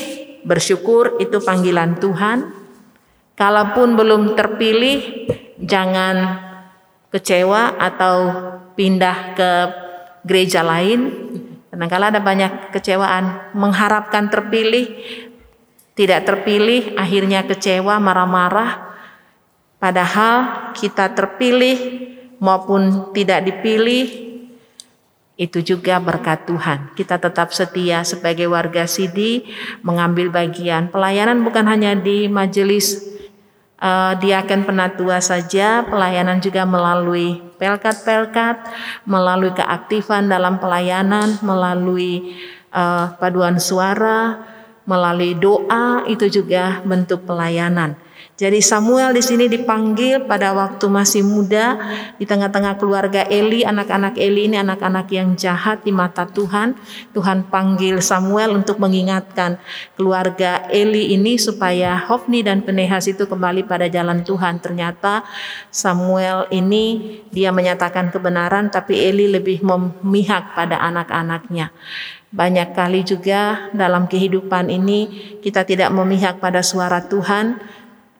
bersyukur 0.47 1.19
itu 1.19 1.43
panggilan 1.43 1.99
Tuhan. 1.99 2.55
Kalaupun 3.35 3.99
belum 3.99 4.39
terpilih, 4.39 5.27
jangan 5.59 6.39
kecewa 7.11 7.75
atau 7.75 8.15
pindah 8.79 9.35
ke 9.35 9.51
gereja 10.23 10.63
lain. 10.63 11.11
Kadang-kadang 11.67 12.09
ada 12.15 12.21
banyak 12.23 12.51
kecewaan, 12.71 13.51
mengharapkan 13.51 14.31
terpilih, 14.31 14.95
tidak 15.99 16.23
terpilih, 16.23 16.95
akhirnya 16.95 17.43
kecewa, 17.43 17.99
marah-marah. 17.99 18.95
Padahal 19.75 20.71
kita 20.71 21.11
terpilih 21.11 22.07
maupun 22.39 23.11
tidak 23.11 23.43
dipilih, 23.43 24.34
itu 25.35 25.59
juga 25.59 25.99
berkat 25.99 26.47
Tuhan. 26.47 26.95
Kita 26.95 27.19
tetap 27.19 27.51
setia 27.51 28.07
sebagai 28.07 28.47
warga 28.47 28.87
Sidi 28.87 29.43
mengambil 29.83 30.31
bagian 30.31 30.87
pelayanan 30.87 31.43
bukan 31.43 31.67
hanya 31.67 31.91
di 31.91 32.31
majelis 32.31 33.03
uh, 33.83 34.15
diaken 34.15 34.63
penatua 34.63 35.19
saja, 35.19 35.83
pelayanan 35.83 36.39
juga 36.39 36.63
melalui 36.63 37.43
pelkat-pelkat, 37.59 38.63
melalui 39.03 39.51
keaktifan 39.51 40.31
dalam 40.31 40.59
pelayanan, 40.59 41.35
melalui 41.43 42.35
uh, 42.71 43.11
paduan 43.19 43.59
suara, 43.59 44.39
melalui 44.87 45.35
doa 45.35 46.07
itu 46.07 46.31
juga 46.31 46.79
bentuk 46.87 47.27
pelayanan. 47.27 47.97
Jadi 48.35 48.59
Samuel 48.59 49.15
di 49.15 49.23
sini 49.23 49.47
dipanggil 49.47 50.27
pada 50.27 50.51
waktu 50.51 50.91
masih 50.91 51.23
muda 51.23 51.79
di 52.19 52.27
tengah-tengah 52.27 52.75
keluarga 52.75 53.23
Eli, 53.31 53.63
anak-anak 53.63 54.19
Eli 54.19 54.51
ini 54.51 54.59
anak-anak 54.59 55.07
yang 55.07 55.39
jahat 55.39 55.87
di 55.87 55.95
mata 55.95 56.27
Tuhan. 56.27 56.75
Tuhan 57.15 57.47
panggil 57.47 58.03
Samuel 58.03 58.51
untuk 58.59 58.83
mengingatkan 58.83 59.55
keluarga 59.95 60.67
Eli 60.67 61.15
ini 61.15 61.39
supaya 61.39 61.95
Hofni 61.95 62.43
dan 62.43 62.59
Penehas 62.59 63.07
itu 63.07 63.23
kembali 63.23 63.63
pada 63.63 63.87
jalan 63.87 64.27
Tuhan. 64.27 64.59
Ternyata 64.59 65.23
Samuel 65.71 66.51
ini 66.51 67.23
dia 67.31 67.55
menyatakan 67.55 68.11
kebenaran 68.11 68.67
tapi 68.67 68.99
Eli 68.99 69.31
lebih 69.31 69.63
memihak 69.63 70.51
pada 70.51 70.83
anak-anaknya. 70.83 71.71
Banyak 72.35 72.75
kali 72.75 73.07
juga 73.07 73.71
dalam 73.71 74.11
kehidupan 74.11 74.67
ini 74.67 75.07
kita 75.39 75.63
tidak 75.63 75.87
memihak 75.95 76.43
pada 76.43 76.59
suara 76.59 76.99
Tuhan, 76.99 77.63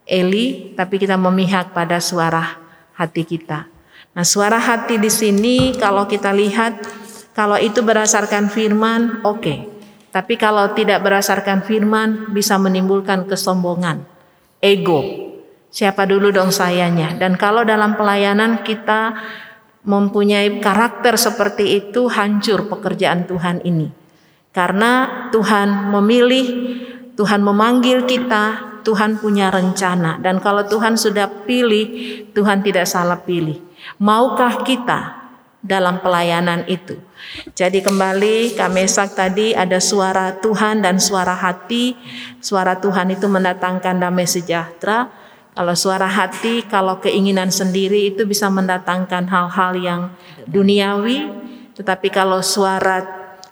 Eli, 0.05 0.77
tapi 0.77 1.01
kita 1.01 1.17
memihak 1.17 1.73
pada 1.73 1.97
suara 1.97 2.61
hati 2.93 3.25
kita. 3.25 3.67
Nah, 4.15 4.23
suara 4.23 4.61
hati 4.61 5.01
di 5.01 5.11
sini 5.11 5.75
kalau 5.75 6.07
kita 6.07 6.31
lihat 6.31 6.73
Kalau 7.35 7.59
itu 7.59 7.83
berdasarkan 7.83 8.47
firman, 8.47 9.19
oke. 9.27 9.43
Okay. 9.43 9.57
Tapi 10.15 10.39
kalau 10.39 10.71
tidak 10.71 11.03
berdasarkan 11.03 11.67
firman, 11.67 12.31
bisa 12.31 12.55
menimbulkan 12.55 13.27
kesombongan, 13.27 14.07
ego. 14.63 15.03
Siapa 15.67 16.07
dulu 16.07 16.31
dong 16.31 16.55
sayanya? 16.55 17.19
Dan 17.19 17.35
kalau 17.35 17.67
dalam 17.67 17.99
pelayanan 17.99 18.63
kita 18.63 19.19
mempunyai 19.83 20.63
karakter 20.63 21.19
seperti 21.19 21.83
itu, 21.83 22.07
hancur 22.07 22.71
pekerjaan 22.71 23.27
Tuhan 23.27 23.59
ini. 23.67 23.91
Karena 24.55 25.27
Tuhan 25.35 25.91
memilih, 25.91 26.47
Tuhan 27.19 27.43
memanggil 27.43 28.07
kita, 28.07 28.74
Tuhan 28.86 29.17
punya 29.17 29.49
rencana. 29.49 30.21
Dan 30.21 30.38
kalau 30.38 30.61
Tuhan 30.69 30.93
sudah 30.93 31.25
pilih, 31.49 32.29
Tuhan 32.38 32.61
tidak 32.61 32.86
salah 32.86 33.17
pilih. 33.25 33.57
Maukah 33.97 34.61
kita 34.61 35.25
dalam 35.65 35.97
pelayanan 36.05 36.69
itu? 36.69 37.01
Jadi 37.57 37.81
kembali 37.81 38.53
Kamesak 38.53 39.17
tadi 39.17 39.57
ada 39.57 39.81
suara 39.81 40.38
Tuhan 40.38 40.86
dan 40.86 41.01
suara 41.01 41.33
hati. 41.33 41.97
Suara 42.38 42.77
Tuhan 42.77 43.09
itu 43.09 43.25
mendatangkan 43.25 43.97
damai 43.97 44.29
sejahtera. 44.29 45.09
Kalau 45.55 45.73
suara 45.73 46.05
hati, 46.05 46.67
kalau 46.67 47.01
keinginan 47.01 47.49
sendiri 47.49 48.13
itu 48.13 48.27
bisa 48.27 48.51
mendatangkan 48.53 49.25
hal-hal 49.25 49.71
yang 49.79 50.01
duniawi. 50.45 51.31
Tetapi 51.73 52.07
kalau 52.13 52.43
suara 52.45 53.01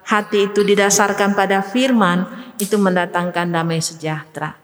hati 0.03 0.51
itu 0.51 0.61
didasarkan 0.67 1.31
pada 1.31 1.63
firman, 1.63 2.27
itu 2.59 2.75
mendatangkan 2.77 3.49
damai 3.49 3.79
sejahtera. 3.79 4.62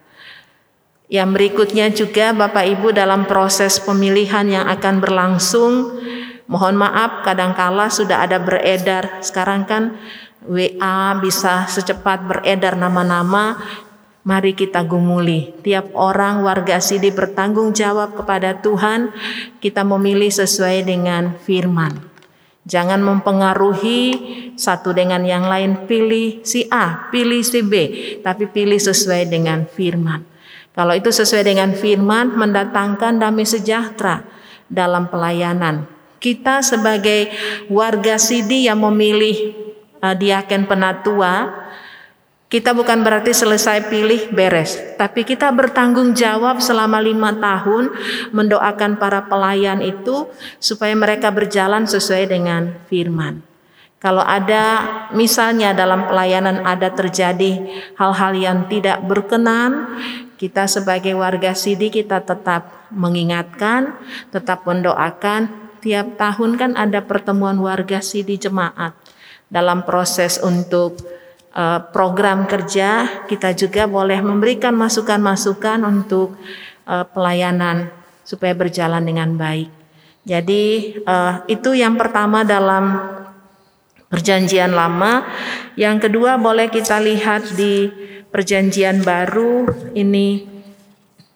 Yang 1.09 1.29
berikutnya 1.33 1.89
juga 1.89 2.37
Bapak 2.37 2.69
Ibu 2.69 2.93
dalam 2.93 3.25
proses 3.25 3.81
pemilihan 3.81 4.45
yang 4.45 4.69
akan 4.69 5.01
berlangsung, 5.01 5.97
mohon 6.45 6.77
maaf 6.77 7.25
kadangkala 7.25 7.89
sudah 7.89 8.29
ada 8.29 8.37
beredar, 8.37 9.17
sekarang 9.25 9.65
kan 9.65 9.97
WA 10.45 11.17
bisa 11.17 11.65
secepat 11.65 12.29
beredar 12.29 12.77
nama-nama, 12.77 13.57
mari 14.21 14.53
kita 14.53 14.85
gumuli. 14.85 15.49
Tiap 15.65 15.97
orang 15.97 16.45
warga 16.45 16.77
sidi 16.77 17.09
bertanggung 17.09 17.73
jawab 17.73 18.13
kepada 18.13 18.61
Tuhan, 18.61 19.09
kita 19.57 19.81
memilih 19.81 20.29
sesuai 20.29 20.85
dengan 20.85 21.33
firman. 21.41 22.05
Jangan 22.69 23.01
mempengaruhi 23.01 24.01
satu 24.53 24.93
dengan 24.93 25.25
yang 25.25 25.49
lain, 25.49 25.89
pilih 25.89 26.45
si 26.45 26.69
A, 26.69 27.09
pilih 27.09 27.41
si 27.41 27.65
B, 27.65 27.73
tapi 28.21 28.45
pilih 28.45 28.77
sesuai 28.77 29.25
dengan 29.25 29.65
firman. 29.65 30.37
Kalau 30.79 30.95
itu 30.95 31.11
sesuai 31.11 31.43
dengan 31.43 31.75
firman, 31.75 32.39
mendatangkan 32.39 33.19
damai 33.19 33.43
sejahtera 33.43 34.23
dalam 34.71 35.11
pelayanan. 35.11 35.83
Kita 36.23 36.63
sebagai 36.63 37.27
warga 37.67 38.15
Sidi 38.15 38.71
yang 38.71 38.79
memilih 38.87 39.59
uh, 39.99 40.15
diaken 40.15 40.71
penatua, 40.71 41.51
kita 42.47 42.71
bukan 42.71 43.03
berarti 43.03 43.35
selesai 43.35 43.91
pilih 43.91 44.31
beres, 44.31 44.79
tapi 44.95 45.27
kita 45.27 45.51
bertanggung 45.51 46.15
jawab 46.15 46.63
selama 46.63 47.03
lima 47.03 47.35
tahun 47.35 47.91
mendoakan 48.31 48.95
para 49.03 49.27
pelayan 49.27 49.83
itu 49.83 50.31
supaya 50.63 50.95
mereka 50.95 51.27
berjalan 51.27 51.91
sesuai 51.91 52.31
dengan 52.31 52.79
firman. 52.87 53.43
Kalau 53.99 54.23
ada 54.23 54.87
misalnya 55.11 55.75
dalam 55.75 56.07
pelayanan 56.07 56.63
ada 56.63 56.87
terjadi 56.87 57.67
hal-hal 57.99 58.31
yang 58.31 58.71
tidak 58.71 59.03
berkenan, 59.03 59.99
kita 60.39 60.71
sebagai 60.71 61.13
warga 61.19 61.51
Sidi 61.51 61.91
kita 61.91 62.23
tetap 62.23 62.87
mengingatkan, 62.95 63.99
tetap 64.31 64.63
mendoakan. 64.63 65.67
Tiap 65.79 66.19
tahun 66.19 66.59
kan 66.59 66.71
ada 66.79 67.03
pertemuan 67.03 67.59
warga 67.59 67.99
Sidi 67.99 68.39
jemaat 68.39 68.95
dalam 69.51 69.83
proses 69.83 70.39
untuk 70.39 70.99
Eh, 71.49 71.81
program 71.89 72.45
kerja, 72.45 73.25
kita 73.25 73.57
juga 73.57 73.89
boleh 73.89 74.21
memberikan 74.21 74.69
masukan-masukan 74.77 75.81
untuk 75.81 76.37
eh, 76.85 77.05
pelayanan 77.09 77.89
supaya 78.21 78.53
berjalan 78.53 79.01
dengan 79.01 79.33
baik. 79.33 79.65
Jadi 80.29 80.65
eh, 81.01 81.33
itu 81.49 81.73
yang 81.73 81.97
pertama 81.97 82.45
dalam 82.45 83.01
perjanjian 84.09 84.73
lama. 84.73 85.23
Yang 85.77 86.09
kedua 86.09 86.35
boleh 86.41 86.67
kita 86.67 86.97
lihat 86.99 87.55
di 87.55 87.87
perjanjian 88.33 89.05
baru 89.05 89.69
ini 89.93 90.49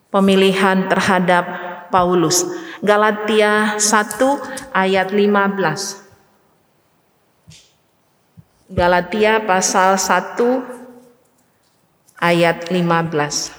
pemilihan 0.09 0.89
terhadap 0.89 1.45
Paulus. 1.93 2.45
Galatia 2.84 3.78
1 3.80 4.74
ayat 4.74 5.13
15. 5.13 6.03
Galatia 8.74 9.38
pasal 9.45 10.01
1 10.01 10.74
ayat 12.17 12.74
15. 12.74 13.53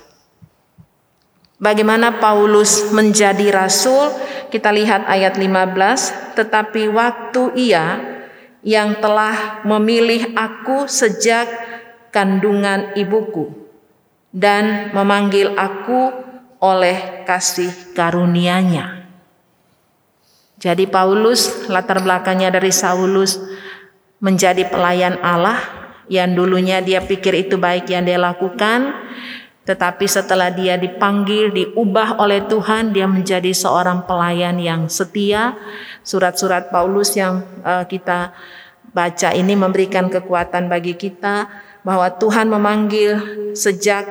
Bagaimana 1.62 2.18
Paulus 2.18 2.90
menjadi 2.90 3.54
rasul? 3.54 4.10
Kita 4.50 4.70
lihat 4.74 5.06
ayat 5.06 5.38
15, 5.38 6.34
tetapi 6.38 6.90
waktu 6.92 7.42
ia 7.56 8.13
yang 8.64 8.98
telah 8.98 9.60
memilih 9.68 10.32
aku 10.32 10.88
sejak 10.88 11.46
kandungan 12.08 12.96
ibuku 12.96 13.52
dan 14.32 14.90
memanggil 14.96 15.52
aku 15.54 16.10
oleh 16.64 17.22
kasih 17.28 17.70
karunia-Nya. 17.92 19.04
Jadi 20.56 20.88
Paulus 20.88 21.68
latar 21.68 22.00
belakangnya 22.00 22.56
dari 22.56 22.72
Saulus 22.72 23.36
menjadi 24.16 24.64
pelayan 24.72 25.20
Allah 25.20 25.60
yang 26.08 26.32
dulunya 26.32 26.80
dia 26.80 27.04
pikir 27.04 27.36
itu 27.48 27.60
baik 27.60 27.92
yang 27.92 28.08
dia 28.08 28.16
lakukan 28.16 28.96
tetapi 29.64 30.04
setelah 30.04 30.52
dia 30.52 30.76
dipanggil 30.76 31.48
diubah 31.48 32.20
oleh 32.20 32.44
Tuhan 32.44 32.92
dia 32.92 33.08
menjadi 33.08 33.48
seorang 33.52 34.04
pelayan 34.04 34.60
yang 34.60 34.92
setia 34.92 35.56
surat-surat 36.04 36.68
Paulus 36.68 37.16
yang 37.16 37.40
uh, 37.64 37.88
kita 37.88 38.36
baca 38.92 39.32
ini 39.32 39.56
memberikan 39.56 40.12
kekuatan 40.12 40.68
bagi 40.68 40.94
kita 40.94 41.48
bahwa 41.80 42.12
Tuhan 42.12 42.52
memanggil 42.52 43.10
sejak 43.56 44.04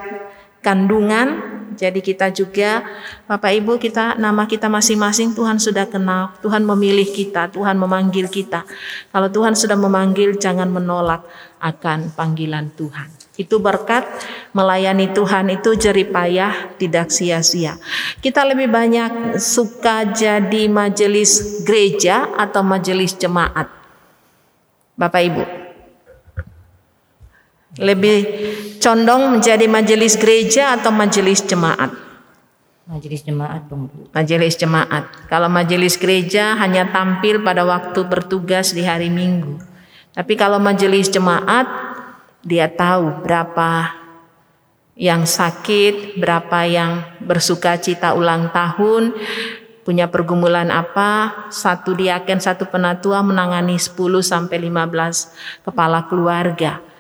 kandungan 0.65 1.53
jadi 1.73 1.99
kita 1.99 2.29
juga 2.29 2.85
Bapak 3.25 3.49
Ibu 3.49 3.81
kita 3.81 4.15
nama 4.21 4.45
kita 4.45 4.69
masing-masing 4.69 5.33
Tuhan 5.33 5.57
sudah 5.57 5.89
kenal. 5.89 6.37
Tuhan 6.45 6.61
memilih 6.61 7.09
kita, 7.09 7.49
Tuhan 7.49 7.75
memanggil 7.81 8.29
kita. 8.29 8.61
Kalau 9.09 9.29
Tuhan 9.33 9.57
sudah 9.57 9.75
memanggil 9.75 10.37
jangan 10.37 10.69
menolak 10.69 11.25
akan 11.57 12.13
panggilan 12.13 12.69
Tuhan. 12.77 13.22
Itu 13.33 13.57
berkat 13.57 14.05
melayani 14.53 15.09
Tuhan 15.09 15.49
itu 15.49 15.73
jeripayah 15.73 16.77
tidak 16.77 17.09
sia-sia. 17.09 17.81
Kita 18.21 18.45
lebih 18.45 18.69
banyak 18.69 19.41
suka 19.41 20.13
jadi 20.13 20.69
majelis 20.69 21.65
gereja 21.65 22.29
atau 22.37 22.61
majelis 22.61 23.17
jemaat. 23.17 23.65
Bapak 24.93 25.21
Ibu, 25.25 25.43
lebih 27.81 28.17
condong 28.77 29.33
menjadi 29.33 29.65
majelis 29.65 30.13
gereja 30.13 30.77
atau 30.77 30.93
majelis 30.93 31.41
jemaat? 31.41 31.89
Majelis 32.85 33.25
jemaat, 33.25 33.65
Bu. 33.65 33.89
Majelis 34.13 34.53
jemaat. 34.59 35.09
Kalau 35.31 35.49
majelis 35.49 35.97
gereja 35.97 36.53
hanya 36.59 36.91
tampil 36.93 37.41
pada 37.41 37.65
waktu 37.65 38.05
bertugas 38.05 38.75
di 38.75 38.85
hari 38.85 39.09
Minggu. 39.09 39.57
Tapi 40.13 40.37
kalau 40.37 40.61
majelis 40.61 41.09
jemaat, 41.09 41.92
dia 42.43 42.67
tahu 42.67 43.23
berapa 43.23 44.03
yang 44.93 45.25
sakit, 45.25 46.21
berapa 46.21 46.69
yang 46.69 47.01
bersuka 47.23 47.79
cita 47.81 48.13
ulang 48.13 48.53
tahun, 48.53 49.15
punya 49.81 50.07
pergumulan 50.07 50.69
apa, 50.69 51.49
satu 51.49 51.97
diaken, 51.97 52.39
satu 52.39 52.69
penatua 52.69 53.25
menangani 53.25 53.75
10 53.75 54.21
sampai 54.21 54.57
15 54.69 55.65
kepala 55.65 56.05
keluarga. 56.05 56.92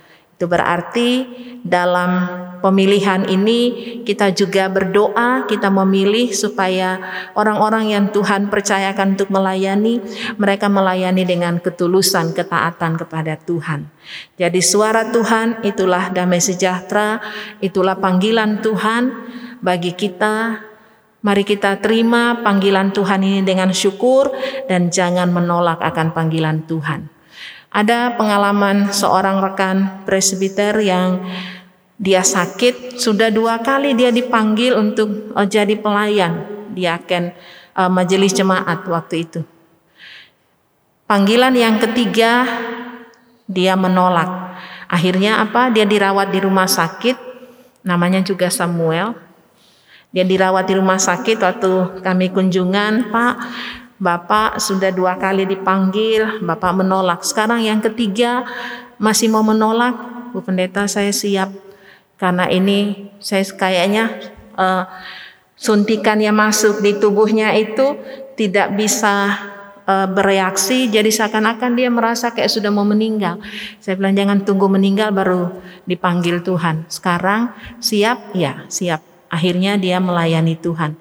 Itu 0.43 0.51
berarti 0.51 1.23
dalam 1.63 2.27
pemilihan 2.59 3.23
ini 3.31 4.03
kita 4.03 4.35
juga 4.35 4.67
berdoa, 4.67 5.47
kita 5.47 5.71
memilih 5.71 6.35
supaya 6.35 6.99
orang-orang 7.31 7.95
yang 7.95 8.11
Tuhan 8.11 8.51
percayakan 8.51 9.15
untuk 9.15 9.31
melayani, 9.31 10.03
mereka 10.35 10.67
melayani 10.67 11.23
dengan 11.23 11.63
ketulusan, 11.63 12.35
ketaatan 12.35 12.99
kepada 12.99 13.39
Tuhan. 13.39 13.87
Jadi 14.35 14.59
suara 14.59 15.07
Tuhan 15.15 15.63
itulah 15.63 16.11
damai 16.11 16.43
sejahtera, 16.43 17.23
itulah 17.63 17.95
panggilan 17.95 18.59
Tuhan 18.59 19.15
bagi 19.63 19.95
kita 19.95 20.59
Mari 21.23 21.47
kita 21.47 21.79
terima 21.79 22.43
panggilan 22.43 22.91
Tuhan 22.91 23.23
ini 23.23 23.47
dengan 23.47 23.71
syukur 23.71 24.35
dan 24.67 24.91
jangan 24.91 25.31
menolak 25.31 25.79
akan 25.79 26.11
panggilan 26.11 26.67
Tuhan. 26.67 27.12
Ada 27.73 28.13
pengalaman 28.13 28.93
seorang 28.93 29.41
rekan 29.41 30.05
presbiter 30.05 30.77
yang 30.77 31.25
dia 31.97 32.21
sakit, 32.21 33.01
sudah 33.01 33.33
dua 33.33 33.65
kali 33.65 33.97
dia 33.97 34.13
dipanggil 34.13 34.77
untuk 34.77 35.33
uh, 35.33 35.41
jadi 35.41 35.73
pelayan 35.81 36.45
di 36.69 36.85
aken 36.85 37.33
uh, 37.73 37.89
majelis 37.89 38.37
jemaat 38.37 38.85
waktu 38.85 39.25
itu. 39.25 39.41
Panggilan 41.09 41.57
yang 41.57 41.81
ketiga 41.81 42.45
dia 43.49 43.73
menolak. 43.73 44.53
Akhirnya 44.85 45.41
apa? 45.41 45.73
Dia 45.73 45.89
dirawat 45.89 46.29
di 46.29 46.45
rumah 46.45 46.69
sakit, 46.69 47.17
namanya 47.81 48.21
juga 48.21 48.53
Samuel. 48.53 49.17
Dia 50.13 50.21
dirawat 50.21 50.69
di 50.69 50.77
rumah 50.77 51.01
sakit 51.01 51.41
waktu 51.41 52.05
kami 52.05 52.29
kunjungan, 52.29 53.09
Pak, 53.09 53.33
Bapak 54.03 54.59
sudah 54.59 54.91
dua 54.91 55.15
kali 55.15 55.47
dipanggil, 55.47 56.43
Bapak 56.43 56.75
menolak. 56.75 57.23
Sekarang 57.23 57.63
yang 57.63 57.79
ketiga 57.79 58.43
masih 58.99 59.31
mau 59.31 59.47
menolak, 59.47 59.95
Bu 60.35 60.43
Pendeta 60.43 60.83
saya 60.91 61.15
siap. 61.15 61.55
Karena 62.19 62.51
ini 62.51 63.07
saya 63.23 63.47
kayaknya 63.47 64.11
uh, 64.59 64.83
suntikan 65.55 66.19
yang 66.19 66.35
masuk 66.35 66.83
di 66.83 66.99
tubuhnya 66.99 67.55
itu 67.55 67.95
tidak 68.35 68.75
bisa 68.75 69.39
uh, 69.87 70.07
bereaksi 70.11 70.91
jadi 70.91 71.07
seakan-akan 71.07 71.71
dia 71.79 71.87
merasa 71.87 72.35
kayak 72.35 72.51
sudah 72.51 72.75
mau 72.75 72.83
meninggal. 72.83 73.39
Saya 73.79 73.95
bilang 73.95 74.19
jangan 74.19 74.43
tunggu 74.43 74.67
meninggal 74.67 75.15
baru 75.15 75.63
dipanggil 75.87 76.43
Tuhan. 76.43 76.91
Sekarang 76.91 77.55
siap? 77.79 78.35
Ya, 78.35 78.67
siap. 78.67 78.99
Akhirnya 79.31 79.79
dia 79.79 80.03
melayani 80.03 80.59
Tuhan. 80.59 80.99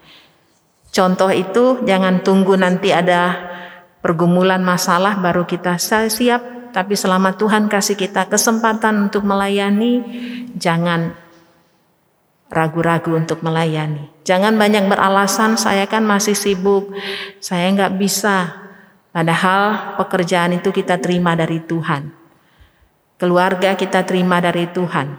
Contoh 0.93 1.32
itu 1.32 1.80
jangan 1.88 2.20
tunggu 2.20 2.53
nanti 2.53 2.93
ada 2.93 3.49
pergumulan 4.05 4.61
masalah 4.61 5.16
baru 5.16 5.49
kita 5.49 5.80
siap, 5.80 6.68
tapi 6.76 6.93
selama 6.93 7.32
Tuhan 7.40 7.72
kasih 7.72 7.97
kita 7.97 8.28
kesempatan 8.28 9.09
untuk 9.09 9.24
melayani, 9.24 10.05
jangan 10.53 11.16
ragu-ragu 12.53 13.16
untuk 13.16 13.40
melayani. 13.40 14.12
Jangan 14.28 14.53
banyak 14.61 14.84
beralasan, 14.93 15.57
saya 15.57 15.88
kan 15.88 16.05
masih 16.05 16.36
sibuk, 16.36 16.93
saya 17.40 17.72
nggak 17.72 17.97
bisa. 17.97 18.53
Padahal 19.16 19.97
pekerjaan 19.97 20.61
itu 20.61 20.68
kita 20.76 21.01
terima 21.01 21.32
dari 21.32 21.64
Tuhan. 21.64 22.12
Keluarga 23.16 23.80
kita 23.80 24.05
terima 24.05 24.45
dari 24.45 24.68
Tuhan. 24.68 25.16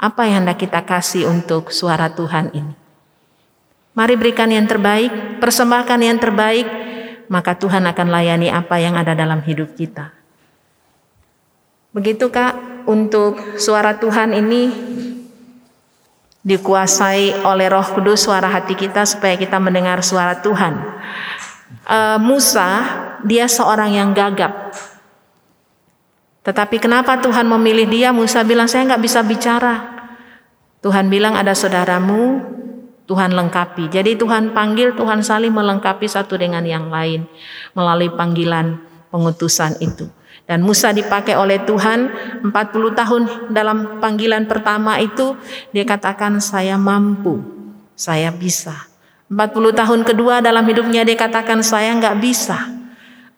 Apa 0.00 0.24
yang 0.24 0.48
hendak 0.48 0.64
kita 0.64 0.80
kasih 0.88 1.28
untuk 1.28 1.68
suara 1.68 2.08
Tuhan 2.08 2.56
ini? 2.56 2.79
Mari 3.90 4.14
berikan 4.14 4.48
yang 4.48 4.70
terbaik, 4.70 5.42
persembahkan 5.42 5.98
yang 5.98 6.18
terbaik, 6.22 6.66
maka 7.26 7.58
Tuhan 7.58 7.86
akan 7.90 8.06
layani 8.10 8.50
apa 8.50 8.78
yang 8.78 8.94
ada 8.94 9.14
dalam 9.14 9.42
hidup 9.42 9.74
kita. 9.74 10.14
Begitu 11.90 12.30
Kak, 12.30 12.86
untuk 12.86 13.58
suara 13.58 13.98
Tuhan 13.98 14.30
ini 14.30 14.70
dikuasai 16.40 17.42
oleh 17.44 17.66
Roh 17.66 17.84
Kudus 17.92 18.24
suara 18.24 18.46
hati 18.46 18.78
kita 18.78 19.02
supaya 19.04 19.34
kita 19.34 19.58
mendengar 19.58 20.00
suara 20.06 20.38
Tuhan. 20.38 20.74
Uh, 21.90 22.18
Musa 22.22 22.86
dia 23.26 23.50
seorang 23.50 23.90
yang 23.90 24.14
gagap. 24.14 24.72
Tetapi 26.40 26.80
kenapa 26.80 27.20
Tuhan 27.20 27.44
memilih 27.44 27.86
dia? 27.90 28.08
Musa 28.16 28.40
bilang, 28.46 28.64
saya 28.64 28.88
nggak 28.88 29.02
bisa 29.04 29.20
bicara. 29.20 30.00
Tuhan 30.80 31.12
bilang 31.12 31.36
ada 31.36 31.52
saudaramu, 31.52 32.40
Tuhan 33.10 33.34
lengkapi. 33.34 33.90
Jadi 33.90 34.14
Tuhan 34.14 34.54
panggil, 34.54 34.94
Tuhan 34.94 35.26
saling 35.26 35.50
melengkapi 35.50 36.06
satu 36.06 36.38
dengan 36.38 36.62
yang 36.62 36.86
lain 36.94 37.26
melalui 37.74 38.06
panggilan 38.14 38.78
pengutusan 39.10 39.74
itu. 39.82 40.06
Dan 40.46 40.62
Musa 40.62 40.94
dipakai 40.94 41.34
oleh 41.34 41.58
Tuhan 41.66 42.06
40 42.46 42.54
tahun 42.94 43.22
dalam 43.50 43.98
panggilan 43.98 44.46
pertama 44.46 45.02
itu 45.02 45.34
dia 45.74 45.82
katakan 45.82 46.38
saya 46.38 46.78
mampu, 46.78 47.42
saya 47.98 48.30
bisa. 48.30 48.86
40 49.26 49.74
tahun 49.74 50.00
kedua 50.06 50.38
dalam 50.38 50.62
hidupnya 50.66 51.02
dia 51.02 51.18
katakan 51.18 51.66
saya 51.66 51.90
nggak 51.98 52.18
bisa. 52.22 52.66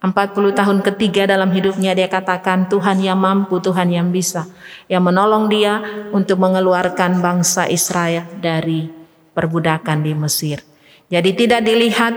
40 0.05 0.53
tahun 0.53 0.77
ketiga 0.85 1.25
dalam 1.25 1.49
hidupnya 1.49 1.97
dia 1.97 2.05
katakan 2.05 2.69
Tuhan 2.69 3.01
yang 3.01 3.17
mampu, 3.17 3.57
Tuhan 3.57 3.89
yang 3.89 4.13
bisa. 4.13 4.45
Yang 4.85 5.03
menolong 5.09 5.49
dia 5.49 5.81
untuk 6.13 6.37
mengeluarkan 6.37 7.21
bangsa 7.25 7.69
Israel 7.69 8.25
dari 8.37 9.02
perbudakan 9.33 10.05
di 10.05 10.13
Mesir. 10.15 10.61
Jadi 11.11 11.35
tidak 11.35 11.61
dilihat 11.67 12.13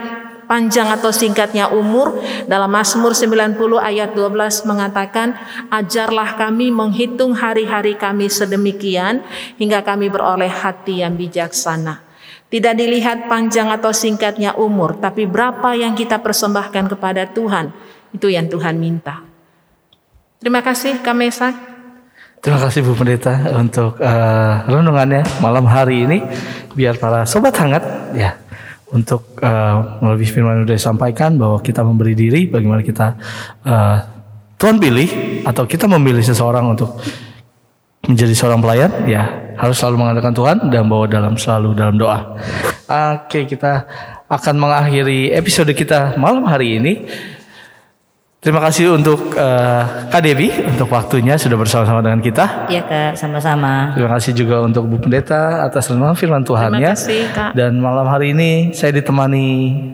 panjang 0.47 0.89
atau 0.89 1.11
singkatnya 1.11 1.69
umur 1.75 2.23
dalam 2.47 2.71
Mazmur 2.71 3.13
90 3.13 3.59
ayat 3.83 4.15
12 4.15 4.65
mengatakan 4.65 5.35
ajarlah 5.69 6.39
kami 6.39 6.71
menghitung 6.71 7.35
hari-hari 7.35 7.99
kami 7.99 8.31
sedemikian 8.31 9.27
hingga 9.59 9.83
kami 9.83 10.09
beroleh 10.09 10.49
hati 10.49 11.03
yang 11.03 11.19
bijaksana. 11.19 12.07
Tidak 12.47 12.79
dilihat 12.79 13.27
panjang 13.27 13.75
atau 13.75 13.91
singkatnya 13.91 14.55
umur, 14.55 15.03
tapi 15.03 15.27
berapa 15.27 15.75
yang 15.75 15.99
kita 15.99 16.23
persembahkan 16.23 16.95
kepada 16.95 17.27
Tuhan, 17.27 17.75
itu 18.15 18.31
yang 18.31 18.47
Tuhan 18.47 18.79
minta. 18.79 19.27
Terima 20.39 20.63
kasih 20.63 21.03
Kamesak. 21.03 21.76
Terima 22.47 22.63
kasih 22.63 22.87
Bu 22.87 22.95
Pendeta 22.95 23.59
untuk 23.59 23.99
uh, 23.99 24.63
renungannya 24.71 25.43
malam 25.43 25.67
hari 25.67 26.07
ini. 26.07 26.23
Biar 26.79 26.95
para 26.95 27.27
sobat 27.27 27.59
hangat 27.59 27.83
ya 28.15 28.39
untuk 28.95 29.35
uh, 29.43 29.99
melalui 29.99 30.31
firman 30.31 30.63
yang 30.63 30.71
sudah 30.71 30.79
disampaikan 30.79 31.35
bahwa 31.43 31.59
kita 31.59 31.83
memberi 31.83 32.15
diri 32.15 32.47
bagaimana 32.47 32.87
kita 32.87 33.19
uh, 33.67 33.99
Tuhan 34.63 34.79
pilih 34.79 35.11
atau 35.43 35.67
kita 35.67 35.91
memilih 35.91 36.23
seseorang 36.23 36.71
untuk 36.71 36.95
menjadi 38.07 38.39
seorang 38.39 38.63
pelayan 38.63 38.95
ya 39.11 39.27
harus 39.59 39.83
selalu 39.83 40.07
mengandalkan 40.07 40.35
Tuhan 40.39 40.57
dan 40.71 40.87
bawa 40.87 41.11
dalam 41.11 41.35
selalu 41.35 41.75
dalam 41.75 41.99
doa. 41.99 42.39
Oke, 42.87 43.51
kita 43.51 43.91
akan 44.31 44.55
mengakhiri 44.55 45.35
episode 45.35 45.75
kita 45.75 46.15
malam 46.15 46.47
hari 46.47 46.79
ini. 46.79 47.11
Terima 48.47 48.63
kasih 48.63 48.95
untuk 48.95 49.35
uh, 49.35 50.07
Kak 50.07 50.23
Devi 50.23 50.47
untuk 50.71 50.87
waktunya 50.95 51.35
sudah 51.35 51.59
bersama-sama 51.59 51.99
dengan 51.99 52.23
kita. 52.23 52.71
Iya 52.71 52.87
Kak, 52.87 53.19
sama-sama. 53.19 53.91
Terima 53.99 54.15
kasih 54.15 54.39
juga 54.39 54.63
untuk 54.63 54.87
Bu 54.87 55.03
Pendeta 55.03 55.67
atas 55.67 55.91
renungan 55.91 56.15
firman 56.15 56.47
Tuhan 56.47 56.71
Terima 56.71 56.79
ya. 56.79 56.95
kasih 56.95 57.23
Kak. 57.35 57.51
Dan 57.59 57.83
malam 57.83 58.07
hari 58.07 58.31
ini 58.39 58.71
saya 58.71 58.95
ditemani 58.95 59.47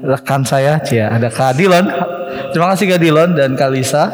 rekan 0.05 0.45
saya, 0.45 0.85
Cia, 0.85 1.09
ada 1.17 1.33
Kak 1.33 1.57
Dilon. 1.57 1.89
Terima 2.53 2.77
kasih 2.77 2.93
Kak 2.93 3.01
Dilon 3.01 3.33
dan 3.33 3.57
Kak 3.57 3.73
Lisa. 3.73 4.05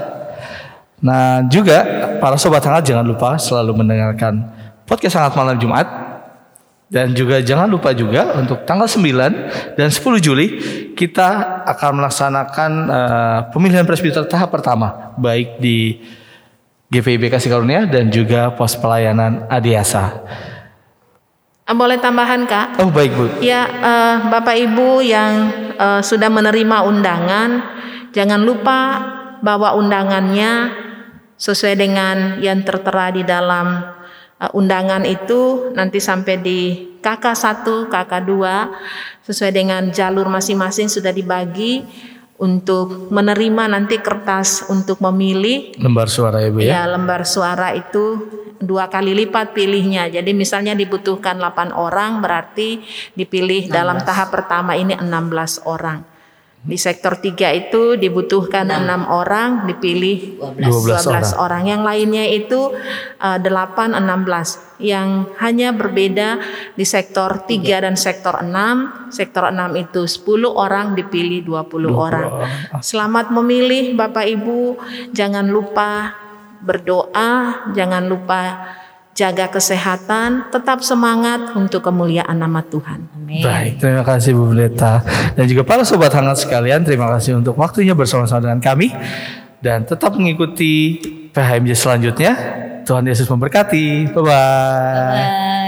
Nah 1.02 1.42
juga 1.50 1.82
para 2.22 2.38
sobat 2.38 2.62
hangat 2.62 2.86
jangan 2.86 3.02
lupa 3.02 3.42
selalu 3.42 3.82
mendengarkan 3.82 4.54
podcast 4.86 5.18
sangat 5.18 5.34
malam 5.34 5.58
Jumat 5.58 6.07
dan 6.88 7.12
juga 7.12 7.44
jangan 7.44 7.68
lupa 7.68 7.92
juga 7.92 8.32
untuk 8.40 8.64
tanggal 8.64 8.88
9 8.88 9.76
dan 9.76 9.88
10 9.92 10.24
Juli 10.24 10.46
kita 10.96 11.62
akan 11.68 12.00
melaksanakan 12.00 12.70
uh, 12.88 13.38
pemilihan 13.52 13.84
presbiter 13.84 14.24
tahap 14.24 14.48
pertama 14.48 15.12
baik 15.20 15.60
di 15.60 16.00
GPIB 16.88 17.28
Kasih 17.28 17.52
Karunia 17.52 17.84
dan 17.84 18.08
juga 18.08 18.48
pos 18.56 18.72
pelayanan 18.72 19.44
Adiasa. 19.52 20.24
Ah, 21.68 21.76
Boleh 21.76 22.00
tambahan 22.00 22.48
Kak? 22.48 22.80
Oh 22.80 22.88
baik 22.88 23.12
Bu. 23.12 23.44
Ya, 23.44 23.68
eh, 23.68 24.16
Bapak 24.32 24.56
Ibu 24.56 25.04
yang 25.04 25.32
eh, 25.76 26.00
sudah 26.00 26.32
menerima 26.32 26.88
undangan, 26.88 27.50
jangan 28.16 28.40
lupa 28.40 28.80
bawa 29.44 29.76
undangannya 29.76 30.72
sesuai 31.36 31.76
dengan 31.76 32.16
yang 32.40 32.64
tertera 32.64 33.12
di 33.12 33.20
dalam 33.22 33.84
eh, 34.40 34.50
undangan 34.54 35.02
itu 35.04 35.72
nanti 35.74 35.98
sampai 35.98 36.34
di 36.38 36.60
KK1, 36.98 37.66
KK2 37.90 38.32
sesuai 39.22 39.52
dengan 39.54 39.82
jalur 39.94 40.26
masing-masing 40.26 40.90
sudah 40.90 41.14
dibagi 41.14 41.84
untuk 42.38 43.10
menerima 43.10 43.66
nanti 43.66 43.98
kertas 43.98 44.62
untuk 44.70 45.02
memilih 45.02 45.74
Lembar 45.74 46.06
suara 46.06 46.38
ya 46.38 46.50
Bu 46.54 46.58
ya. 46.62 46.70
Ya, 46.70 46.82
lembar 46.86 47.26
suara 47.26 47.74
itu 47.74 48.30
dua 48.62 48.86
kali 48.86 49.14
lipat 49.14 49.54
pilihnya. 49.54 50.06
Jadi 50.10 50.30
misalnya 50.34 50.74
dibutuhkan 50.74 51.38
8 51.38 51.74
orang 51.74 52.22
berarti 52.22 52.82
dipilih 53.18 53.70
dalam 53.70 53.98
tahap 54.02 54.30
pertama 54.30 54.78
ini 54.78 54.94
16 54.94 55.66
orang. 55.66 56.17
Di 56.58 56.74
sektor 56.74 57.22
3 57.22 57.54
itu 57.54 57.94
dibutuhkan 57.94 58.66
6 58.66 59.06
orang, 59.06 59.70
dipilih 59.70 60.42
12 60.58 61.06
12 61.06 61.38
orang. 61.38 61.62
Yang 61.70 61.82
lainnya 61.86 62.24
itu 62.26 62.74
uh, 63.22 63.38
8 63.38 63.94
16. 63.94 64.82
Yang 64.82 65.08
hanya 65.38 65.70
berbeda 65.70 66.42
di 66.74 66.82
sektor 66.82 67.46
3 67.46 67.84
dan 67.86 67.94
sektor 67.94 68.42
6. 68.42 69.14
Sektor 69.14 69.54
6 69.54 69.78
itu 69.78 70.02
10 70.02 70.50
orang 70.50 70.98
dipilih 70.98 71.46
20 71.46 71.94
orang. 71.94 72.26
Selamat 72.82 73.30
memilih 73.30 73.94
Bapak 73.94 74.26
Ibu. 74.26 74.82
Jangan 75.14 75.46
lupa 75.46 76.18
berdoa, 76.58 77.70
jangan 77.70 78.10
lupa 78.10 78.66
jaga 79.18 79.50
kesehatan, 79.50 80.54
tetap 80.54 80.86
semangat 80.86 81.58
untuk 81.58 81.82
kemuliaan 81.82 82.38
nama 82.38 82.62
Tuhan. 82.62 83.10
Amin. 83.18 83.42
Baik, 83.42 83.82
terima 83.82 84.06
kasih 84.06 84.30
Bu 84.38 84.54
Pendeta 84.54 85.02
dan 85.34 85.44
juga 85.50 85.66
para 85.66 85.82
sobat 85.82 86.14
hangat 86.14 86.46
sekalian. 86.46 86.86
Terima 86.86 87.10
kasih 87.10 87.42
untuk 87.42 87.58
waktunya 87.58 87.98
bersama-sama 87.98 88.46
dengan 88.46 88.62
kami 88.62 88.94
dan 89.58 89.82
tetap 89.82 90.14
mengikuti 90.14 91.02
PHMJ 91.34 91.74
selanjutnya. 91.74 92.32
Tuhan 92.86 93.04
Yesus 93.04 93.26
memberkati. 93.26 94.14
Bye 94.14 94.22
bye. 94.22 94.32
Bye. 94.32 95.67